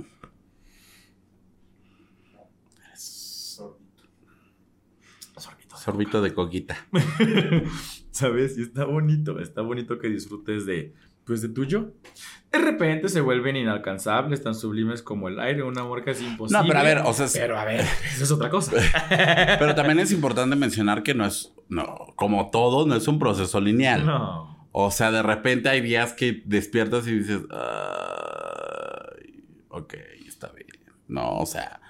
Sorbito. 5.36 5.76
Sorbito 5.76 6.22
de 6.22 6.34
coquita. 6.34 6.76
¿Sabes? 8.10 8.56
Y 8.58 8.62
está 8.62 8.84
bonito, 8.84 9.40
está 9.40 9.62
bonito 9.62 9.98
que 9.98 10.08
disfrutes 10.08 10.66
de, 10.66 10.94
pues, 11.24 11.42
de 11.42 11.48
tuyo. 11.48 11.92
De 12.52 12.58
repente 12.58 13.08
se 13.08 13.20
vuelven 13.20 13.56
inalcanzables, 13.56 14.42
tan 14.42 14.54
sublimes 14.54 15.02
como 15.02 15.28
el 15.28 15.40
aire, 15.40 15.62
un 15.64 15.76
amor 15.78 16.04
casi 16.04 16.24
imposible. 16.24 16.60
No, 16.62 16.68
pero 16.68 16.78
a 16.78 16.82
ver, 16.84 16.98
o 17.04 17.12
sea, 17.12 17.26
es- 17.26 17.32
Pero 17.32 17.58
a 17.58 17.64
ver, 17.64 17.80
eso 17.80 18.24
es 18.24 18.30
otra 18.30 18.48
cosa. 18.50 18.72
Pero 19.58 19.74
también 19.74 19.98
es 19.98 20.12
importante 20.12 20.54
mencionar 20.54 21.02
que 21.02 21.14
no 21.14 21.26
es, 21.26 21.52
no, 21.68 22.12
como 22.16 22.50
todo, 22.50 22.86
no 22.86 22.94
es 22.94 23.08
un 23.08 23.18
proceso 23.18 23.60
lineal. 23.60 24.06
No. 24.06 24.68
O 24.70 24.90
sea, 24.90 25.10
de 25.10 25.22
repente 25.22 25.68
hay 25.68 25.80
días 25.80 26.12
que 26.12 26.42
despiertas 26.44 27.06
y 27.08 27.18
dices, 27.18 27.40
"Ay, 27.50 29.44
ok, 29.68 29.94
está 30.26 30.48
bien. 30.52 30.66
No, 31.08 31.38
o 31.38 31.46
sea, 31.46 31.80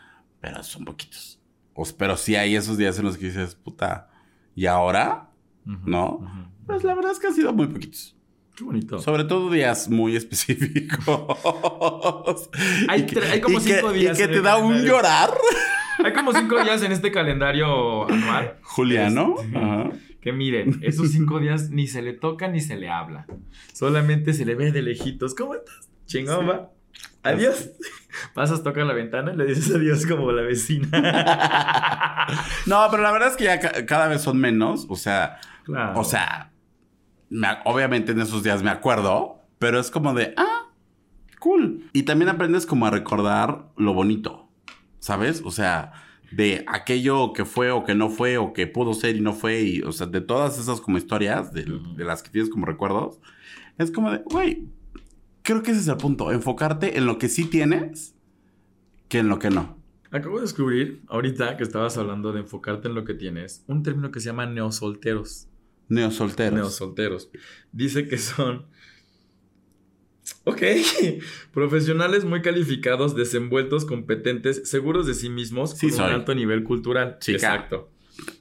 pero 0.40 0.62
son 0.62 0.84
poquitos. 0.84 1.40
O- 1.74 1.84
pero 1.98 2.16
sí 2.16 2.36
hay 2.36 2.56
esos 2.56 2.76
días 2.78 2.98
en 2.98 3.04
los 3.06 3.16
que 3.18 3.26
dices, 3.26 3.54
puta, 3.54 4.10
¿y 4.54 4.66
ahora? 4.66 5.30
¿No? 5.64 6.50
Pues 6.66 6.84
la 6.84 6.94
verdad 6.94 7.12
es 7.12 7.18
que 7.18 7.26
han 7.28 7.34
sido 7.34 7.52
muy 7.52 7.66
poquitos. 7.68 8.16
Qué 8.56 8.64
bonito. 8.64 8.98
Sobre 9.00 9.24
todo 9.24 9.50
días 9.50 9.88
muy 9.88 10.16
específicos. 10.22 11.38
Hay 12.88 13.06
como 13.40 13.58
que- 13.58 13.64
cinco 13.76 13.92
días 13.92 14.14
Y 14.16 14.18
que 14.18 14.24
en 14.24 14.30
te 14.30 14.36
el 14.38 14.42
da 14.42 14.56
un 14.58 14.82
llorar. 14.84 15.30
Hay 16.04 16.12
como 16.12 16.32
cinco 16.32 16.62
días 16.62 16.82
en 16.82 16.92
este 16.92 17.10
calendario 17.12 18.08
anual. 18.10 18.56
Juliano. 18.62 19.36
Este, 19.38 19.56
Ajá. 19.58 19.90
Que 20.20 20.32
miren, 20.32 20.80
esos 20.82 21.10
cinco 21.12 21.38
días 21.38 21.70
ni 21.70 21.86
se 21.86 22.00
le 22.00 22.14
toca 22.14 22.48
ni 22.48 22.60
se 22.60 22.76
le 22.76 22.88
habla. 22.88 23.26
Solamente 23.72 24.32
se 24.32 24.44
le 24.46 24.54
ve 24.54 24.72
de 24.72 24.80
lejitos. 24.82 25.34
¿Cómo 25.34 25.54
estás? 25.54 25.88
Chingón, 26.06 26.48
va. 26.48 26.70
Adiós. 27.22 27.70
Pasas, 28.34 28.62
tocas 28.62 28.86
la 28.86 28.94
ventana 28.94 29.32
y 29.34 29.36
le 29.36 29.44
dices 29.46 29.74
adiós 29.74 30.06
como 30.06 30.32
la 30.32 30.42
vecina. 30.42 30.88
No, 32.66 32.86
pero 32.90 33.02
la 33.02 33.12
verdad 33.12 33.28
es 33.28 33.36
que 33.36 33.44
ya 33.44 33.60
ca- 33.60 33.84
cada 33.84 34.08
vez 34.08 34.22
son 34.22 34.38
menos. 34.38 34.86
O 34.88 34.96
sea, 34.96 35.38
Claro. 35.64 36.00
o 36.00 36.04
sea, 36.04 36.50
me 37.30 37.48
obviamente 37.64 38.12
en 38.12 38.20
esos 38.20 38.42
días 38.42 38.62
me 38.62 38.70
acuerdo, 38.70 39.40
pero 39.58 39.78
es 39.78 39.90
como 39.90 40.14
de, 40.14 40.34
ah, 40.36 40.70
cool. 41.38 41.88
Y 41.92 42.04
también 42.04 42.28
aprendes 42.28 42.66
como 42.66 42.86
a 42.86 42.90
recordar 42.90 43.70
lo 43.76 43.94
bonito, 43.94 44.48
¿sabes? 44.98 45.42
O 45.44 45.50
sea, 45.50 45.92
de 46.30 46.64
aquello 46.66 47.32
que 47.32 47.44
fue 47.44 47.70
o 47.70 47.84
que 47.84 47.94
no 47.94 48.10
fue 48.10 48.38
o 48.38 48.52
que 48.52 48.66
pudo 48.66 48.94
ser 48.94 49.16
y 49.16 49.20
no 49.20 49.32
fue, 49.32 49.62
y, 49.62 49.82
o 49.82 49.92
sea, 49.92 50.06
de 50.06 50.20
todas 50.20 50.58
esas 50.58 50.80
como 50.80 50.98
historias, 50.98 51.52
de, 51.52 51.64
de 51.64 52.04
las 52.04 52.22
que 52.22 52.30
tienes 52.30 52.50
como 52.50 52.66
recuerdos, 52.66 53.20
es 53.78 53.90
como 53.90 54.10
de, 54.10 54.18
güey, 54.24 54.68
creo 55.42 55.62
que 55.62 55.72
ese 55.72 55.80
es 55.80 55.88
el 55.88 55.96
punto, 55.96 56.32
enfocarte 56.32 56.96
en 56.96 57.06
lo 57.06 57.18
que 57.18 57.28
sí 57.28 57.44
tienes 57.44 58.14
que 59.08 59.18
en 59.18 59.28
lo 59.28 59.38
que 59.38 59.50
no. 59.50 59.76
Acabo 60.10 60.36
de 60.36 60.42
descubrir, 60.42 61.02
ahorita 61.08 61.56
que 61.56 61.64
estabas 61.64 61.98
hablando 61.98 62.32
de 62.32 62.40
enfocarte 62.40 62.88
en 62.88 62.94
lo 62.94 63.04
que 63.04 63.14
tienes, 63.14 63.64
un 63.66 63.82
término 63.82 64.10
que 64.10 64.20
se 64.20 64.26
llama 64.26 64.46
neosolteros. 64.46 65.48
Neosolteros. 65.88 66.54
Neosolteros. 66.54 67.30
Dice 67.72 68.08
que 68.08 68.18
son. 68.18 68.66
Ok. 70.44 70.62
Profesionales 71.52 72.24
muy 72.24 72.42
calificados, 72.42 73.14
desenvueltos, 73.14 73.84
competentes, 73.84 74.68
seguros 74.68 75.06
de 75.06 75.14
sí 75.14 75.28
mismos, 75.28 75.70
Sí 75.72 75.88
con 75.88 75.98
soy. 75.98 76.06
un 76.08 76.12
alto 76.12 76.34
nivel 76.34 76.64
cultural. 76.64 77.18
Chica. 77.20 77.36
Exacto. 77.54 77.90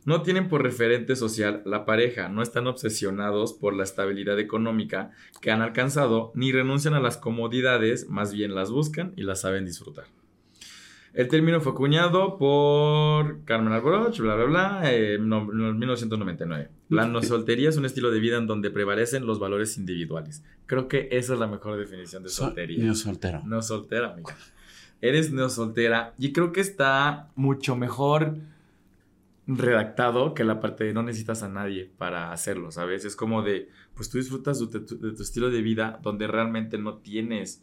No 0.05 0.21
tienen 0.21 0.49
por 0.49 0.61
referente 0.61 1.15
social 1.15 1.63
la 1.65 1.83
pareja, 1.83 2.29
no 2.29 2.43
están 2.43 2.67
obsesionados 2.67 3.53
por 3.53 3.73
la 3.73 3.83
estabilidad 3.83 4.39
económica 4.39 5.11
que 5.41 5.49
han 5.49 5.61
alcanzado, 5.61 6.31
ni 6.35 6.51
renuncian 6.51 6.93
a 6.93 6.99
las 6.99 7.17
comodidades, 7.17 8.07
más 8.07 8.31
bien 8.33 8.53
las 8.53 8.69
buscan 8.69 9.13
y 9.15 9.23
las 9.23 9.41
saben 9.41 9.65
disfrutar. 9.65 10.05
El 11.13 11.27
término 11.27 11.61
fue 11.61 11.73
acuñado 11.73 12.37
por 12.39 13.43
Carmen 13.45 13.71
Alboroch, 13.71 14.17
bla, 14.19 14.35
bla, 14.35 14.45
bla, 14.45 14.81
eh, 14.91 15.17
no- 15.19 15.45
no, 15.45 15.73
1999. 15.73 16.69
La 16.89 17.05
no 17.07 17.21
soltería 17.21 17.69
es 17.69 17.77
un 17.77 17.85
estilo 17.85 18.09
de 18.09 18.19
vida 18.19 18.37
en 18.37 18.47
donde 18.47 18.71
prevalecen 18.71 19.27
los 19.27 19.39
valores 19.39 19.77
individuales. 19.77 20.43
Creo 20.65 20.87
que 20.87 21.09
esa 21.11 21.33
es 21.33 21.39
la 21.39 21.45
mejor 21.47 21.77
definición 21.77 22.23
de 22.23 22.29
soltería. 22.29 22.79
Niño 22.79 22.95
soltero. 22.95 23.41
No 23.45 23.61
soltera, 23.61 24.13
amiga. 24.13 24.35
Eres 25.01 25.31
no 25.31 25.49
soltera 25.49 26.13
y 26.17 26.31
creo 26.33 26.51
que 26.51 26.61
está 26.61 27.29
mucho 27.35 27.75
mejor 27.75 28.37
redactado 29.45 30.33
que 30.33 30.43
la 30.45 30.59
parte 30.61 30.85
de 30.85 30.93
no 30.93 31.03
necesitas 31.03 31.43
a 31.43 31.49
nadie 31.49 31.91
para 31.97 32.31
hacerlo, 32.31 32.71
¿sabes? 32.71 33.03
Es 33.05 33.15
como 33.15 33.41
de, 33.43 33.69
pues 33.93 34.09
tú 34.09 34.17
disfrutas 34.17 34.59
de 34.59 34.79
tu, 34.79 34.97
de 34.97 35.11
tu 35.11 35.21
estilo 35.21 35.49
de 35.49 35.61
vida 35.61 35.99
donde 36.01 36.27
realmente 36.27 36.77
no 36.77 36.95
tienes, 36.99 37.61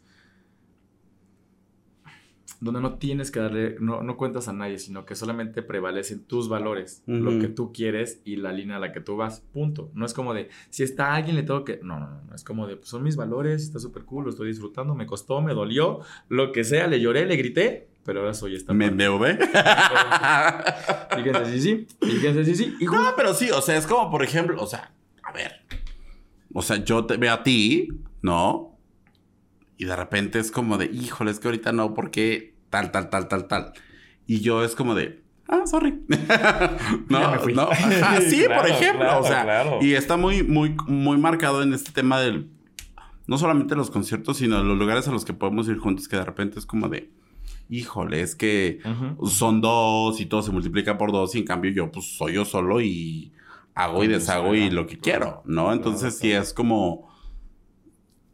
donde 2.61 2.79
no 2.79 2.99
tienes 2.99 3.31
que 3.31 3.39
darle, 3.39 3.75
no, 3.79 4.03
no 4.03 4.17
cuentas 4.17 4.47
a 4.47 4.53
nadie, 4.53 4.77
sino 4.77 5.03
que 5.03 5.15
solamente 5.15 5.63
prevalecen 5.63 6.23
tus 6.23 6.47
valores, 6.47 7.03
lo 7.07 7.31
Ujú. 7.31 7.39
que 7.39 7.47
tú 7.47 7.73
quieres 7.73 8.21
y 8.23 8.35
la 8.35 8.53
línea 8.53 8.77
a 8.77 8.79
la 8.79 8.91
que 8.91 9.01
tú 9.01 9.17
vas, 9.17 9.41
punto. 9.51 9.89
No 9.95 10.05
es 10.05 10.13
como 10.13 10.33
de, 10.35 10.49
si 10.69 10.83
está 10.83 11.15
alguien 11.15 11.35
le 11.35 11.41
tengo 11.43 11.65
que, 11.65 11.79
no, 11.81 11.99
no, 11.99 12.07
no, 12.11 12.21
no, 12.21 12.35
es 12.35 12.43
como 12.43 12.67
de, 12.67 12.77
pues 12.77 12.87
son 12.89 13.01
mis 13.01 13.15
valores, 13.15 13.63
está 13.63 13.79
súper 13.79 14.03
cool, 14.05 14.25
lo 14.25 14.29
estoy 14.29 14.47
disfrutando, 14.47 14.93
me 14.93 15.07
costó, 15.07 15.41
me 15.41 15.55
dolió, 15.55 16.01
lo 16.29 16.51
que 16.51 16.63
sea, 16.63 16.85
le 16.85 17.01
lloré, 17.01 17.25
le 17.25 17.35
grité, 17.35 17.87
pero 18.05 18.19
ahora 18.19 18.35
soy 18.35 18.55
esta. 18.55 18.73
¿Me. 18.73 18.91
MV? 18.91 19.25
Fíjense, 21.15 21.45
sí, 21.53 21.61
sí, 21.61 21.87
fíjense, 21.99 22.45
sí, 22.45 22.55
sí. 22.55 22.75
Y 22.79 22.85
No, 22.85 23.13
pero 23.15 23.33
sí, 23.33 23.49
o 23.51 23.61
sea, 23.61 23.75
es 23.77 23.87
como, 23.87 24.09
por 24.09 24.23
ejemplo, 24.23 24.61
o 24.61 24.67
sea, 24.67 24.93
a 25.23 25.31
ver. 25.31 25.51
O 26.53 26.61
sea, 26.61 26.77
yo 26.77 27.05
te 27.05 27.17
veo 27.17 27.33
a 27.33 27.43
ti, 27.43 27.89
¿no? 28.21 28.77
Y 29.77 29.85
de 29.85 29.95
repente 29.95 30.37
es 30.39 30.51
como 30.51 30.77
de, 30.77 30.85
híjole, 30.85 31.31
es 31.31 31.39
que 31.39 31.47
ahorita 31.47 31.71
no, 31.71 31.93
porque 31.93 32.50
tal, 32.71 32.89
tal, 32.91 33.11
tal, 33.11 33.27
tal, 33.27 33.47
tal. 33.47 33.73
Y 34.25 34.39
yo 34.39 34.63
es 34.63 34.73
como 34.73 34.95
de, 34.95 35.21
ah, 35.47 35.67
sorry. 35.67 36.01
no, 37.09 37.35
no. 37.45 37.69
Sí, 38.27 38.45
Claro, 38.45 38.61
por 38.61 38.69
ejemplo, 38.71 38.99
claro, 39.05 39.19
o 39.19 39.23
sea, 39.23 39.43
claro. 39.43 39.79
y 39.81 39.93
está 39.93 40.17
muy, 40.17 40.41
muy, 40.41 40.75
muy 40.87 41.19
marcado 41.19 41.61
en 41.61 41.73
este 41.73 41.91
tema 41.91 42.19
del, 42.19 42.49
no 43.27 43.37
solamente 43.37 43.75
los 43.75 43.91
conciertos, 43.91 44.37
sino 44.37 44.63
los 44.63 44.77
lugares 44.77 45.07
a 45.07 45.11
los 45.11 45.25
que 45.25 45.33
podemos 45.33 45.67
ir 45.67 45.77
juntos, 45.77 46.07
que 46.07 46.17
de 46.17 46.25
repente 46.25 46.57
es 46.57 46.65
como 46.65 46.89
de, 46.89 47.11
híjole, 47.69 48.21
es 48.21 48.35
que 48.35 48.79
son 49.27 49.61
dos 49.61 50.19
y 50.19 50.25
todo 50.25 50.41
se 50.41 50.51
multiplica 50.51 50.97
por 50.97 51.11
dos 51.11 51.35
y 51.35 51.39
en 51.39 51.45
cambio 51.45 51.71
yo 51.71 51.91
pues 51.91 52.17
soy 52.17 52.33
yo 52.33 52.45
solo 52.45 52.81
y 52.81 53.31
hago 53.75 54.03
y 54.03 54.07
deshago 54.07 54.55
y 54.55 54.69
lo 54.69 54.87
que 54.87 54.97
quiero, 54.97 55.41
¿no? 55.45 55.71
Entonces 55.73 56.17
sí 56.17 56.31
es 56.31 56.53
como... 56.53 57.09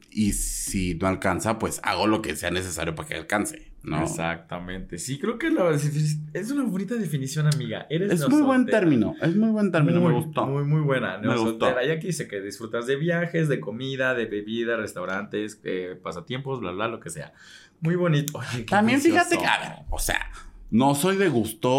Y 0.09 0.33
si 0.33 0.95
no 0.95 1.07
alcanza, 1.07 1.59
pues 1.59 1.79
hago 1.83 2.07
lo 2.07 2.23
que 2.23 2.35
sea 2.35 2.49
necesario 2.49 2.95
para 2.95 3.07
que 3.07 3.15
alcance, 3.15 3.66
¿no? 3.84 4.03
Exactamente. 4.03 4.97
Sí, 4.97 5.17
creo 5.19 5.38
que 5.38 5.49
la, 5.49 5.69
es 5.71 6.51
una 6.51 6.63
bonita 6.63 6.95
definición, 6.95 7.47
amiga. 7.47 7.88
Eres 7.89 8.11
Es 8.11 8.30
muy 8.30 8.41
buen 8.41 8.65
término, 8.65 9.15
es 9.21 9.36
muy 9.36 9.49
buen 9.49 9.71
término, 9.71 10.01
muy, 10.01 10.13
me 10.13 10.19
gustó. 10.19 10.45
Muy, 10.45 10.63
muy 10.63 10.82
buena. 10.82 11.17
Me 11.19 11.28
No 11.28 11.34
gustó. 11.34 11.65
soltera. 11.67 11.86
Y 11.86 11.91
aquí 11.91 12.07
dice 12.07 12.28
que 12.28 12.41
disfrutas 12.41 12.86
de 12.88 12.95
viajes, 12.97 13.47
de 13.47 13.59
comida, 13.59 14.13
de 14.13 14.25
bebida, 14.25 14.75
restaurantes, 14.78 15.59
eh, 15.63 15.97
pasatiempos, 16.01 16.59
bla, 16.59 16.71
bla, 16.71 16.88
lo 16.88 16.99
que 16.99 17.09
sea. 17.09 17.34
Muy 17.80 17.95
bonito. 17.95 18.39
Oye, 18.39 18.63
También 18.63 18.99
fíjate 18.99 19.38
que, 19.38 19.45
a 19.45 19.59
ver, 19.59 19.86
o 19.89 19.99
sea, 19.99 20.32
no 20.71 20.93
soy 20.95 21.15
de 21.17 21.30
gusto... 21.30 21.69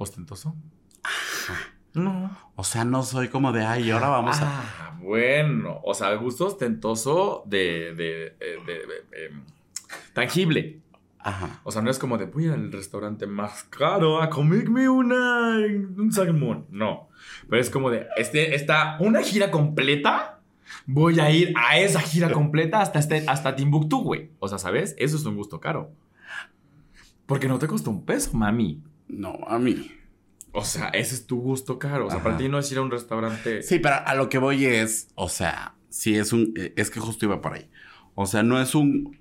¿Ostentoso? 0.00 0.54
No. 2.04 2.36
O 2.56 2.64
sea, 2.64 2.84
no 2.84 3.02
soy 3.02 3.28
como 3.28 3.52
de, 3.52 3.64
ay, 3.64 3.90
ahora 3.90 4.08
vamos 4.08 4.40
a... 4.40 4.60
Ah, 4.60 4.98
bueno. 5.00 5.80
O 5.84 5.94
sea, 5.94 6.14
gusto 6.16 6.46
ostentoso 6.46 7.42
de, 7.46 7.94
de, 7.94 8.26
eh, 8.40 8.56
de- 8.66 8.74
de- 8.74 9.26
em, 9.26 9.42
tangible. 10.12 10.80
Ajá. 11.20 11.60
O 11.64 11.70
sea, 11.72 11.82
no 11.82 11.90
es 11.90 11.98
como 11.98 12.16
de 12.18 12.26
voy 12.26 12.48
al 12.48 12.70
restaurante 12.72 13.26
más 13.26 13.64
caro 13.64 14.22
a 14.22 14.30
comerme 14.30 14.88
una, 14.88 15.56
un 15.58 16.10
salmón. 16.12 16.66
No. 16.70 17.08
Pero 17.48 17.60
es 17.60 17.70
como 17.70 17.90
de, 17.90 18.06
este, 18.16 18.54
está 18.54 18.96
una 19.00 19.22
gira 19.22 19.50
completa. 19.50 20.40
Voy 20.86 21.18
a 21.20 21.30
ir 21.30 21.54
a 21.56 21.78
esa 21.78 22.00
gira 22.00 22.30
completa 22.30 22.80
hasta, 22.80 22.98
este, 22.98 23.24
hasta 23.26 23.56
Timbuktu, 23.56 24.02
güey. 24.02 24.30
O 24.38 24.48
sea, 24.48 24.58
¿sabes? 24.58 24.94
Eso 24.98 25.16
es 25.16 25.24
un 25.24 25.36
gusto 25.36 25.60
caro. 25.60 25.90
Porque 27.26 27.48
no 27.48 27.58
te 27.58 27.66
costó 27.66 27.90
un 27.90 28.04
peso, 28.04 28.32
mami. 28.36 28.82
No, 29.08 29.38
a 29.46 29.58
mí. 29.58 29.90
O 30.52 30.64
sea, 30.64 30.88
ese 30.88 31.14
es 31.14 31.26
tu 31.26 31.40
gusto 31.40 31.78
caro. 31.78 32.06
O 32.06 32.10
sea, 32.10 32.18
Ajá. 32.18 32.24
para 32.24 32.36
ti 32.38 32.48
no 32.48 32.58
es 32.58 32.70
ir 32.72 32.78
a 32.78 32.82
un 32.82 32.90
restaurante. 32.90 33.62
Sí, 33.62 33.78
pero 33.78 33.96
a 34.04 34.14
lo 34.14 34.28
que 34.28 34.38
voy 34.38 34.64
es, 34.64 35.08
o 35.14 35.28
sea, 35.28 35.74
sí 35.88 36.16
es 36.16 36.32
un, 36.32 36.54
eh, 36.56 36.72
es 36.76 36.90
que 36.90 37.00
justo 37.00 37.26
iba 37.26 37.40
por 37.40 37.54
ahí. 37.54 37.70
O 38.14 38.26
sea, 38.26 38.42
no 38.42 38.60
es 38.60 38.74
un, 38.74 39.18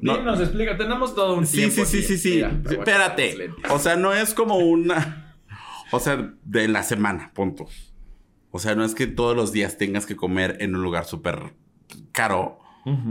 no. 0.00 0.16
Dinos, 0.16 0.40
explica. 0.40 0.76
Tenemos 0.76 1.14
todo 1.14 1.34
un 1.34 1.46
sí, 1.46 1.58
tiempo. 1.58 1.84
sí, 1.84 1.84
sí, 1.84 1.98
aquí. 1.98 2.06
sí, 2.06 2.18
sí, 2.18 2.34
Mira, 2.36 2.48
a 2.48 2.72
espérate. 2.72 3.50
O 3.70 3.78
sea, 3.78 3.96
no 3.96 4.12
es 4.12 4.34
como 4.34 4.56
una, 4.56 5.36
o 5.90 6.00
sea, 6.00 6.34
de 6.44 6.68
la 6.68 6.82
semana, 6.82 7.32
punto. 7.34 7.66
O 8.50 8.58
sea, 8.58 8.74
no 8.74 8.84
es 8.84 8.94
que 8.94 9.06
todos 9.06 9.36
los 9.36 9.52
días 9.52 9.78
tengas 9.78 10.06
que 10.06 10.16
comer 10.16 10.56
en 10.60 10.74
un 10.74 10.82
lugar 10.82 11.04
súper 11.04 11.54
caro 12.12 12.58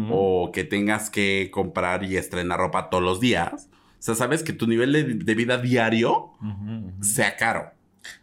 O 0.09 0.51
que 0.53 0.63
tengas 0.63 1.09
que 1.09 1.49
comprar 1.51 2.03
y 2.03 2.17
estrenar 2.17 2.59
ropa 2.59 2.89
todos 2.89 3.03
los 3.03 3.19
días. 3.19 3.69
O 3.73 4.03
sea, 4.03 4.15
sabes 4.15 4.43
que 4.43 4.53
tu 4.53 4.67
nivel 4.67 4.91
de, 4.93 5.03
de 5.03 5.35
vida 5.35 5.57
diario 5.57 6.31
sea 7.01 7.35
caro. 7.37 7.71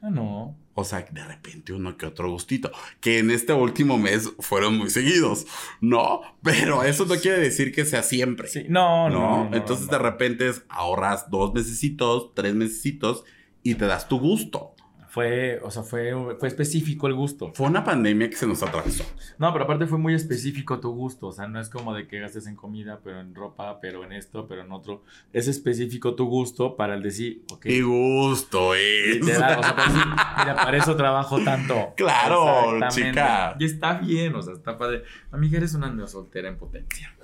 Ah, 0.02 0.10
no. 0.10 0.56
O 0.74 0.84
sea, 0.84 1.04
de 1.10 1.24
repente 1.24 1.72
uno 1.72 1.96
que 1.96 2.06
otro 2.06 2.30
gustito. 2.30 2.70
Que 3.00 3.18
en 3.18 3.32
este 3.32 3.52
último 3.52 3.98
mes 3.98 4.32
fueron 4.38 4.78
muy 4.78 4.90
seguidos. 4.90 5.46
No, 5.80 6.20
pero 6.42 6.84
eso 6.84 7.04
no 7.04 7.16
quiere 7.16 7.38
decir 7.40 7.74
que 7.74 7.84
sea 7.84 8.04
siempre. 8.04 8.46
Sí, 8.46 8.66
no, 8.68 9.08
no. 9.08 9.18
¿no? 9.18 9.50
no, 9.50 9.56
Entonces 9.56 9.88
de 9.88 9.98
repente 9.98 10.50
ahorras 10.68 11.30
dos 11.30 11.52
mesecitos, 11.52 12.32
tres 12.34 12.54
mesecitos 12.54 13.24
y 13.64 13.74
te 13.74 13.86
das 13.86 14.08
tu 14.08 14.20
gusto. 14.20 14.74
Fue, 15.08 15.58
o 15.62 15.70
sea, 15.70 15.82
fue, 15.82 16.12
fue 16.38 16.48
específico 16.48 17.06
el 17.06 17.14
gusto. 17.14 17.52
Fue 17.54 17.66
una 17.66 17.82
pandemia 17.82 18.28
que 18.28 18.36
se 18.36 18.46
nos 18.46 18.62
atravesó. 18.62 19.04
No, 19.38 19.52
pero 19.52 19.64
aparte 19.64 19.86
fue 19.86 19.96
muy 19.96 20.14
específico 20.14 20.80
tu 20.80 20.90
gusto. 20.92 21.28
O 21.28 21.32
sea, 21.32 21.48
no 21.48 21.60
es 21.60 21.70
como 21.70 21.94
de 21.94 22.06
que 22.06 22.20
gastes 22.20 22.46
en 22.46 22.56
comida, 22.56 23.00
pero 23.02 23.20
en 23.20 23.34
ropa, 23.34 23.80
pero 23.80 24.04
en 24.04 24.12
esto, 24.12 24.46
pero 24.46 24.62
en 24.62 24.72
otro. 24.72 25.02
Es 25.32 25.48
específico 25.48 26.14
tu 26.14 26.26
gusto 26.26 26.76
para 26.76 26.94
el 26.94 27.02
decir, 27.02 27.42
ok. 27.50 27.62
¡Qué 27.62 27.82
gusto 27.82 28.74
es! 28.74 29.16
literal, 29.20 29.58
o 29.58 29.62
sea, 29.62 29.76
para 29.76 29.88
decir, 29.88 30.06
mira, 30.38 30.56
para 30.56 30.76
eso 30.76 30.96
trabajo 30.96 31.42
tanto. 31.42 31.94
Claro, 31.96 32.78
chica. 32.90 33.56
Y 33.58 33.64
está 33.64 33.94
bien, 33.94 34.34
o 34.34 34.42
sea, 34.42 34.54
está 34.54 34.76
padre. 34.76 35.04
Amiga, 35.30 35.56
eres 35.56 35.74
una 35.74 35.90
neosoltera 35.90 36.48
en 36.48 36.58
potencia. 36.58 37.14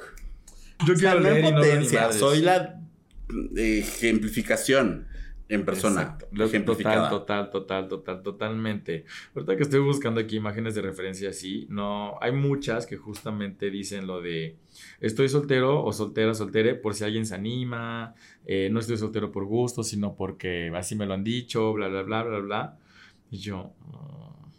Yo 0.87 0.95
quiero 0.95 1.21
leer 1.21 1.53
no 1.53 1.61
veo 1.61 1.81
ni 1.81 1.89
madres. 1.89 2.17
soy 2.17 2.41
la 2.41 2.81
eh, 3.57 3.79
ejemplificación 3.79 5.07
en 5.49 5.65
persona. 5.65 6.19
Total, 6.65 7.09
total, 7.09 7.51
total, 7.51 7.89
total, 7.89 8.23
totalmente. 8.23 9.05
Ahorita 9.35 9.57
que 9.57 9.63
estoy 9.65 9.81
buscando 9.81 10.21
aquí 10.21 10.37
imágenes 10.37 10.75
de 10.75 10.83
referencia 10.83 11.31
así, 11.31 11.67
no, 11.71 12.17
hay 12.21 12.33
muchas 12.33 12.87
que 12.87 12.97
justamente 12.97 13.71
dicen 13.71 14.07
lo 14.07 14.21
de 14.23 14.59
estoy 15.01 15.29
soltero 15.29 15.85
o 15.85 15.93
soltera, 15.93 16.35
soltere, 16.35 16.75
por 16.75 16.95
si 16.95 17.05
alguien 17.05 17.27
se 17.27 17.35
anima, 17.35 18.15
eh, 18.47 18.69
no 18.73 18.81
estoy 18.81 18.97
soltero 18.97 19.31
por 19.33 19.45
gusto, 19.45 19.83
sino 19.85 20.17
porque 20.17 20.73
así 20.75 20.97
me 20.97 21.07
lo 21.07 21.15
han 21.15 21.25
dicho, 21.25 21.73
bla, 21.73 21.89
bla, 21.89 22.03
bla, 22.03 22.23
bla, 22.25 22.39
bla. 22.41 22.79
Y 23.31 23.39
yo, 23.39 23.75
mm, 23.87 24.51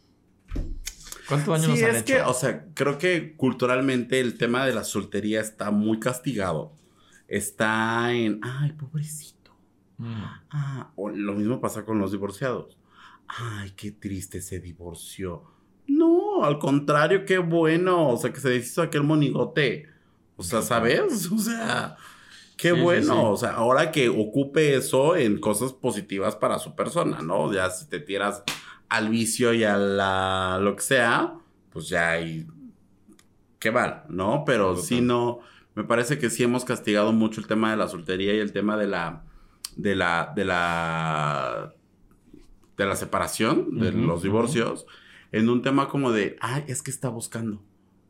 ¿cuántos 1.28 1.56
años 1.56 1.70
nos 1.70 1.80
Sí, 1.80 1.86
han 1.86 1.96
es 1.96 2.02
hecho? 2.02 2.06
que, 2.06 2.22
o 2.22 2.34
sea, 2.34 2.66
creo 2.74 2.98
que 2.98 3.36
culturalmente 3.36 4.20
el 4.20 4.38
tema 4.38 4.66
de 4.66 4.74
la 4.74 4.84
soltería 4.84 5.42
está 5.42 5.72
muy 5.72 6.00
castigado. 6.00 6.74
Está 7.28 8.14
en, 8.14 8.40
ay, 8.44 8.74
pobrecito. 8.74 9.35
Mm. 9.98 10.24
Ah, 10.52 10.92
o 10.96 11.10
lo 11.10 11.34
mismo 11.34 11.62
pasa 11.62 11.86
con 11.86 12.00
los 12.00 12.12
divorciados. 12.12 12.78
Ay, 13.28 13.72
qué 13.76 13.92
triste 13.92 14.42
se 14.42 14.60
divorció. 14.60 15.44
No, 15.88 16.44
al 16.44 16.60
contrario, 16.60 17.26
qué 17.26 17.38
bueno. 17.38 18.10
O 18.10 18.18
sea, 18.18 18.32
que 18.34 18.40
se 18.40 18.50
deshizo 18.50 18.82
aquel 18.82 19.04
monigote. 19.04 19.88
O 20.38 20.44
sea, 20.44 20.62
¿sabes? 20.62 21.30
O 21.32 21.38
sea, 21.38 21.96
qué 22.58 22.74
Sí, 22.74 22.80
bueno. 22.82 23.14
sí. 23.14 23.20
O 23.24 23.38
sea, 23.38 23.52
ahora 23.54 23.92
que 23.92 24.10
ocupe 24.10 24.76
eso 24.76 25.16
en 25.16 25.40
cosas 25.40 25.74
positivas 25.74 26.36
para 26.36 26.60
su 26.60 26.76
persona, 26.76 27.22
¿no? 27.22 27.52
Ya 27.54 27.70
si 27.70 27.88
te 27.88 28.00
tiras 28.00 28.44
al 28.90 29.10
vicio 29.10 29.54
y 29.54 29.64
a 29.64 29.78
la 29.78 30.60
lo 30.62 30.76
que 30.76 30.84
sea, 30.84 31.36
pues 31.72 31.88
ya 31.90 32.12
hay. 32.12 32.48
Qué 33.60 33.72
mal, 33.72 34.04
¿no? 34.10 34.44
Pero 34.46 34.76
sí 34.78 35.02
no. 35.02 35.40
Me 35.74 35.84
parece 35.84 36.20
que 36.20 36.30
sí 36.30 36.44
hemos 36.44 36.64
castigado 36.66 37.12
mucho 37.12 37.42
el 37.42 37.48
tema 37.48 37.72
de 37.72 37.78
la 37.78 37.88
soltería 37.88 38.34
y 38.36 38.40
el 38.40 38.52
tema 38.52 38.78
de 38.78 38.88
la. 38.88 39.24
De 39.76 39.96
la. 39.96 40.34
de 40.36 40.46
la. 40.46 41.74
de 42.78 42.86
la 42.86 42.96
separación, 42.96 43.80
de 43.80 43.92
los 43.92 44.24
divorcios, 44.24 44.86
en 45.32 45.50
un 45.50 45.62
tema 45.62 45.90
como 45.90 46.12
de, 46.12 46.38
ay, 46.42 46.64
es 46.68 46.82
que 46.82 46.92
está 46.92 47.10
buscando, 47.10 47.62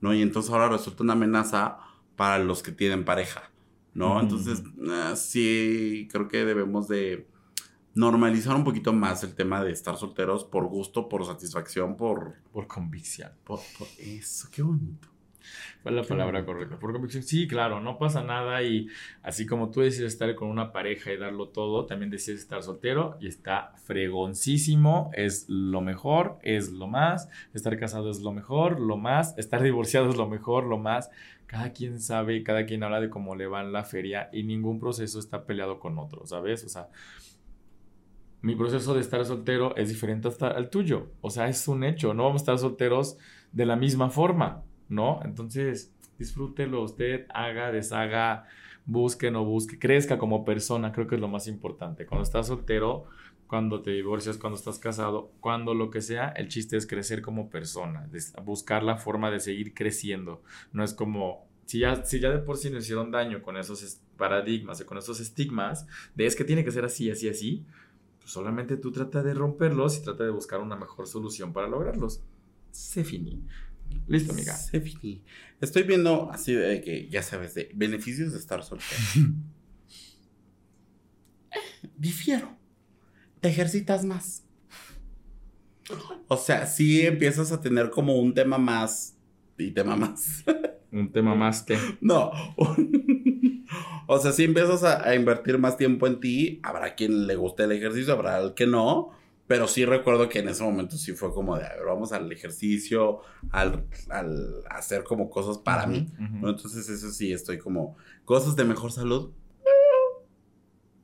¿no? 0.01 0.13
Y 0.13 0.21
entonces 0.21 0.51
ahora 0.51 0.69
resulta 0.69 1.03
una 1.03 1.13
amenaza 1.13 1.77
para 2.15 2.39
los 2.39 2.63
que 2.63 2.71
tienen 2.71 3.05
pareja, 3.05 3.51
¿no? 3.93 4.19
Entonces, 4.19 4.63
ah, 4.89 5.15
sí, 5.15 6.07
creo 6.11 6.27
que 6.27 6.45
debemos 6.45 6.87
de 6.87 7.27
normalizar 7.95 8.55
un 8.55 8.63
poquito 8.63 8.93
más 8.93 9.23
el 9.23 9.33
tema 9.35 9.63
de 9.63 9.71
estar 9.71 9.97
solteros 9.97 10.43
por 10.43 10.67
gusto, 10.67 11.07
por 11.07 11.25
satisfacción, 11.25 11.95
por... 11.95 12.35
Por 12.51 12.67
convicción. 12.67 13.31
por, 13.43 13.59
por 13.77 13.87
eso, 13.97 14.49
qué 14.51 14.61
bonito. 14.61 15.14
Fue 15.81 15.91
la 15.91 16.03
palabra 16.03 16.45
correcta. 16.45 16.77
Por 16.79 16.91
convicción, 16.91 17.23
sí, 17.23 17.47
claro, 17.47 17.79
no 17.79 17.97
pasa 17.97 18.23
nada 18.23 18.63
y 18.63 18.87
así 19.23 19.45
como 19.45 19.71
tú 19.71 19.81
decides 19.81 20.13
estar 20.13 20.33
con 20.35 20.49
una 20.49 20.71
pareja 20.71 21.11
y 21.11 21.17
darlo 21.17 21.49
todo, 21.49 21.85
también 21.85 22.09
decides 22.09 22.41
estar 22.41 22.63
soltero 22.63 23.17
y 23.19 23.27
está 23.27 23.73
fregoncísimo, 23.83 25.11
es 25.13 25.45
lo 25.47 25.81
mejor, 25.81 26.37
es 26.41 26.71
lo 26.71 26.87
más, 26.87 27.29
estar 27.53 27.77
casado 27.77 28.09
es 28.09 28.21
lo 28.21 28.31
mejor, 28.31 28.79
lo 28.79 28.97
más, 28.97 29.37
estar 29.37 29.61
divorciado 29.61 30.09
es 30.09 30.17
lo 30.17 30.27
mejor, 30.27 30.65
lo 30.65 30.77
más. 30.77 31.09
Cada 31.45 31.71
quien 31.73 31.99
sabe, 31.99 32.41
cada 32.43 32.65
quien 32.65 32.83
habla 32.83 32.99
de 32.99 33.09
cómo 33.09 33.35
le 33.35 33.45
va 33.45 33.61
en 33.61 33.71
la 33.71 33.83
feria 33.83 34.29
y 34.33 34.43
ningún 34.43 34.79
proceso 34.79 35.19
está 35.19 35.45
peleado 35.45 35.79
con 35.79 35.99
otro, 35.99 36.25
¿sabes? 36.25 36.63
O 36.63 36.69
sea, 36.69 36.89
mi 38.45 38.55
proceso 38.55 38.93
de 38.93 39.01
estar 39.01 39.25
soltero 39.25 39.75
es 39.75 39.89
diferente 39.89 40.27
hasta 40.27 40.49
al 40.49 40.69
tuyo. 40.69 41.07
O 41.21 41.31
sea, 41.31 41.47
es 41.47 41.67
un 41.67 41.83
hecho. 41.83 42.13
No 42.13 42.25
vamos 42.25 42.41
a 42.41 42.43
estar 42.43 42.59
solteros 42.59 43.17
de 43.51 43.65
la 43.65 43.75
misma 43.75 44.11
forma. 44.11 44.61
¿No? 44.89 45.19
Entonces, 45.23 45.93
disfrútelo 46.17 46.83
usted, 46.83 47.25
haga, 47.33 47.71
deshaga, 47.71 48.45
busque, 48.85 49.31
no 49.31 49.45
busque, 49.45 49.79
crezca 49.79 50.17
como 50.17 50.45
persona, 50.45 50.91
creo 50.91 51.07
que 51.07 51.15
es 51.15 51.21
lo 51.21 51.27
más 51.27 51.47
importante. 51.47 52.05
Cuando 52.05 52.23
estás 52.23 52.47
soltero, 52.47 53.05
cuando 53.47 53.81
te 53.81 53.91
divorcias, 53.91 54.37
cuando 54.37 54.57
estás 54.57 54.79
casado, 54.79 55.31
cuando 55.39 55.73
lo 55.73 55.89
que 55.89 56.01
sea, 56.01 56.29
el 56.29 56.47
chiste 56.47 56.77
es 56.77 56.87
crecer 56.87 57.21
como 57.21 57.49
persona, 57.49 58.09
buscar 58.43 58.83
la 58.83 58.97
forma 58.97 59.31
de 59.31 59.39
seguir 59.39 59.73
creciendo. 59.73 60.41
No 60.71 60.83
es 60.83 60.93
como, 60.93 61.47
si 61.65 61.79
ya, 61.79 62.03
si 62.03 62.19
ya 62.19 62.31
de 62.31 62.39
por 62.39 62.57
sí 62.57 62.69
nos 62.69 62.83
hicieron 62.83 63.11
daño 63.11 63.41
con 63.41 63.57
esos 63.57 63.99
paradigmas 64.17 64.81
y 64.81 64.85
con 64.85 64.97
esos 64.97 65.19
estigmas, 65.19 65.87
de 66.15 66.25
es 66.25 66.35
que 66.35 66.43
tiene 66.43 66.63
que 66.63 66.71
ser 66.71 66.85
así, 66.85 67.11
así, 67.11 67.29
así, 67.29 67.65
pues 68.19 68.31
solamente 68.31 68.77
tú 68.77 68.91
trata 68.91 69.21
de 69.21 69.33
romperlos 69.33 69.97
y 69.97 70.03
trata 70.03 70.23
de 70.23 70.31
buscar 70.31 70.59
una 70.59 70.75
mejor 70.75 71.07
solución 71.07 71.53
para 71.53 71.67
lograrlos. 71.67 72.23
Se 72.71 73.03
finí. 73.03 73.43
Listo, 74.07 74.33
amiga. 74.33 74.55
Estoy 75.61 75.83
viendo 75.83 76.29
así 76.31 76.53
de 76.53 76.81
que, 76.81 77.07
ya 77.09 77.23
sabes, 77.23 77.53
de 77.55 77.71
beneficios 77.73 78.33
de 78.33 78.39
estar 78.39 78.63
soltero. 78.63 79.01
Difiero. 81.97 82.57
Te 83.41 83.49
ejercitas 83.49 84.05
más. 84.05 84.43
O 86.27 86.37
sea, 86.37 86.65
sí 86.65 87.05
empiezas 87.05 87.51
a 87.51 87.61
tener 87.61 87.89
como 87.89 88.19
un 88.19 88.33
tema 88.33 88.57
más 88.57 89.17
y 89.57 89.71
tema 89.71 89.95
más. 89.95 90.43
un 90.91 91.11
tema 91.11 91.35
más 91.35 91.63
que. 91.63 91.77
No. 92.01 92.31
o 94.07 94.19
sea, 94.19 94.31
si 94.31 94.43
empiezas 94.43 94.83
a, 94.83 95.07
a, 95.07 95.15
invertir 95.15 95.57
más 95.57 95.77
tiempo 95.77 96.07
en 96.07 96.19
ti, 96.19 96.59
habrá 96.63 96.95
quien 96.95 97.27
le 97.27 97.35
guste 97.35 97.63
el 97.63 97.71
ejercicio, 97.73 98.13
habrá 98.13 98.39
el 98.39 98.53
que 98.53 98.67
no. 98.67 99.11
Pero 99.47 99.67
sí 99.67 99.85
recuerdo 99.85 100.27
que 100.27 100.39
en 100.39 100.49
ese 100.49 100.63
momento 100.63 100.97
sí 100.97 101.13
fue 101.13 101.31
como 101.31 101.55
de, 101.55 101.65
a 101.65 101.75
ver, 101.75 101.85
vamos 101.85 102.11
al 102.11 102.31
ejercicio, 102.31 103.21
al, 103.51 103.85
al 104.09 104.63
hacer 104.69 105.03
como 105.03 105.29
cosas 105.29 105.59
para 105.59 105.85
mí. 105.85 106.11
entonces 106.17 106.89
eso 106.89 107.11
sí, 107.11 107.31
estoy 107.31 107.59
como, 107.59 107.95
cosas 108.23 108.55
de 108.55 108.65
mejor 108.65 108.91
salud. 108.91 109.31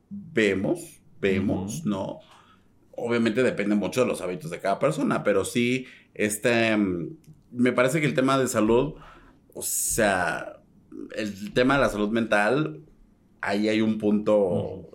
Vemos, 0.10 1.02
vemos, 1.20 1.86
¿no? 1.86 2.20
Obviamente 2.96 3.44
depende 3.44 3.76
mucho 3.76 4.02
de 4.02 4.08
los 4.08 4.22
hábitos 4.22 4.50
de 4.50 4.60
cada 4.60 4.80
persona, 4.80 5.24
pero 5.24 5.46
sí, 5.46 5.86
este, 6.16 6.76
me 7.52 7.72
parece 7.74 8.02
que 8.02 8.08
el 8.08 8.16
tema 8.16 8.40
de 8.40 8.48
salud, 8.48 8.96
o 9.54 9.62
sea, 9.62 10.62
el 11.16 11.54
tema 11.54 11.76
de 11.76 11.82
la 11.82 11.90
salud 11.90 12.10
mental, 12.10 12.82
ahí 13.40 13.70
hay 13.70 13.82
un 13.82 13.98
punto 13.98 14.90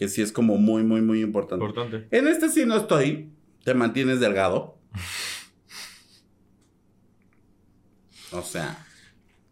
que 0.00 0.08
sí 0.08 0.22
es 0.22 0.32
como 0.32 0.56
muy, 0.56 0.82
muy, 0.82 1.02
muy 1.02 1.20
importante. 1.20 1.62
importante. 1.62 2.08
En 2.10 2.26
este 2.26 2.48
sí 2.48 2.64
no 2.64 2.74
estoy. 2.74 3.28
Te 3.64 3.74
mantienes 3.74 4.18
delgado. 4.18 4.78
o 8.32 8.40
sea, 8.40 8.86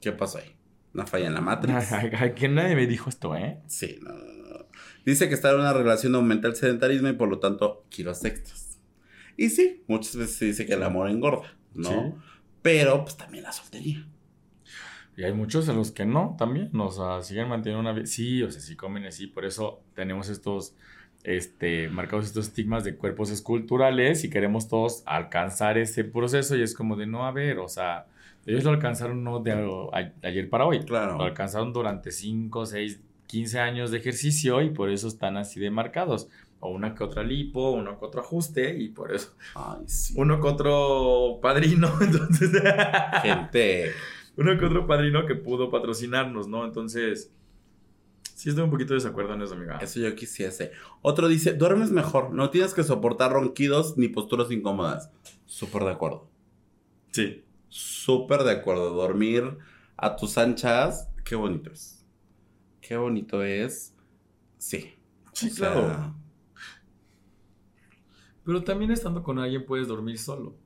¿qué 0.00 0.10
pasó 0.10 0.38
ahí? 0.38 0.56
Una 0.94 1.04
falla 1.04 1.26
en 1.26 1.34
la 1.34 1.42
matriz. 1.42 1.74
Que 2.34 2.48
nadie 2.48 2.76
me 2.76 2.86
dijo 2.86 3.10
esto, 3.10 3.36
¿eh? 3.36 3.60
Sí, 3.66 3.98
no, 4.00 4.14
no, 4.14 4.66
Dice 5.04 5.28
que 5.28 5.34
está 5.34 5.50
en 5.50 5.60
una 5.60 5.74
relación 5.74 6.14
aumenta 6.14 6.48
el 6.48 6.56
sedentarismo 6.56 7.08
y 7.08 7.12
por 7.12 7.28
lo 7.28 7.40
tanto 7.40 7.84
kilos 7.90 8.24
extras. 8.24 8.78
Y 9.36 9.50
sí, 9.50 9.84
muchas 9.86 10.16
veces 10.16 10.36
se 10.36 10.46
dice 10.46 10.64
que 10.64 10.72
el 10.72 10.82
amor 10.82 11.10
engorda, 11.10 11.58
¿no? 11.74 12.22
Pero 12.62 13.02
pues 13.02 13.18
también 13.18 13.44
la 13.44 13.52
soltería. 13.52 14.08
Y 15.18 15.24
hay 15.24 15.32
muchos 15.32 15.68
a 15.68 15.72
los 15.72 15.90
que 15.90 16.06
no 16.06 16.36
también, 16.38 16.70
o 16.78 16.92
sea, 16.92 17.22
siguen 17.22 17.48
manteniendo 17.48 17.80
una 17.80 17.92
vida. 17.92 18.06
Sí, 18.06 18.40
o 18.44 18.52
sea, 18.52 18.60
sí 18.60 18.76
comen 18.76 19.04
así, 19.04 19.26
por 19.26 19.44
eso 19.44 19.80
tenemos 19.96 20.28
estos, 20.28 20.76
este, 21.24 21.88
marcados 21.88 22.26
estos 22.26 22.46
estigmas 22.46 22.84
de 22.84 22.94
cuerpos 22.94 23.32
esculturales 23.32 24.22
y 24.22 24.30
queremos 24.30 24.68
todos 24.68 25.02
alcanzar 25.06 25.76
ese 25.76 26.04
proceso 26.04 26.54
y 26.56 26.62
es 26.62 26.72
como 26.72 26.94
de 26.94 27.08
no, 27.08 27.26
a 27.26 27.32
ver, 27.32 27.58
o 27.58 27.66
sea, 27.66 28.06
ellos 28.46 28.62
lo 28.62 28.70
alcanzaron 28.70 29.24
no 29.24 29.40
de, 29.40 29.50
ayer 30.22 30.48
para 30.48 30.66
hoy, 30.66 30.84
claro. 30.84 31.18
lo 31.18 31.24
alcanzaron 31.24 31.72
durante 31.72 32.12
5, 32.12 32.66
6, 32.66 33.00
15 33.26 33.58
años 33.58 33.90
de 33.90 33.98
ejercicio 33.98 34.62
y 34.62 34.70
por 34.70 34.88
eso 34.88 35.08
están 35.08 35.36
así 35.36 35.58
de 35.58 35.72
marcados. 35.72 36.28
O 36.60 36.70
una 36.70 36.94
que 36.94 37.02
otra 37.04 37.24
lipo, 37.24 37.70
uno 37.70 37.98
que 37.98 38.04
otro 38.04 38.20
ajuste 38.20 38.76
y 38.78 38.88
por 38.88 39.14
eso. 39.14 39.32
Ay, 39.54 39.82
sí. 39.86 40.14
Uno 40.16 40.40
que 40.40 40.46
otro 40.48 41.38
padrino, 41.40 41.88
entonces. 42.00 42.50
Gente 43.22 43.92
uno 44.38 44.56
que 44.56 44.64
otro 44.66 44.86
padrino 44.86 45.26
que 45.26 45.34
pudo 45.34 45.68
patrocinarnos, 45.68 46.46
¿no? 46.46 46.64
Entonces, 46.64 47.32
sí 48.34 48.50
estoy 48.50 48.62
un 48.62 48.70
poquito 48.70 48.94
de 48.94 49.00
desacuerdo 49.00 49.34
en 49.34 49.42
eso, 49.42 49.54
amiga. 49.54 49.78
Eso 49.78 49.98
yo 49.98 50.14
quisiese. 50.14 50.70
Otro 51.02 51.26
dice, 51.26 51.54
duermes 51.54 51.90
mejor, 51.90 52.32
no 52.32 52.48
tienes 52.50 52.72
que 52.72 52.84
soportar 52.84 53.32
ronquidos 53.32 53.98
ni 53.98 54.06
posturas 54.06 54.52
incómodas. 54.52 55.10
Súper 55.44 55.82
de 55.82 55.90
acuerdo. 55.90 56.30
Sí. 57.10 57.44
Súper 57.68 58.44
de 58.44 58.52
acuerdo. 58.52 58.90
Dormir 58.90 59.58
a 59.96 60.14
tus 60.14 60.38
anchas, 60.38 61.10
qué 61.24 61.34
bonito 61.34 61.72
es. 61.72 62.06
Qué 62.80 62.96
bonito 62.96 63.42
es. 63.42 63.92
Sí. 64.56 64.94
Sí, 65.32 65.50
claro. 65.52 66.14
Pero 68.44 68.62
también 68.62 68.92
estando 68.92 69.24
con 69.24 69.40
alguien 69.40 69.66
puedes 69.66 69.88
dormir 69.88 70.16
solo. 70.16 70.56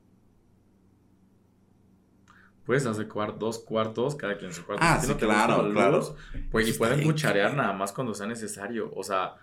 Puedes 2.64 2.86
adecuar 2.86 3.38
dos 3.38 3.58
cuartos, 3.58 4.14
cada 4.14 4.38
quien 4.38 4.52
su 4.52 4.64
cuarto. 4.64 4.84
Ah, 4.86 5.00
sí, 5.00 5.12
claro, 5.14 5.68
claro. 5.72 6.16
Pues, 6.50 6.68
y 6.68 6.72
pueden 6.74 7.02
cucharear 7.02 7.54
nada 7.54 7.72
más 7.72 7.92
cuando 7.92 8.14
sea 8.14 8.26
necesario. 8.26 8.92
O 8.94 9.02
sea, 9.02 9.34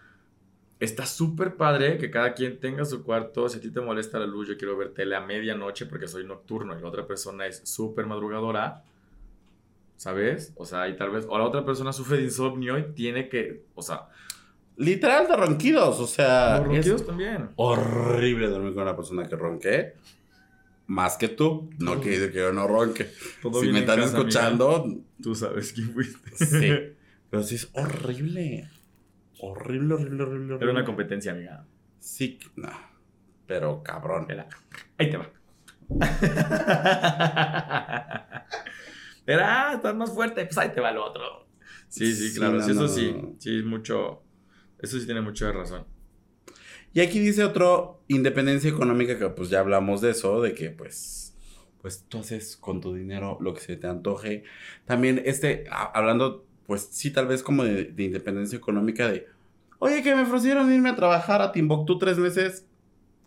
está 0.80 1.05
súper 1.05 1.55
padre 1.55 1.97
que 1.97 2.09
cada 2.09 2.34
quien 2.34 2.59
tenga 2.59 2.86
su 2.86 3.03
cuarto. 3.03 3.49
Si 3.49 3.57
a 3.57 3.61
ti 3.61 3.72
te 3.72 3.82
molesta 3.82 4.20
la 4.20 4.26
luz, 4.26 4.47
yo 4.47 4.57
quiero 4.57 4.78
ver 4.78 4.93
tele 4.93 5.17
a 5.17 5.20
medianoche 5.20 5.86
porque 5.86 6.07
soy 6.07 6.26
nocturno 6.26 6.78
y 6.78 6.82
la 6.82 6.88
otra 6.88 7.05
persona 7.05 7.45
es 7.45 7.61
súper 7.65 8.05
madrugadora. 8.05 8.84
¿Sabes? 9.97 10.53
O 10.55 10.65
sea, 10.65 10.88
y 10.88 10.95
tal 10.95 11.09
vez, 11.09 11.26
o 11.28 11.38
la 11.38 11.43
otra 11.43 11.65
persona 11.65 11.91
sufre 11.91 12.20
de 12.20 12.24
insomnio 12.24 12.78
y 12.78 12.93
tiene 12.93 13.28
que, 13.28 13.65
o 13.76 13.82
sea... 13.82 14.07
Literal 14.78 15.28
de 15.28 15.36
ronquidos, 15.36 15.99
o 15.99 16.07
sea... 16.07 16.61
ronquidos 16.61 17.05
también. 17.05 17.49
Horrible 17.57 18.47
dormir 18.47 18.74
con 18.74 18.84
una 18.84 18.95
persona 18.95 19.28
que 19.28 19.36
ronque 19.36 19.95
más 20.89 21.17
que 21.17 21.29
tú. 21.29 21.69
No 21.77 22.01
quiere 22.01 22.17
decir 22.17 22.33
que 22.33 22.39
yo 22.39 22.51
no 22.51 22.67
ronque. 22.67 23.09
si 23.61 23.71
me 23.71 23.79
están 23.79 24.01
escuchando. 24.01 24.85
tú 25.21 25.35
sabes 25.35 25.71
quién 25.71 25.93
fuiste. 25.93 26.45
Sí. 26.45 26.95
Pero 27.29 27.43
sí 27.43 27.55
es 27.55 27.69
horrible. 27.73 28.67
Horrible, 29.39 29.93
horrible, 29.93 30.23
horrible. 30.23 30.57
Era 30.59 30.71
una 30.71 30.83
competencia, 30.83 31.31
amiga. 31.31 31.65
Sí, 31.99 32.39
no. 32.55 32.69
Pero 33.45 33.83
cabrón. 33.83 34.27
Ahí 34.97 35.11
te 35.11 35.17
va. 35.17 35.29
Era, 39.27 39.73
estás 39.75 39.95
más 39.95 40.11
fuerte, 40.11 40.43
pues 40.45 40.57
ahí 40.57 40.73
te 40.73 40.81
va 40.81 40.89
el 40.89 40.97
otro. 40.97 41.47
Sí, 41.87 42.15
sí, 42.15 42.33
claro. 42.35 42.59
eso 42.59 42.87
sí. 42.87 43.15
Sí, 43.37 43.61
mucho. 43.61 44.23
Eso 44.79 44.99
sí 44.99 45.05
tiene 45.05 45.21
mucha 45.21 45.51
razón. 45.51 45.85
Y 46.93 47.01
aquí 47.01 47.19
dice 47.19 47.43
otro, 47.43 48.01
independencia 48.07 48.69
económica, 48.69 49.17
que 49.17 49.29
pues 49.29 49.49
ya 49.49 49.59
hablamos 49.59 50.01
de 50.01 50.11
eso, 50.11 50.41
de 50.41 50.53
que 50.53 50.71
pues, 50.71 51.35
pues 51.81 52.05
tú 52.09 52.19
haces 52.19 52.57
con 52.57 52.81
tu 52.81 52.93
dinero 52.93 53.37
lo 53.41 53.53
que 53.53 53.61
se 53.61 53.75
te 53.75 53.87
antoje. 53.87 54.43
También 54.85 55.21
este, 55.25 55.65
hablando, 55.69 56.45
pues 56.65 56.89
sí, 56.91 57.11
tal 57.11 57.27
vez 57.27 57.43
como 57.43 57.63
de, 57.63 57.93
independencia 57.97 58.57
económica, 58.57 59.09
de, 59.09 59.27
oye, 59.77 60.01
que 60.01 60.15
me 60.15 60.23
ofrecieron 60.23 60.71
irme 60.73 60.89
a 60.89 60.95
trabajar 60.95 61.41
a 61.41 61.51
Timbuktu 61.51 61.99
tres 61.99 62.17
meses, 62.17 62.65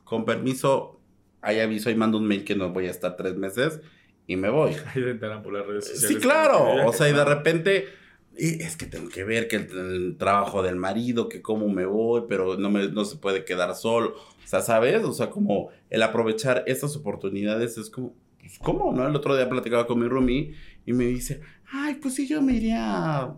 con 0.05 0.25
permiso, 0.25 1.01
hay 1.41 1.61
aviso 1.61 1.89
y 1.89 1.95
mando 1.95 2.19
un 2.19 2.27
mail 2.27 2.45
que 2.45 2.57
no 2.57 2.71
voy 2.71 2.87
a 2.87 2.91
estar 2.91 3.17
tres 3.17 3.37
meses 3.37 3.81
y 4.27 4.37
me 4.37 4.49
voy. 4.51 4.73
Ahí 4.95 5.03
por 5.43 5.53
las 5.53 5.67
redes 5.67 5.87
sociales. 5.87 6.09
Sí, 6.09 6.17
claro, 6.17 6.87
o 6.87 6.93
sea, 6.93 7.09
y 7.09 7.13
de 7.13 7.25
repente 7.25 8.02
es 8.37 8.77
que 8.77 8.87
tengo 8.87 9.09
que 9.09 9.25
ver 9.25 9.49
que 9.49 9.57
el, 9.57 10.17
trabajo 10.19 10.63
del 10.63 10.77
marido, 10.77 11.29
que 11.29 11.43
cómo 11.43 11.69
me 11.69 11.87
voy, 11.87 12.23
pero 12.29 12.57
no, 12.57 12.71
me, 12.71 12.89
no 12.89 13.05
se 13.05 13.17
puede 13.17 13.45
quedar 13.45 13.75
solo. 13.75 14.15
O 14.45 14.47
sea, 14.47 14.61
¿sabes? 14.61 15.05
O 15.05 15.13
sea, 15.13 15.31
como 15.31 15.71
el 15.91 16.03
aprovechar 16.03 16.65
estas 16.67 16.97
oportunidades 16.97 17.79
es 17.79 17.91
como, 17.91 18.15
pues, 18.41 18.59
¿cómo? 18.59 18.93
¿No? 18.93 19.07
El 19.07 19.15
otro 19.15 19.37
día 19.37 19.49
platicaba 19.49 19.87
con 19.87 20.01
mi 20.01 20.09
roomie 20.09 20.55
y 20.87 20.93
me 20.93 21.05
dice, 21.07 21.41
ay, 21.71 21.95
pues 21.95 22.15
sí, 22.15 22.27
yo 22.27 22.43
me 22.43 22.55
iría 22.55 23.35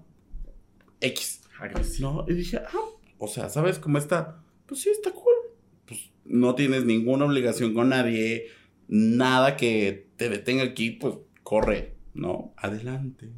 X. 1.01 1.43
¿No? 2.01 2.25
Y 2.29 2.35
dije, 2.35 2.59
ah, 2.59 2.95
o 3.19 3.29
sea, 3.29 3.49
¿sabes 3.49 3.79
cómo 3.79 3.99
está? 3.99 4.43
Pues 4.67 4.81
sí, 4.81 4.91
está 4.91 5.13
cool. 5.13 5.35
Pues 5.87 6.11
no 6.25 6.55
tienes 6.55 6.85
ninguna 6.85 7.25
obligación 7.25 7.75
con 7.75 7.91
nadie, 7.91 8.49
nada 8.89 9.57
que 9.57 10.09
te 10.17 10.29
detenga 10.29 10.65
aquí, 10.65 10.91
pues 10.91 11.15
corre, 11.43 11.95
¿no? 12.13 12.53
Adelante. 12.57 13.31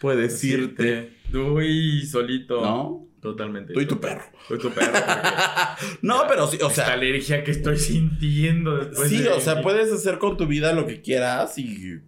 Puedes 0.00 0.42
irte. 0.44 0.82
Decirte, 0.82 1.14
Tú 1.30 1.60
y 1.60 2.04
solito. 2.06 2.60
¿No? 2.60 3.06
Totalmente. 3.20 3.72
Tú 3.72 3.80
y 3.80 3.86
tu 3.86 3.98
perro. 4.00 4.22
Tú 4.48 4.54
y 4.56 4.58
tu 4.58 4.70
perro. 4.70 4.92
No, 6.02 6.24
pero 6.28 6.46
sí, 6.46 6.58
o 6.62 6.68
esta 6.68 6.84
sea, 6.86 6.92
alergia 6.94 7.42
que 7.42 7.50
estoy 7.50 7.78
sintiendo 7.78 8.76
después 8.76 9.08
sí, 9.08 9.22
de- 9.22 9.30
o 9.30 9.40
sea, 9.40 9.62
puedes 9.62 9.90
hacer 9.90 10.18
con 10.18 10.36
tu 10.36 10.46
vida 10.46 10.72
lo 10.74 10.86
que 10.86 11.00
quieras 11.00 11.56
y 11.58 12.00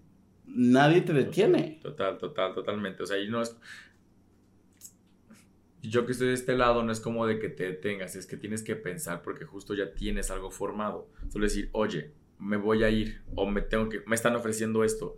nadie 0.47 1.01
te 1.01 1.13
detiene. 1.15 1.81
Total, 1.83 2.19
total, 2.19 2.55
totalmente. 2.55 3.03
O 3.03 3.07
sea, 3.07 3.19
y 3.19 3.29
no 3.29 3.41
es. 3.43 3.57
Yo 5.83 6.05
que 6.05 6.13
estoy 6.13 6.29
de 6.29 6.35
este 6.35 6.57
lado, 6.57 6.83
no 6.83 6.91
es 6.93 7.01
como 7.01 7.27
de 7.27 7.39
que 7.39 7.49
te 7.49 7.65
detengas, 7.65 8.17
es 8.17 8.27
que 8.27 8.37
tienes 8.37 8.63
que 8.63 8.75
pensar 8.77 9.23
porque 9.23 9.45
justo 9.45 9.75
ya 9.75 9.93
tienes 9.95 10.31
algo 10.31 10.51
formado. 10.51 11.09
Solo 11.33 11.45
decir, 11.45 11.69
oye, 11.73 12.13
me 12.39 12.57
voy 12.57 12.83
a 12.83 12.91
ir 12.91 13.23
o 13.35 13.47
me 13.49 13.63
tengo 13.63 13.89
que, 13.89 14.01
me 14.07 14.17
están 14.17 14.35
ofreciendo 14.35 14.83
esto. 14.85 15.17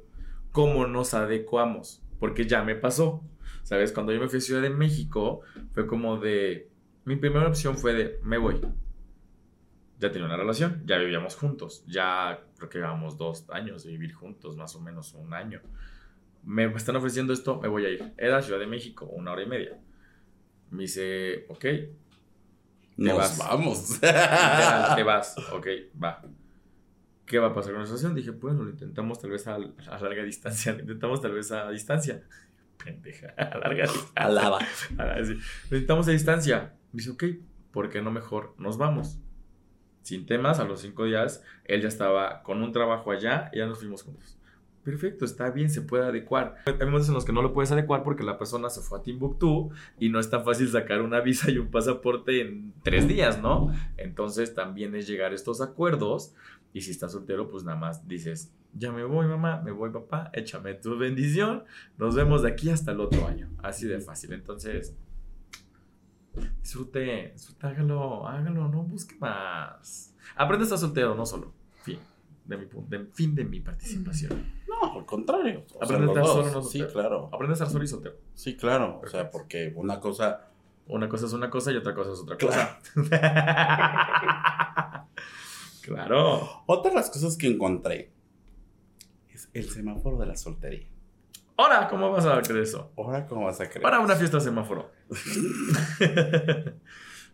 ¿Cómo 0.53 0.87
nos 0.87 1.14
adecuamos? 1.14 2.03
Porque 2.19 2.47
ya 2.47 2.62
me 2.62 2.75
pasó. 2.75 3.23
¿Sabes? 3.62 3.93
Cuando 3.93 4.12
yo 4.12 4.21
me 4.21 4.29
fui 4.29 4.39
a 4.39 4.41
Ciudad 4.41 4.62
de 4.62 4.71
México, 4.71 5.43
fue 5.73 5.87
como 5.87 6.19
de. 6.19 6.71
Mi 7.05 7.16
primera 7.16 7.47
opción 7.47 7.77
fue 7.77 7.95
de, 7.95 8.21
me 8.23 8.39
voy. 8.39 8.61
Ya 9.99 10.12
tenía 10.12 10.27
una 10.27 10.37
relación, 10.37 10.83
ya 10.87 10.99
vivíamos 10.99 11.35
juntos, 11.35 11.83
ya 11.87 12.41
creo 12.57 12.69
que 12.69 12.79
llevábamos 12.79 13.19
dos 13.19 13.51
años 13.51 13.83
de 13.83 13.91
vivir 13.91 14.12
juntos, 14.12 14.57
más 14.57 14.77
o 14.77 14.81
menos 14.81 15.12
un 15.14 15.35
año 15.35 15.61
me 16.49 16.64
están 16.75 16.97
ofreciendo 16.97 17.33
esto, 17.33 17.61
me 17.61 17.69
voy 17.69 17.85
a 17.85 17.91
ir. 17.91 18.14
Era 18.16 18.41
Ciudad 18.43 18.59
de 18.59 18.66
México, 18.66 19.05
una 19.07 19.33
hora 19.33 19.43
y 19.43 19.47
media. 19.47 19.79
Me 20.71 20.83
dice, 20.83 21.47
ok, 21.49 21.64
Nos 22.97 23.16
vas. 23.16 23.39
vamos. 23.39 23.91
literal, 23.95 24.95
te 24.97 25.03
vas, 25.03 25.37
ok, 25.53 25.66
va. 26.03 26.23
¿Qué 27.29 27.39
va 27.39 27.49
a 27.49 27.55
pasar 27.55 27.72
con 27.72 27.83
la 27.83 27.87
situación? 27.87 28.14
Dije, 28.14 28.31
bueno, 28.31 28.64
lo 28.64 28.70
intentamos 28.70 29.20
tal 29.20 29.31
vez 29.31 29.47
a, 29.47 29.57
a 29.57 30.01
larga 30.01 30.22
distancia, 30.24 30.72
lo 30.74 30.81
intentamos 30.81 31.20
tal 31.20 31.33
vez 31.33 31.53
a 31.53 31.70
distancia. 31.70 32.22
Pendeja, 32.83 33.35
a 33.37 33.59
larga 33.59 33.83
distancia. 33.83 34.12
Alaba. 34.14 34.59
Lo 35.70 35.76
intentamos 35.76 36.09
a 36.09 36.12
distancia. 36.12 36.74
Me 36.93 36.99
dice, 36.99 37.11
ok, 37.11 37.24
¿por 37.72 37.91
qué 37.91 38.01
no 38.01 38.11
mejor 38.11 38.55
nos 38.57 38.79
vamos? 38.79 39.18
Sin 40.03 40.26
temas, 40.26 40.59
a 40.59 40.64
los 40.64 40.81
cinco 40.81 41.05
días, 41.05 41.43
él 41.64 41.83
ya 41.83 41.89
estaba 41.89 42.43
con 42.43 42.62
un 42.62 42.72
trabajo 42.72 43.11
allá 43.11 43.51
y 43.53 43.59
ya 43.59 43.66
nos 43.66 43.81
fuimos 43.81 44.05
juntos. 44.05 44.39
Perfecto, 44.85 45.26
está 45.26 45.51
bien, 45.51 45.68
se 45.68 45.83
puede 45.83 46.07
adecuar. 46.07 46.55
Hay 46.64 46.72
momentos 46.87 47.09
en 47.09 47.14
los 47.14 47.26
que 47.26 47.33
no 47.33 47.43
lo 47.43 47.53
puedes 47.53 47.70
adecuar 47.70 48.03
porque 48.05 48.22
la 48.22 48.39
persona 48.39 48.70
se 48.70 48.81
fue 48.81 48.99
a 48.99 49.03
Timbuktu 49.03 49.70
y 49.99 50.09
no 50.09 50.18
es 50.18 50.31
tan 50.31 50.45
fácil 50.47 50.66
sacar 50.68 51.03
una 51.03 51.20
visa 51.20 51.51
y 51.51 51.59
un 51.59 51.70
pasaporte 51.70 52.41
en 52.41 52.72
tres 52.83 53.07
días, 53.07 53.43
¿no? 53.43 53.70
Entonces 53.99 54.55
también 54.55 54.95
es 54.95 55.07
llegar 55.07 55.33
a 55.33 55.35
estos 55.35 55.61
acuerdos 55.61 56.35
y 56.73 56.81
si 56.83 56.91
estás 56.91 57.12
soltero, 57.12 57.51
pues 57.51 57.64
nada 57.64 57.79
más 57.79 58.07
dices, 58.07 58.53
ya 58.75 58.93
me 58.93 59.03
voy 59.05 59.27
mamá, 59.27 59.61
me 59.62 59.71
voy 59.73 59.91
papá, 59.91 60.31
échame 60.35 60.75
tu 60.75 60.97
bendición, 60.99 61.64
nos 61.97 62.14
vemos 62.14 62.43
de 62.43 62.49
aquí 62.51 62.71
hasta 62.71 62.93
el 62.93 63.01
otro 63.01 63.27
año. 63.27 63.49
Así 63.62 63.87
de 63.87 64.01
fácil. 64.01 64.33
Entonces, 64.35 64.95
disfrute, 66.62 67.31
disfrute, 67.33 67.66
hágalo, 67.66 68.27
hágalo, 68.29 68.69
no 68.69 68.83
busque 68.83 69.16
más. 69.19 70.14
Aprende 70.37 70.62
a 70.62 70.66
estar 70.66 70.79
soltero, 70.79 71.14
no 71.14 71.25
solo. 71.27 71.53
Fin 71.83 71.99
de 72.45 72.57
mi, 72.57 72.66
de- 72.89 73.07
fin 73.12 73.35
de 73.35 73.45
mi 73.45 73.61
participación. 73.61 74.45
No, 74.69 74.99
al 75.01 75.07
contrario. 75.07 75.64
O 75.81 75.87
sea, 75.87 75.97
Aprende 75.97 76.07
a 76.07 76.09
estar 76.09 76.25
dos. 76.25 76.33
solo, 76.47 76.51
no 76.53 76.62
Sí, 76.62 76.79
soltero. 76.79 76.93
claro. 77.01 77.27
Aprende 77.33 77.53
a 77.53 77.55
estar 77.55 77.69
solo 77.69 77.85
y 77.85 77.89
soltero. 77.89 78.16
Sí, 78.35 78.57
claro. 78.57 79.01
O 79.03 79.07
sea, 79.09 79.31
porque 79.31 79.73
una 79.77 79.99
cosa. 80.01 80.45
Una 80.87 81.07
cosa 81.07 81.27
es 81.27 81.35
una 81.35 81.51
cosa 81.51 81.71
y 81.73 81.77
otra 81.77 81.95
cosa 81.95 82.12
es 82.12 82.19
otra 82.21 82.37
Claro. 82.39 82.79
cosa. 82.95 83.09
claro. 85.89 86.62
Otra 86.66 86.91
de 86.91 86.97
las 86.97 87.11
cosas 87.11 87.36
que 87.36 87.49
encontré 87.49 88.12
es 89.28 89.49
el 89.55 89.68
semáforo 89.68 90.18
de 90.18 90.26
la 90.26 90.36
soltería. 90.36 90.89
Ahora, 91.57 91.89
¿cómo 91.89 92.11
vas 92.11 92.24
a 92.24 92.41
creer 92.43 92.62
eso? 92.62 92.93
Ahora, 92.97 93.26
¿cómo 93.26 93.45
vas 93.47 93.61
a 93.61 93.68
creer? 93.68 93.82
Para 93.82 93.99
una 93.99 94.14
fiesta 94.14 94.39
semáforo. 94.39 94.93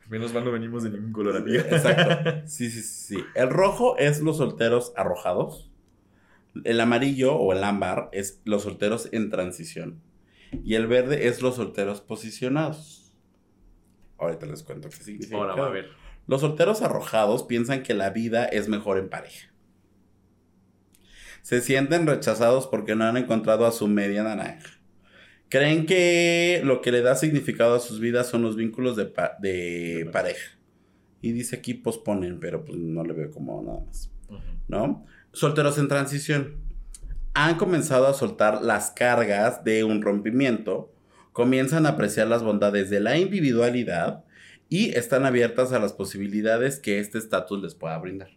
Menos 0.09 0.33
mal 0.33 0.45
no 0.45 0.53
venimos 0.53 0.83
de 0.83 0.91
ningún 0.91 1.13
color, 1.13 1.37
amiga. 1.37 1.61
Exacto. 1.63 2.43
Sí, 2.47 2.71
sí, 2.71 2.83
sí. 2.83 3.25
El 3.35 3.51
rojo 3.51 3.97
es 3.99 4.21
los 4.21 4.39
solteros 4.39 4.93
arrojados. 4.97 5.71
El 6.65 6.81
amarillo 6.81 7.35
o 7.37 7.53
el 7.53 7.65
ámbar 7.65 8.09
es 8.13 8.41
los 8.45 8.63
solteros 8.63 9.09
en 9.13 9.31
transición. 9.31 10.01
Y 10.63 10.75
el 10.75 10.87
verde 10.87 11.27
es 11.27 11.43
los 11.43 11.57
solteros 11.57 12.01
posicionados. 12.01 13.13
Ahorita 14.19 14.47
les 14.47 14.63
cuento 14.63 14.89
qué 14.89 14.97
significa. 14.97 15.37
Ahora 15.37 15.55
va 15.55 15.67
a 15.67 15.71
ver. 15.71 16.04
Los 16.27 16.41
solteros 16.41 16.83
arrojados 16.83 17.43
piensan 17.43 17.83
que 17.83 17.95
la 17.95 18.11
vida 18.11 18.45
es 18.45 18.69
mejor 18.69 18.99
en 18.99 19.09
pareja. 19.09 19.51
Se 21.43 21.61
sienten 21.61 22.07
rechazados 22.07 22.67
porque 22.67 22.95
no 22.97 23.05
han 23.05 23.17
encontrado 23.17 23.67
a 23.67 23.73
su 23.73 23.87
media 23.87 24.23
naranja. 24.23 24.71
Creen 25.51 25.85
que 25.87 26.63
lo 26.65 26.81
que 26.81 26.91
le 26.91 27.03
da 27.03 27.15
significado 27.17 27.75
a 27.75 27.81
sus 27.81 28.01
vidas 28.01 28.29
son 28.29 28.43
los 28.43 28.57
vínculos 28.57 28.97
de, 28.97 29.05
pa- 29.05 29.37
de 29.41 30.09
pareja. 30.11 30.59
Y 31.21 31.33
dice 31.33 31.57
aquí 31.57 31.75
posponen, 31.75 32.41
pero 32.41 32.65
pues 32.65 32.79
no 32.79 33.05
le 33.05 33.13
veo 33.13 33.31
como 33.31 33.63
nada 33.63 33.81
más. 33.85 34.11
¿No? 34.69 35.05
Solteros 35.33 35.77
en 35.79 35.89
transición. 35.89 36.57
Han 37.35 37.57
comenzado 37.57 38.07
a 38.07 38.15
soltar 38.15 38.63
las 38.63 38.91
cargas 38.91 39.65
de 39.65 39.85
un 39.85 40.01
rompimiento, 40.01 40.93
comienzan 41.33 41.85
a 41.85 41.91
apreciar 41.91 42.29
las 42.29 42.43
bondades 42.43 42.89
de 42.91 43.01
la 43.01 43.19
individualidad 43.19 44.24
y 44.75 44.91
están 44.97 45.25
abiertas 45.25 45.73
a 45.73 45.79
las 45.79 45.93
posibilidades 45.93 46.81
que 46.81 46.99
este 46.99 47.17
estatus 47.19 47.63
les 47.63 47.77
pueda 47.77 47.97
brindar. 47.99 48.31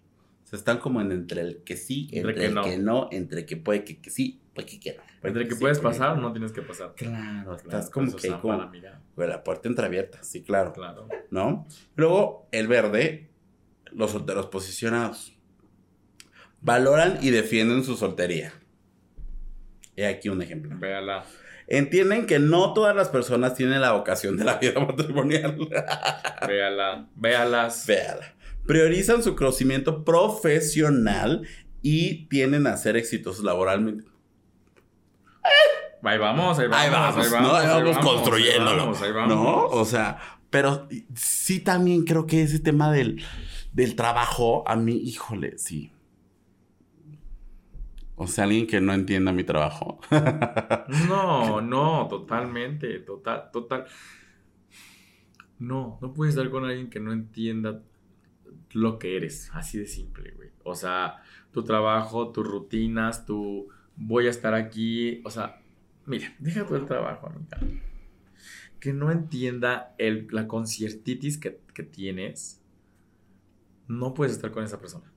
O 0.43 0.47
sea, 0.47 0.57
están 0.59 0.77
como 0.77 1.01
en 1.01 1.11
entre 1.11 1.41
el 1.41 1.63
que 1.63 1.75
sí, 1.77 2.09
Entre 2.11 2.19
entre, 2.19 2.35
que 2.35 2.45
el 2.45 2.53
no. 2.53 2.63
que 2.63 2.77
no, 2.77 3.09
entre 3.11 3.45
que 3.47 3.57
puede 3.57 3.83
que, 3.83 3.99
que 3.99 4.11
sí, 4.11 4.39
puede 4.53 4.67
que, 4.67 4.79
que 4.79 4.91
no. 4.97 5.03
puede 5.19 5.31
Entre 5.31 5.47
que 5.47 5.55
sí, 5.55 5.59
puedes 5.59 5.79
puede 5.79 5.93
pasar 5.95 6.11
o 6.11 6.15
que 6.15 6.21
no 6.21 6.31
tienes 6.33 6.51
que 6.51 6.61
pasar. 6.61 6.93
Claro, 6.95 7.55
estás 7.55 7.89
Claro, 7.89 7.91
como 7.91 8.07
eso 8.09 8.17
que 8.17 8.27
es 8.27 8.33
ahí 8.35 8.39
como 8.39 8.53
para, 8.55 8.69
amiga. 8.69 9.01
con 9.15 9.27
la 9.29 9.43
puerta 9.43 9.67
entreabierta, 9.67 10.21
sí, 10.23 10.43
claro. 10.43 10.73
Claro. 10.73 11.07
¿no? 11.31 11.65
Luego, 11.95 12.47
el 12.51 12.67
verde, 12.67 13.31
los 13.91 14.11
solteros 14.11 14.45
posicionados. 14.45 15.35
Valoran 16.61 17.17
y 17.23 17.31
defienden 17.31 17.83
su 17.83 17.97
soltería. 17.97 18.53
He 19.95 20.05
aquí 20.05 20.29
un 20.29 20.43
ejemplo. 20.43 20.77
Véala. 20.77 21.25
Entienden 21.67 22.25
que 22.25 22.39
no 22.39 22.73
todas 22.73 22.95
las 22.95 23.09
personas 23.09 23.53
tienen 23.55 23.81
la 23.81 23.91
vocación 23.91 24.37
de 24.37 24.45
la 24.45 24.55
vida 24.55 24.79
matrimonial. 24.85 25.57
Véala. 26.47 27.07
Véalas. 27.15 27.85
Véala. 27.85 28.33
Priorizan 28.65 29.21
su 29.21 29.35
crecimiento 29.35 30.03
profesional 30.03 31.47
y 31.81 32.25
tienden 32.27 32.67
a 32.67 32.77
ser 32.77 32.97
exitosos 32.97 33.43
laboralmente. 33.43 34.05
Ahí 36.03 36.17
vamos, 36.17 36.57
ahí 36.59 36.67
vamos. 36.67 36.85
Ahí 36.85 36.89
vamos, 36.89 37.31
¿no? 37.31 37.55
Ahí 37.55 37.67
vamos 37.67 37.97
construyéndolo. 37.97 38.69
Ahí 38.71 38.77
vamos, 38.77 39.01
ahí 39.01 39.11
vamos. 39.11 39.35
¿No? 39.35 39.65
O 39.65 39.85
sea, 39.85 40.19
pero 40.49 40.87
sí 41.15 41.59
también 41.59 42.03
creo 42.03 42.25
que 42.25 42.43
ese 42.43 42.59
tema 42.59 42.91
del, 42.91 43.23
del 43.73 43.95
trabajo, 43.95 44.63
a 44.67 44.75
mí, 44.75 44.93
híjole, 44.95 45.57
sí. 45.57 45.91
O 48.19 48.25
sea, 48.25 48.45
alguien 48.45 48.65
que 48.65 48.81
no 48.81 48.93
entienda 48.93 49.31
mi 49.31 49.43
trabajo. 49.43 49.99
No, 51.07 51.61
no, 51.61 52.07
totalmente, 52.09 52.99
total, 52.99 53.51
total. 53.51 53.85
No, 55.59 55.99
no 56.01 56.13
puedes 56.13 56.35
estar 56.35 56.49
con 56.49 56.65
alguien 56.65 56.89
que 56.89 56.99
no 56.99 57.13
entienda 57.13 57.83
lo 58.71 58.97
que 58.97 59.17
eres, 59.17 59.51
así 59.53 59.77
de 59.77 59.85
simple, 59.85 60.31
güey. 60.31 60.49
O 60.63 60.73
sea, 60.73 61.21
tu 61.51 61.63
trabajo, 61.63 62.31
tus 62.31 62.47
rutinas, 62.47 63.25
tu 63.25 63.67
voy 63.95 64.27
a 64.27 64.29
estar 64.31 64.53
aquí, 64.53 65.21
o 65.23 65.29
sea, 65.29 65.61
mira, 66.05 66.33
deja 66.39 66.65
todo 66.65 66.77
el 66.77 66.85
trabajo, 66.85 67.27
amiga. 67.27 67.59
Que 68.79 68.93
no 68.93 69.11
entienda 69.11 69.95
la 70.31 70.47
conciertitis 70.47 71.37
que 71.37 71.83
tienes, 71.83 72.63
no 73.87 74.13
puedes 74.13 74.33
estar 74.33 74.51
con 74.51 74.63
esa 74.63 74.79
persona. 74.79 75.11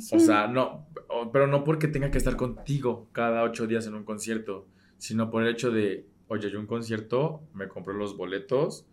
Sí. 0.00 0.16
O 0.16 0.20
sea, 0.20 0.46
no, 0.46 0.86
pero 1.32 1.46
no 1.46 1.64
porque 1.64 1.88
tenga 1.88 2.10
que 2.10 2.18
estar 2.18 2.36
contigo 2.36 3.08
cada 3.12 3.42
ocho 3.42 3.66
días 3.66 3.86
en 3.86 3.94
un 3.94 4.04
concierto, 4.04 4.66
sino 4.98 5.30
por 5.30 5.42
el 5.42 5.48
hecho 5.48 5.70
de, 5.70 6.06
oye, 6.28 6.50
yo 6.50 6.58
un 6.58 6.66
concierto, 6.66 7.42
me 7.54 7.68
compré 7.68 7.94
los 7.94 8.16
boletos, 8.16 8.86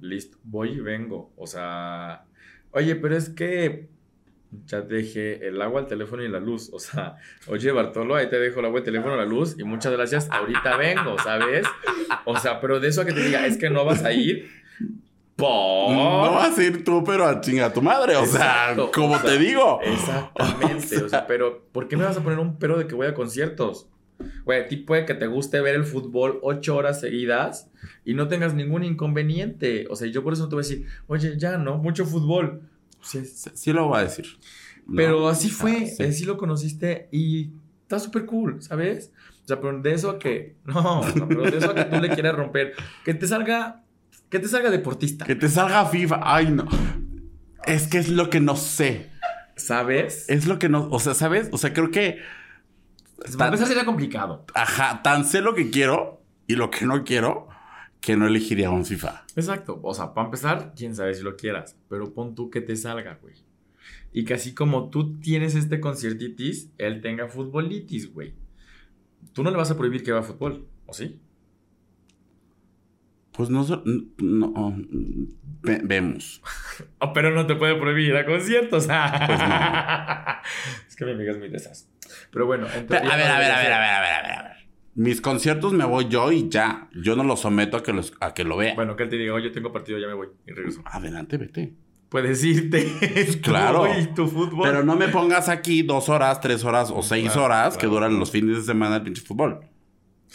listo, 0.00 0.38
voy 0.44 0.70
y 0.70 0.80
vengo. 0.80 1.32
O 1.36 1.46
sea, 1.46 2.24
oye, 2.72 2.96
pero 2.96 3.16
es 3.16 3.28
que 3.30 3.88
ya 4.66 4.86
te 4.86 4.94
dejé 4.94 5.46
el 5.46 5.60
agua, 5.62 5.82
el 5.82 5.86
teléfono 5.86 6.22
y 6.22 6.28
la 6.28 6.40
luz. 6.40 6.70
O 6.72 6.78
sea, 6.78 7.16
oye, 7.46 7.70
Bartolo, 7.72 8.14
ahí 8.14 8.28
te 8.28 8.38
dejo 8.38 8.60
el 8.60 8.66
agua, 8.66 8.78
el 8.80 8.84
teléfono, 8.84 9.16
la 9.16 9.24
luz 9.24 9.56
y 9.58 9.64
muchas 9.64 9.92
gracias, 9.92 10.28
ahorita 10.30 10.76
vengo, 10.76 11.18
¿sabes? 11.18 11.66
O 12.24 12.36
sea, 12.36 12.60
pero 12.60 12.80
de 12.80 12.88
eso 12.88 13.02
a 13.02 13.04
que 13.04 13.12
te 13.12 13.22
diga, 13.22 13.46
es 13.46 13.56
que 13.56 13.70
no 13.70 13.84
vas 13.84 14.04
a 14.04 14.12
ir. 14.12 14.48
Por... 15.40 15.92
No 15.92 16.32
vas 16.34 16.56
a 16.58 16.62
ir 16.62 16.84
tú, 16.84 17.02
pero 17.04 17.26
a 17.26 17.40
chinga 17.40 17.72
tu 17.72 17.82
madre. 17.82 18.16
O 18.16 18.24
Exacto, 18.24 18.84
sea, 18.84 18.92
como 18.92 19.14
o 19.14 19.18
sea, 19.18 19.30
te 19.30 19.38
digo. 19.38 19.80
Exactamente. 19.82 20.98
O 21.04 21.08
sea, 21.08 21.26
pero 21.26 21.64
¿por 21.72 21.88
qué 21.88 21.96
me 21.96 22.04
vas 22.04 22.16
a 22.16 22.22
poner 22.22 22.38
un 22.38 22.58
pero 22.58 22.78
de 22.78 22.86
que 22.86 22.94
voy 22.94 23.06
a 23.06 23.14
conciertos? 23.14 23.88
Güey, 24.44 24.60
a 24.60 24.68
ti 24.68 24.76
puede 24.76 25.06
que 25.06 25.14
te 25.14 25.26
guste 25.26 25.60
ver 25.60 25.74
el 25.74 25.84
fútbol 25.84 26.38
ocho 26.42 26.76
horas 26.76 27.00
seguidas 27.00 27.70
y 28.04 28.14
no 28.14 28.28
tengas 28.28 28.54
ningún 28.54 28.84
inconveniente. 28.84 29.86
O 29.90 29.96
sea, 29.96 30.08
yo 30.08 30.22
por 30.22 30.34
eso 30.34 30.42
no 30.42 30.48
te 30.48 30.56
voy 30.56 30.64
a 30.64 30.68
decir, 30.68 30.86
oye, 31.06 31.34
ya, 31.38 31.56
¿no? 31.58 31.78
Mucho 31.78 32.04
fútbol. 32.04 32.62
Sí, 33.00 33.24
Sí, 33.24 33.72
lo 33.72 33.88
voy 33.88 34.00
a 34.00 34.02
decir. 34.02 34.26
No, 34.86 34.96
pero 34.96 35.28
así 35.28 35.48
sea, 35.48 35.56
fue, 35.56 35.86
sí. 35.86 36.02
así 36.02 36.24
lo 36.24 36.36
conociste 36.36 37.08
y 37.12 37.50
está 37.82 37.98
súper 37.98 38.26
cool, 38.26 38.60
¿sabes? 38.62 39.12
O 39.44 39.48
sea, 39.48 39.60
pero 39.60 39.80
de 39.80 39.92
eso 39.92 40.10
a 40.10 40.18
que, 40.18 40.56
no, 40.64 41.00
o 41.00 41.04
sea, 41.04 41.26
pero 41.26 41.42
de 41.42 41.56
eso 41.56 41.70
a 41.70 41.74
que 41.74 41.84
tú 41.84 41.96
le 42.00 42.10
quieras 42.10 42.34
romper, 42.34 42.74
que 43.04 43.14
te 43.14 43.26
salga, 43.26 43.82
que 44.30 44.38
te 44.38 44.48
salga 44.48 44.70
deportista, 44.70 45.26
Que 45.26 45.34
te 45.34 45.48
salga 45.48 45.84
FIFA. 45.86 46.20
Ay, 46.22 46.50
no. 46.50 46.66
Es 47.66 47.88
que 47.88 47.98
es 47.98 48.08
lo 48.08 48.30
que 48.30 48.40
no 48.40 48.56
sé. 48.56 49.10
¿sabes? 49.60 50.28
Es 50.28 50.46
lo 50.46 50.58
que 50.58 50.68
no. 50.68 50.88
O 50.90 50.98
sea, 50.98 51.14
¿sabes? 51.14 51.48
O 51.52 51.58
sea, 51.58 51.72
creo 51.72 51.90
que. 51.90 52.18
Para 53.36 53.48
empezar 53.48 53.68
sería 53.68 53.84
complicado. 53.84 54.46
Ajá, 54.54 55.02
tan 55.02 55.24
sé 55.24 55.42
lo 55.42 55.54
que 55.54 55.70
quiero 55.70 56.22
y 56.46 56.56
lo 56.56 56.70
que 56.70 56.86
no 56.86 57.04
quiero 57.04 57.48
que 58.00 58.16
no 58.16 58.26
elegiría 58.26 58.70
un 58.70 58.86
FIFA. 58.86 59.26
Exacto. 59.36 59.78
O 59.82 59.92
sea, 59.92 60.14
para 60.14 60.26
empezar, 60.26 60.72
quién 60.74 60.96
sabe 60.96 61.14
si 61.14 61.22
lo 61.22 61.36
quieras. 61.36 61.76
Pero 61.88 62.14
pon 62.14 62.34
tú 62.34 62.48
que 62.48 62.62
te 62.62 62.74
salga, 62.76 63.18
güey. 63.20 63.34
Y 64.12 64.24
que 64.24 64.34
así 64.34 64.54
como 64.54 64.88
tú 64.88 65.20
tienes 65.20 65.54
este 65.54 65.80
conciertitis, 65.80 66.70
él 66.78 67.02
tenga 67.02 67.28
futbolitis, 67.28 68.12
güey. 68.12 68.34
Tú 69.34 69.42
no 69.42 69.50
le 69.50 69.58
vas 69.58 69.70
a 69.70 69.76
prohibir 69.76 70.02
que 70.02 70.12
va 70.12 70.20
a 70.20 70.22
fútbol, 70.22 70.66
¿o 70.86 70.94
sí? 70.94 71.20
Pues 73.40 73.48
no. 73.48 73.64
so- 73.64 73.82
no 74.18 74.76
ve- 75.62 75.80
vemos. 75.82 76.42
Oh, 76.98 77.14
pero 77.14 77.30
no 77.30 77.46
te 77.46 77.54
puede 77.54 77.74
prohibir 77.76 78.08
ir 78.08 78.16
a 78.16 78.26
conciertos. 78.26 78.86
Pues 78.86 79.40
es 80.88 80.96
que 80.96 81.04
mi 81.06 81.12
amiga 81.12 81.32
es 81.32 81.38
muy 81.38 81.48
de 81.48 81.56
esas. 81.56 81.88
Pero 82.30 82.44
bueno, 82.44 82.66
entonces. 82.74 83.10
A 83.10 83.16
ver, 83.16 83.26
a 83.26 83.38
ver, 83.38 83.50
a 83.50 83.58
ver, 83.58 83.72
a 83.72 83.78
ver, 83.80 83.90
a 83.90 84.00
ver, 84.00 84.12
a 84.12 84.22
ver, 84.22 84.32
a 84.32 84.42
ver. 84.42 84.52
Mis 84.94 85.22
conciertos 85.22 85.72
me 85.72 85.86
voy 85.86 86.08
yo 86.08 86.30
y 86.32 86.50
ya. 86.50 86.90
Yo 86.94 87.16
no 87.16 87.24
los 87.24 87.40
someto 87.40 87.78
a 87.78 87.82
que, 87.82 87.94
los, 87.94 88.12
a 88.20 88.34
que 88.34 88.44
lo 88.44 88.58
vea. 88.58 88.74
Bueno, 88.74 88.94
que 88.96 89.04
él 89.04 89.08
te 89.08 89.16
diga, 89.16 89.32
oye, 89.32 89.48
tengo 89.48 89.72
partido, 89.72 89.98
ya 89.98 90.06
me 90.06 90.12
voy 90.12 90.28
y 90.46 90.52
regreso. 90.52 90.82
Adelante, 90.84 91.38
vete. 91.38 91.72
Puedes 92.10 92.44
irte. 92.44 92.86
Claro. 93.42 93.84
Tú 93.86 93.98
y 94.00 94.06
tu 94.14 94.26
fútbol. 94.28 94.68
Pero 94.68 94.84
no 94.84 94.96
me 94.96 95.08
pongas 95.08 95.48
aquí 95.48 95.82
dos 95.82 96.10
horas, 96.10 96.42
tres 96.42 96.62
horas 96.64 96.90
o 96.94 97.00
seis 97.02 97.24
Claro, 97.32 97.44
horas 97.44 97.74
que 97.76 97.80
claro. 97.86 97.94
duran 97.94 98.18
los 98.18 98.30
fines 98.30 98.56
de 98.58 98.62
semana 98.62 98.96
el 98.96 99.02
pinche 99.02 99.22
fútbol. 99.22 99.60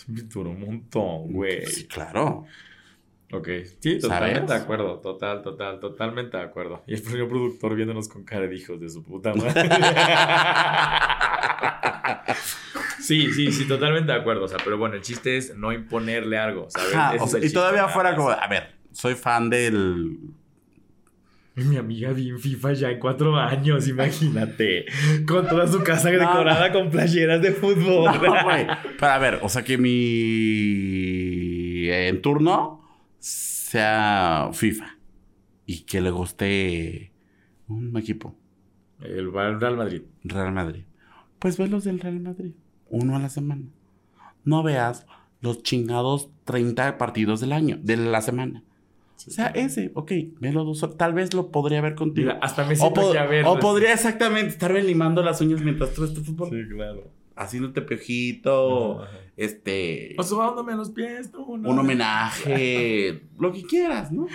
Duró 0.08 0.50
un 0.50 0.60
montón, 0.62 1.32
güey. 1.32 1.64
Sí, 1.68 1.86
claro. 1.86 2.46
Ok, 3.32 3.50
sí, 3.80 3.98
totalmente 4.00 4.48
¿Sabes? 4.48 4.50
de 4.50 4.56
acuerdo, 4.56 5.00
total, 5.00 5.42
total, 5.42 5.80
totalmente 5.80 6.38
de 6.38 6.44
acuerdo. 6.44 6.84
Y 6.86 6.94
el 6.94 7.04
señor 7.04 7.28
productor 7.28 7.76
viéndonos 7.76 8.08
con 8.08 8.24
cara 8.24 8.48
de 8.48 8.56
hijos 8.56 8.80
de 8.80 8.88
su 8.90 9.04
puta 9.04 9.34
madre. 9.34 9.68
sí, 13.02 13.34
sí, 13.34 13.52
sí, 13.52 13.68
totalmente 13.68 14.12
de 14.12 14.18
acuerdo. 14.20 14.44
O 14.46 14.48
sea, 14.48 14.60
pero 14.64 14.78
bueno, 14.78 14.96
el 14.96 15.02
chiste 15.02 15.38
es 15.38 15.56
no 15.56 15.74
imponerle 15.74 16.38
algo, 16.38 16.68
¿sabes? 16.70 16.94
Ajá, 16.94 17.16
o 17.20 17.28
sea, 17.28 17.44
y 17.44 17.52
todavía 17.52 17.88
fuera 17.88 18.16
como, 18.16 18.30
a 18.30 18.48
ver, 18.48 18.76
soy 18.92 19.16
fan 19.16 19.50
del... 19.50 20.20
Mi 21.56 21.78
amiga 21.78 22.12
vi 22.12 22.30
en 22.30 22.40
FIFA 22.40 22.74
ya 22.74 22.92
en 22.92 23.00
cuatro 23.00 23.36
años, 23.38 23.88
imagínate. 23.88 24.86
Con 25.26 25.48
toda 25.48 25.66
su 25.68 25.82
casa 25.84 26.12
No, 26.12 26.20
decorada 26.20 26.72
con 26.74 26.90
playeras 26.92 27.42
de 27.42 27.54
fútbol. 27.54 28.12
No, 28.22 28.44
güey. 28.44 28.68
Pero 29.00 29.12
a 29.12 29.18
ver, 29.18 29.40
o 29.42 29.48
sea 29.48 29.64
que 29.64 29.78
mi 29.78 29.96
eh, 31.88 32.10
en 32.10 32.22
turno 32.22 32.85
sea 33.80 34.50
FIFA 34.54 34.98
y 35.66 35.82
que 35.82 36.00
le 36.02 36.10
guste 36.12 37.12
un 37.68 37.96
equipo, 37.98 38.36
El 39.02 39.34
Real 39.34 39.76
Madrid. 39.76 40.04
Real 40.24 40.54
Madrid. 40.54 40.84
Pues 41.40 41.58
ve 41.58 41.68
los 41.68 41.84
del 41.84 42.00
Real 42.00 42.20
Madrid, 42.22 42.54
uno 42.90 43.16
a 43.16 43.20
la 43.20 43.30
semana. 43.30 43.64
No 44.46 44.64
veas 44.64 45.06
los 45.42 45.62
chingados 45.64 46.30
30 46.46 46.98
partidos 46.98 47.42
del 47.42 47.52
año, 47.52 47.78
de 47.82 47.98
la 47.98 48.22
semana. 48.22 48.64
O 49.28 49.32
sea, 49.32 49.48
ese, 49.48 49.92
ok, 49.96 50.12
velo 50.40 50.64
dos 50.64 50.84
horas. 50.84 50.98
Tal 50.98 51.14
vez 51.14 51.34
lo 51.34 51.50
podría 51.52 51.82
ver 51.82 51.96
contigo. 51.96 52.28
Mira, 52.28 52.40
hasta 52.42 52.64
me 52.66 52.74
o, 52.74 52.78
siento 52.78 53.02
po- 53.02 53.14
ya 53.14 53.26
ver. 53.26 53.46
o 53.46 53.60
podría 53.60 53.94
exactamente 53.94 54.50
estarme 54.50 54.84
limando 54.84 55.22
las 55.24 55.42
uñas 55.42 55.62
mientras 55.62 55.94
tú 55.94 56.08
tu 56.14 56.22
fútbol. 56.24 56.50
Sí, 56.50 56.58
claro. 56.74 57.12
Haciéndote 57.36 57.82
piojito, 57.82 59.02
Ajá. 59.02 59.12
este... 59.36 60.16
O 60.18 60.24
sobándome 60.24 60.76
los 60.76 60.90
pies, 60.92 61.32
tú, 61.32 61.58
¿no? 61.58 61.70
un 61.70 61.80
homenaje, 61.80 63.24
lo 63.40 63.52
que 63.52 63.64
quieras, 63.64 64.12
¿no? 64.12 64.28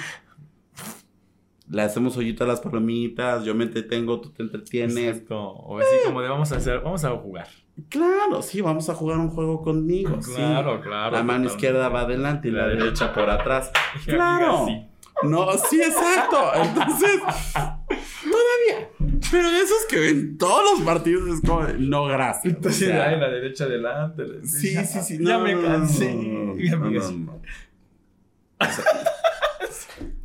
Le 1.71 1.83
hacemos 1.83 2.17
hoyito 2.17 2.45
a 2.45 2.47
las 2.49 2.61
palomitas, 2.61 3.45
yo 3.45 3.55
me 3.55 3.65
entretengo, 3.65 4.21
tú 4.21 4.31
te 4.31 4.43
entretienes. 4.43 4.97
Exacto. 4.97 5.39
O 5.39 5.79
así 5.79 5.97
como 6.05 6.21
de 6.21 6.29
vamos 6.29 6.51
a 6.53 6.57
hacer, 6.57 6.81
vamos 6.81 7.05
a 7.05 7.11
jugar. 7.11 7.47
Claro, 7.89 8.43
sí, 8.43 8.61
vamos 8.61 8.91
a 8.91 8.95
jugar 8.95 9.19
un 9.19 9.31
juego 9.31 9.63
conmigo. 9.63 10.21
sí. 10.21 10.35
Claro, 10.35 10.81
claro. 10.81 11.17
La 11.17 11.23
mano 11.23 11.47
izquierda 11.47 11.89
va 11.89 12.03
adelante 12.03 12.49
y 12.49 12.51
la, 12.51 12.67
derecha 12.67 13.13
por 13.15 13.31
atrás. 13.31 13.71
Claro. 14.05 14.67
No, 15.23 15.53
sí, 15.53 15.81
exacto. 15.81 16.39
Entonces. 16.55 17.21
Pero 19.31 19.51
de 19.51 19.61
esos 19.61 19.85
que 19.89 19.99
ven 20.01 20.39
todos 20.39 20.79
los 20.79 20.85
partidos 20.87 21.29
es 21.29 21.41
como, 21.49 21.63
no, 21.79 22.05
gracias. 22.07 22.55
Entonces, 22.55 22.89
O 22.89 22.93
sea, 22.93 23.17
la 23.17 23.29
derecha 23.31 23.65
adelante. 23.65 24.27
la- 24.27 24.45
Sí, 24.45 24.73
ya, 24.75 24.85
sí, 24.85 25.01
sí. 25.01 25.19
Ya 25.25 25.39
no, 25.39 25.45
me 25.45 25.61
cansé. 25.61 26.15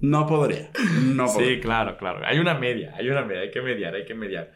no, 0.02 0.26
podría. 0.28 0.70
No 1.02 1.26
podría. 1.26 1.56
Sí, 1.56 1.60
claro, 1.62 1.98
claro. 1.98 2.22
Hay 2.26 2.40
una 2.40 2.54
media, 2.56 2.94
hay 2.98 3.10
una 3.10 3.24
media, 3.24 3.42
hay 3.42 3.52
que 3.52 3.62
mediar, 3.62 3.96
hay 3.96 4.06
que 4.06 4.16
mediar. 4.16 4.52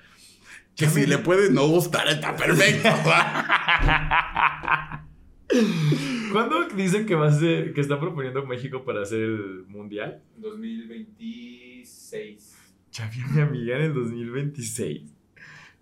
Que 0.76 0.88
si 0.88 1.06
le 1.06 1.18
puede 1.18 1.52
no 1.52 1.68
gustar, 1.68 2.08
está 2.08 2.36
perfecto. 2.36 2.89
¿Cuándo 6.32 6.66
dicen 6.76 7.06
que 7.08 7.16
va 7.16 7.28
a 7.28 7.32
ser, 7.32 7.74
que 7.74 7.82
está 7.82 8.00
proponiendo 8.00 8.45
México 8.45 8.86
para 8.86 9.02
hacer 9.02 9.20
el 9.20 9.66
mundial? 9.68 10.22
2026. 10.38 12.56
Ya 12.92 13.08
vi 13.14 13.22
a 13.22 13.28
mi 13.28 13.42
amiga 13.42 13.76
en 13.78 13.84
el 13.84 13.94
2026. 13.94 15.02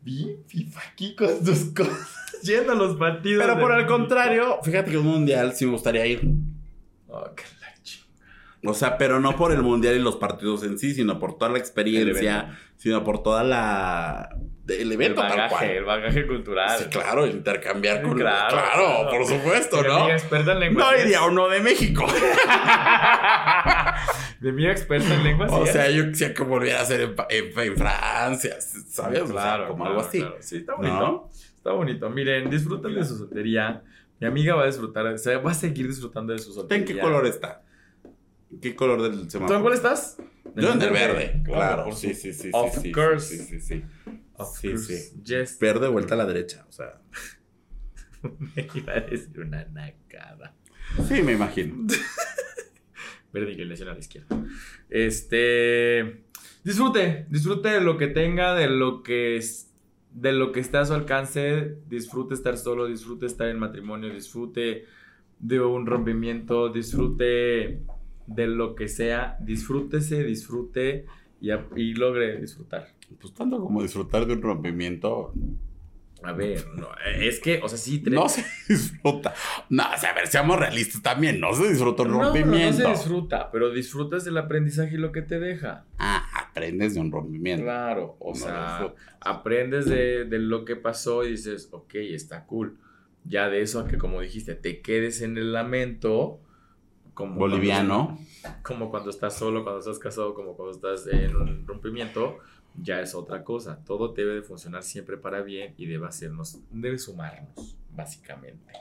Vi 0.03 0.37
FIFA 0.47 0.81
aquí 0.91 1.15
con 1.15 1.43
tus 1.43 1.65
cosas, 1.73 2.09
yendo 2.43 2.73
a 2.73 2.75
los 2.75 2.95
partidos. 2.97 3.43
Pero 3.45 3.59
por 3.59 3.71
el 3.77 3.85
contrario, 3.85 4.57
fíjate 4.63 4.91
que 4.91 4.97
un 4.97 5.05
mundial 5.07 5.53
sí 5.53 5.65
me 5.65 5.71
gustaría 5.71 6.05
ir. 6.05 6.21
Oh, 7.07 7.23
qué 7.35 7.43
la 7.61 7.73
ching- 7.83 8.05
O 8.69 8.73
sea, 8.73 8.97
pero 8.97 9.19
no 9.19 9.35
por 9.35 9.51
el 9.51 9.61
mundial 9.63 9.95
y 9.95 9.99
los 9.99 10.17
partidos 10.17 10.63
en 10.63 10.77
sí, 10.77 10.93
sino 10.93 11.19
por 11.19 11.37
toda 11.37 11.51
la 11.51 11.57
experiencia, 11.57 12.57
sino 12.77 13.03
por 13.03 13.23
toda 13.23 13.43
la. 13.43 14.37
El 14.67 14.81
El 14.81 14.91
evento 14.91 15.21
tal 15.21 15.29
bagaje, 15.29 15.49
cual. 15.55 15.69
el 15.69 15.83
bagaje 15.85 16.27
cultural. 16.27 16.77
Sí, 16.79 16.85
claro, 16.89 17.25
intercambiar 17.25 18.01
con. 18.01 18.17
Claro, 18.17 18.49
Claro, 18.55 18.85
claro. 19.03 19.09
por 19.09 19.25
supuesto, 19.25 19.81
Mi 19.81 19.87
¿no? 19.87 19.95
amiga 19.95 20.13
experta 20.15 20.51
en 20.51 20.59
lengua. 20.59 20.91
No 20.91 20.97
iría 21.03 21.21
uno 21.23 21.47
de 21.47 21.59
México. 21.61 22.05
De 24.39 24.51
mi 24.51 24.67
experta 24.67 25.13
en 25.15 25.23
lengua. 25.23 25.47
o 25.47 25.65
sea, 25.65 25.89
yo 25.89 26.09
quisiera 26.09 26.33
que 26.33 26.43
volviera 26.43 26.81
a 26.81 26.85
ser 26.85 27.01
en, 27.01 27.15
Pa- 27.15 27.27
en- 27.29 27.57
en 27.59 27.75
Francia, 27.75 28.57
¿sabes? 28.61 29.21
O 29.21 29.27
sea, 29.27 29.33
Claro, 29.33 29.67
como 29.69 29.83
claro, 29.85 29.89
algo 29.99 30.07
así. 30.07 30.19
claro. 30.19 30.35
Sí, 30.41 30.57
está 30.57 30.75
bonito. 30.75 30.95
¿No? 30.99 31.29
Está 31.55 31.71
bonito. 31.71 32.09
Miren, 32.09 32.49
disfruten 32.49 32.93
de 32.93 33.03
su 33.03 33.17
soltería. 33.17 33.81
Mi 34.19 34.27
amiga 34.27 34.55
va 34.55 34.63
a 34.63 34.65
disfrutar, 34.67 35.05
o 35.07 35.17
sea, 35.17 35.39
va 35.39 35.51
a 35.51 35.55
seguir 35.55 35.87
disfrutando 35.87 36.33
de 36.33 36.39
su 36.39 36.53
soltería. 36.53 36.81
¿En 36.81 36.87
qué 36.87 36.99
color 36.99 37.25
está? 37.25 37.63
¿En 38.51 38.59
qué 38.59 38.75
color 38.75 39.01
del 39.01 39.23
¿Tú 39.23 39.29
semáforo? 39.29 39.57
en 39.57 39.61
cuál 39.63 39.73
estás? 39.73 40.17
Yo 40.55 40.71
en 40.71 40.81
el 40.81 40.89
verde, 40.91 41.41
claro. 41.43 41.83
por 41.85 41.95
sí, 41.95 42.13
sí, 42.13 42.33
sí, 42.33 42.49
Of 42.53 42.77
sí, 42.79 42.91
course. 42.91 43.37
sí, 43.37 43.43
sí, 43.43 43.59
sí. 43.59 43.83
Of 44.37 44.57
Sí, 44.57 44.69
course. 44.69 44.97
sí. 44.97 45.21
Yes. 45.23 45.57
Verde 45.59 45.87
vuelta 45.87 46.13
a 46.15 46.17
la 46.17 46.25
derecha, 46.25 46.65
o 46.67 46.71
sea. 46.71 47.01
Me 48.55 48.67
iba 48.73 48.93
a 48.93 48.99
decir 49.01 49.39
una 49.39 49.65
nacada. 49.65 50.55
Sí, 51.07 51.21
me 51.21 51.33
imagino. 51.33 51.85
Verde 53.33 53.51
inclinación 53.51 53.89
a 53.89 53.93
la 53.93 53.99
izquierda. 53.99 54.43
Este. 54.89 56.23
Disfrute. 56.63 57.25
Disfrute 57.29 57.69
de 57.69 57.81
lo 57.81 57.97
que 57.97 58.07
tenga, 58.07 58.55
de 58.55 58.67
lo 58.67 59.03
que 59.03 59.37
es. 59.37 59.71
De 60.11 60.31
lo 60.31 60.51
que 60.51 60.59
está 60.59 60.81
a 60.81 60.85
su 60.85 60.93
alcance. 60.93 61.77
Disfrute 61.87 62.33
estar 62.33 62.57
solo, 62.57 62.87
disfrute 62.87 63.25
estar 63.25 63.47
en 63.49 63.59
matrimonio, 63.59 64.13
disfrute 64.13 64.85
de 65.39 65.59
un 65.59 65.85
rompimiento, 65.85 66.69
disfrute 66.69 67.81
de 68.25 68.47
lo 68.47 68.75
que 68.75 68.87
sea. 68.87 69.37
Disfrútese, 69.41 70.23
disfrute 70.23 71.05
y, 71.41 71.51
a- 71.51 71.65
y 71.75 71.93
logre 71.93 72.39
disfrutar. 72.39 72.87
Pues 73.21 73.33
tanto 73.33 73.59
como 73.59 73.81
disfrutar 73.81 74.25
de 74.25 74.33
un 74.33 74.41
rompimiento, 74.41 75.33
A 76.23 76.31
ver, 76.33 76.65
no, 76.75 76.87
es 77.19 77.39
que, 77.39 77.59
o 77.63 77.69
sea, 77.69 77.77
sí, 77.77 78.01
no 78.07 78.27
se 78.27 78.43
disfruta. 78.67 79.33
No, 79.69 79.83
o 79.93 79.97
sea, 79.97 80.09
a 80.11 80.13
ver, 80.15 80.27
seamos 80.27 80.57
realistas 80.59 81.01
también, 81.01 81.39
no 81.39 81.53
se 81.53 81.69
disfruta 81.69 82.03
un 82.03 82.09
No, 82.09 82.15
no, 82.17 82.23
no 82.23 82.33
rompimiento. 82.33 82.75
se 82.77 82.87
disfruta, 82.89 83.51
pero 83.51 83.69
disfrutas 83.71 84.25
del 84.25 84.37
aprendizaje 84.37 84.95
y 84.95 84.97
lo 84.97 85.11
que 85.11 85.21
te 85.21 85.39
deja. 85.39 85.85
Ah, 85.99 86.27
aprendes 86.49 86.95
de 86.95 87.01
un 87.01 87.11
rompimiento. 87.11 87.63
Claro, 87.63 88.17
o 88.19 88.29
No 88.33 88.35
sea, 88.35 88.93
aprendes 89.21 89.85
de, 89.85 90.25
de 90.25 90.39
lo 90.39 90.65
que 90.65 90.75
pasó 90.75 91.23
y 91.23 91.31
dices, 91.31 91.69
ok, 91.71 91.95
está 91.95 92.45
cool. 92.45 92.77
Ya 93.23 93.47
de 93.49 93.61
eso 93.61 93.79
a 93.81 93.87
que, 93.87 93.97
como 93.97 94.19
dijiste, 94.21 94.55
te 94.55 94.81
quedes 94.81 95.21
en 95.21 95.37
el 95.37 95.53
lamento. 95.53 96.39
Como 97.17 97.33
Boliviano. 97.33 98.19
Cuando, 98.43 98.61
como 98.63 98.91
cuando 98.91 99.09
estás 99.09 99.35
solo, 99.35 99.63
cuando 99.63 99.79
estás 99.79 99.97
casado, 99.97 100.35
como 100.35 100.55
cuando 100.55 100.75
estás 100.75 101.07
en 101.07 101.35
un 101.35 101.65
rompimiento, 101.65 102.37
ya 102.75 103.01
es 103.01 103.15
otra 103.15 103.43
cosa. 103.43 103.83
Todo 103.83 104.09
debe 104.09 104.35
de 104.35 104.43
funcionar 104.43 104.83
siempre 104.83 105.17
para 105.17 105.41
bien 105.41 105.73
y 105.77 105.87
debe 105.87 106.05
hacernos, 106.05 106.59
debe 106.69 106.99
sumarnos, 106.99 107.75
básicamente. 107.95 108.71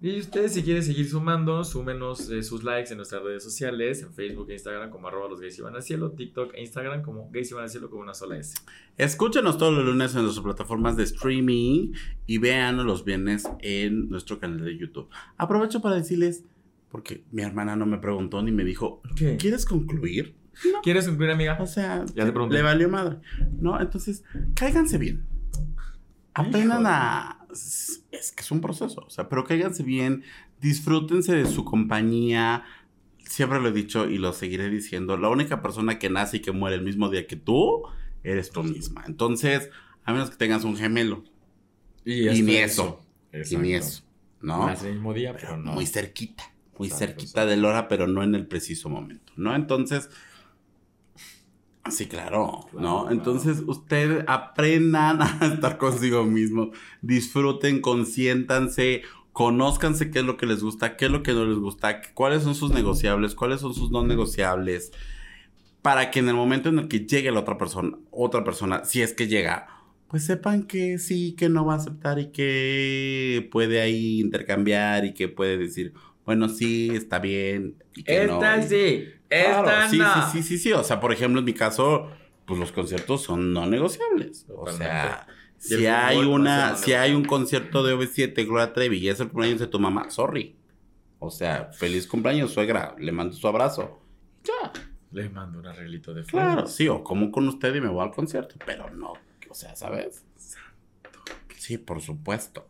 Y 0.00 0.18
ustedes 0.18 0.54
si 0.54 0.64
quieren 0.64 0.82
seguir 0.82 1.08
sumando, 1.08 1.62
súmenos 1.62 2.28
eh, 2.30 2.42
sus 2.42 2.64
likes 2.64 2.90
en 2.90 2.96
nuestras 2.96 3.22
redes 3.22 3.44
sociales, 3.44 4.02
en 4.02 4.12
Facebook 4.12 4.50
e 4.50 4.54
Instagram 4.54 4.90
como 4.90 5.06
arroba 5.06 5.28
los 5.28 5.38
gays 5.40 5.56
y 5.58 5.62
van 5.62 5.76
al 5.76 5.82
cielo, 5.82 6.10
TikTok 6.10 6.54
e 6.54 6.62
Instagram 6.62 7.02
como 7.02 7.30
gays 7.30 7.52
y 7.52 7.54
van 7.54 7.64
al 7.64 7.70
cielo 7.70 7.88
con 7.88 8.00
una 8.00 8.12
sola 8.12 8.36
S. 8.36 8.56
Escúchenos 8.96 9.58
todos 9.58 9.72
los 9.72 9.84
lunes 9.84 10.12
en 10.16 10.22
nuestras 10.22 10.42
plataformas 10.42 10.96
de 10.96 11.04
streaming 11.04 11.92
y 12.26 12.38
vean 12.38 12.84
los 12.84 13.04
viernes 13.04 13.48
en 13.60 14.08
nuestro 14.08 14.40
canal 14.40 14.64
de 14.64 14.76
YouTube. 14.76 15.08
Aprovecho 15.36 15.80
para 15.80 15.94
decirles, 15.94 16.46
porque 16.92 17.24
mi 17.32 17.42
hermana 17.42 17.74
no 17.74 17.86
me 17.86 17.96
preguntó 17.98 18.42
ni 18.42 18.52
me 18.52 18.64
dijo, 18.64 19.00
¿Qué? 19.16 19.36
¿quieres 19.38 19.64
concluir? 19.64 20.36
¿Quieres 20.82 21.06
concluir, 21.06 21.30
amiga? 21.32 21.56
O 21.60 21.66
sea, 21.66 22.04
Ya 22.14 22.26
te 22.26 22.30
pregunté. 22.32 22.56
le 22.56 22.62
valió 22.62 22.88
madre. 22.90 23.16
¿No? 23.58 23.80
Entonces, 23.80 24.22
cáiganse 24.54 24.98
bien. 24.98 25.24
Aprendan 26.34 26.84
a. 26.86 27.46
Es 27.50 28.32
que 28.36 28.42
es 28.42 28.50
un 28.50 28.60
proceso. 28.60 29.02
O 29.06 29.10
sea, 29.10 29.28
pero 29.28 29.44
cáiganse 29.44 29.82
bien. 29.82 30.22
Disfrútense 30.60 31.34
de 31.34 31.46
su 31.46 31.64
compañía. 31.64 32.64
Siempre 33.24 33.60
lo 33.60 33.68
he 33.68 33.72
dicho 33.72 34.08
y 34.08 34.18
lo 34.18 34.34
seguiré 34.34 34.68
diciendo. 34.68 35.16
La 35.16 35.30
única 35.30 35.62
persona 35.62 35.98
que 35.98 36.10
nace 36.10 36.36
y 36.36 36.40
que 36.40 36.52
muere 36.52 36.76
el 36.76 36.82
mismo 36.82 37.08
día 37.08 37.26
que 37.26 37.36
tú, 37.36 37.82
eres 38.22 38.50
tú 38.50 38.62
misma. 38.62 39.04
Entonces, 39.06 39.70
a 40.04 40.12
menos 40.12 40.28
que 40.30 40.36
tengas 40.36 40.64
un 40.64 40.76
gemelo. 40.76 41.24
Y, 42.04 42.28
Y 42.28 42.42
ni 42.42 42.56
eso. 42.56 43.00
Y 43.32 43.56
ni 43.56 43.72
eso. 43.72 44.02
¿no? 44.42 44.66
Nace 44.66 44.88
el 44.88 44.94
mismo 44.94 45.14
día, 45.14 45.34
pero 45.34 45.56
no. 45.56 45.72
Muy 45.72 45.86
cerquita. 45.86 46.44
Muy 46.78 46.88
Exacto, 46.88 46.92
cerquita 46.92 47.44
exacto. 47.44 47.46
del 47.46 47.64
hora, 47.64 47.88
pero 47.88 48.06
no 48.06 48.22
en 48.22 48.34
el 48.34 48.46
preciso 48.48 48.88
momento, 48.88 49.32
¿no? 49.36 49.54
Entonces, 49.54 50.10
sí, 51.86 52.06
claro, 52.08 52.70
Claro, 52.70 52.70
¿no? 52.76 53.06
claro. 53.06 53.10
Entonces, 53.10 53.62
ustedes 53.66 54.24
aprendan 54.28 55.20
a 55.22 55.46
estar 55.52 55.78
consigo 55.78 56.24
mismos, 56.24 56.70
disfruten, 57.00 57.80
consiéntanse, 57.80 59.02
conózcanse 59.32 60.10
qué 60.10 60.20
es 60.20 60.24
lo 60.24 60.36
que 60.36 60.46
les 60.46 60.62
gusta, 60.62 60.96
qué 60.96 61.06
es 61.06 61.10
lo 61.10 61.22
que 61.22 61.32
no 61.32 61.44
les 61.44 61.58
gusta, 61.58 62.00
cuáles 62.14 62.42
son 62.44 62.54
sus 62.54 62.72
negociables, 62.72 63.34
cuáles 63.34 63.60
son 63.60 63.74
sus 63.74 63.90
no 63.90 64.04
negociables, 64.06 64.92
para 65.82 66.10
que 66.10 66.20
en 66.20 66.28
el 66.28 66.34
momento 66.36 66.68
en 66.70 66.78
el 66.80 66.88
que 66.88 67.06
llegue 67.06 67.32
la 67.32 67.40
otra 67.40 67.58
persona, 67.58 67.98
otra 68.10 68.44
persona, 68.44 68.84
si 68.84 69.02
es 69.02 69.14
que 69.14 69.28
llega, 69.28 69.68
pues 70.08 70.26
sepan 70.26 70.66
que 70.66 70.98
sí, 70.98 71.34
que 71.36 71.48
no 71.48 71.64
va 71.64 71.74
a 71.74 71.76
aceptar 71.78 72.18
y 72.18 72.32
que 72.32 73.48
puede 73.50 73.80
ahí 73.80 74.20
intercambiar 74.20 75.04
y 75.06 75.14
que 75.14 75.28
puede 75.28 75.56
decir, 75.56 75.94
bueno, 76.24 76.48
sí, 76.48 76.90
está 76.94 77.18
bien. 77.18 77.82
Y 77.96 78.04
que 78.04 78.26
no. 78.26 78.34
Esta 78.34 78.62
sí, 78.62 79.08
esta 79.28 79.62
Claro, 79.62 79.90
sí, 79.90 79.98
no. 79.98 80.14
sí, 80.14 80.20
sí, 80.32 80.42
sí, 80.42 80.58
sí. 80.58 80.72
O 80.72 80.84
sea, 80.84 81.00
por 81.00 81.12
ejemplo, 81.12 81.38
en 81.40 81.44
mi 81.44 81.54
caso, 81.54 82.10
pues 82.46 82.58
los 82.60 82.72
conciertos 82.72 83.22
son 83.22 83.52
no 83.52 83.66
negociables. 83.66 84.46
O 84.54 84.70
sea, 84.70 85.26
el 85.70 85.78
si 85.78 85.86
hay 85.86 86.18
una, 86.18 86.68
pues, 86.70 86.80
no 86.80 86.86
si 86.86 86.92
hay 86.92 87.14
un 87.14 87.24
concierto 87.24 87.82
de 87.82 87.94
OV7, 87.94 88.46
Gloria 88.46 88.72
Trevi, 88.72 88.98
y 88.98 89.08
es 89.08 89.20
el 89.20 89.28
cumpleaños 89.28 89.60
de 89.60 89.66
tu 89.66 89.78
mamá, 89.80 90.10
sorry. 90.10 90.56
O 91.18 91.30
sea, 91.30 91.70
feliz 91.72 92.06
cumpleaños, 92.06 92.52
suegra. 92.52 92.94
Le 92.98 93.12
mando 93.12 93.34
su 93.34 93.46
abrazo. 93.46 94.00
Ya. 94.44 94.72
Le 95.12 95.28
mando 95.28 95.58
un 95.60 95.66
arreglito 95.66 96.14
de 96.14 96.24
Claro, 96.24 96.52
flores. 96.52 96.74
sí, 96.74 96.88
o 96.88 97.04
como 97.04 97.30
con 97.30 97.46
usted 97.46 97.74
y 97.74 97.80
me 97.80 97.88
voy 97.88 98.02
al 98.04 98.10
concierto, 98.12 98.54
pero 98.64 98.90
no, 98.90 99.12
o 99.48 99.54
sea, 99.54 99.76
¿sabes? 99.76 100.24
Sí, 101.56 101.78
por 101.78 102.00
supuesto. 102.00 102.66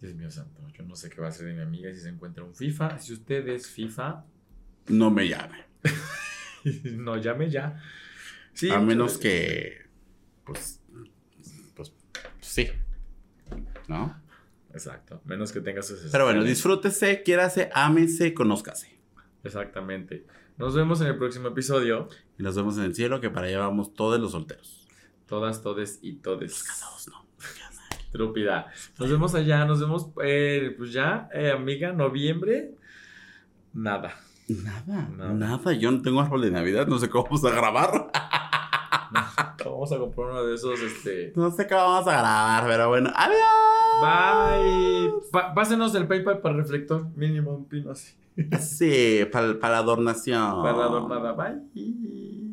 Dios 0.00 0.14
mío 0.14 0.30
santo, 0.30 0.66
yo 0.72 0.84
no 0.84 0.96
sé 0.96 1.10
qué 1.10 1.20
va 1.20 1.26
a 1.26 1.30
hacer 1.30 1.46
de 1.46 1.54
mi 1.54 1.60
amiga 1.60 1.92
si 1.92 2.00
se 2.00 2.08
encuentra 2.08 2.42
un 2.42 2.54
FIFA. 2.54 2.98
Si 2.98 3.12
usted 3.12 3.46
es 3.48 3.68
FIFA, 3.68 4.24
No 4.88 5.10
me 5.10 5.28
llame. 5.28 5.66
no 6.92 7.16
llame 7.16 7.50
ya. 7.50 7.82
Sí, 8.54 8.70
a 8.70 8.80
menos 8.80 9.18
veces. 9.18 9.20
que, 9.20 9.86
pues, 10.44 10.80
pues, 11.74 11.92
sí. 12.40 12.68
¿No? 13.88 14.20
Exacto, 14.72 15.20
menos 15.24 15.52
que 15.52 15.60
tenga 15.60 15.82
sus 15.82 15.98
Pero 16.10 16.24
bueno, 16.24 16.44
disfrútese, 16.44 17.22
quiérase, 17.22 17.70
ámese, 17.74 18.32
conózcase. 18.34 18.98
Exactamente. 19.42 20.26
Nos 20.58 20.74
vemos 20.74 21.00
en 21.00 21.08
el 21.08 21.18
próximo 21.18 21.48
episodio. 21.48 22.08
Y 22.38 22.42
nos 22.42 22.54
vemos 22.54 22.76
en 22.78 22.84
el 22.84 22.94
cielo, 22.94 23.20
que 23.20 23.30
para 23.30 23.46
allá 23.48 23.58
vamos 23.60 23.94
todos 23.94 24.20
los 24.20 24.32
solteros. 24.32 24.86
Todas, 25.26 25.62
todes 25.62 25.98
y 26.02 26.16
todes. 26.16 26.62
Casados, 26.62 27.08
no. 27.08 27.26
Trúpida. 28.10 28.66
Nos 28.98 29.10
vemos 29.10 29.34
allá, 29.34 29.64
nos 29.64 29.80
vemos, 29.80 30.08
eh, 30.22 30.74
pues 30.76 30.92
ya, 30.92 31.28
eh, 31.32 31.50
amiga, 31.52 31.92
noviembre. 31.92 32.72
Nada. 33.72 34.14
Nada, 34.48 35.08
Nada. 35.16 35.32
nada, 35.32 35.72
Yo 35.74 35.92
no 35.92 36.02
tengo 36.02 36.20
árbol 36.20 36.42
de 36.42 36.50
Navidad, 36.50 36.86
no 36.88 36.98
sé 36.98 37.08
cómo 37.08 37.24
vamos 37.24 37.44
a 37.44 37.50
grabar. 37.50 38.10
Vamos 39.64 39.92
a 39.92 39.98
comprar 39.98 40.28
uno 40.28 40.44
de 40.44 40.54
esos, 40.54 40.80
este. 40.80 41.32
No 41.36 41.50
sé 41.50 41.66
cómo 41.66 41.80
vamos 41.80 42.06
a 42.08 42.12
grabar, 42.12 42.64
pero 42.66 42.88
bueno. 42.88 43.10
¡Adiós! 43.14 43.40
Bye. 44.00 45.12
Pa- 45.32 45.54
pásenos 45.54 45.94
el 45.94 46.06
PayPal 46.06 46.38
para 46.40 46.56
reflector, 46.56 47.06
mínimo 47.16 47.52
un 47.54 47.64
pino 47.66 47.90
así. 47.92 48.14
Sí, 48.60 49.24
para, 49.32 49.58
para 49.58 49.74
la 49.74 49.78
adornación. 49.80 50.62
Para 50.62 50.76
la 50.78 50.84
adornada. 50.84 51.32
Bye. 51.32 51.60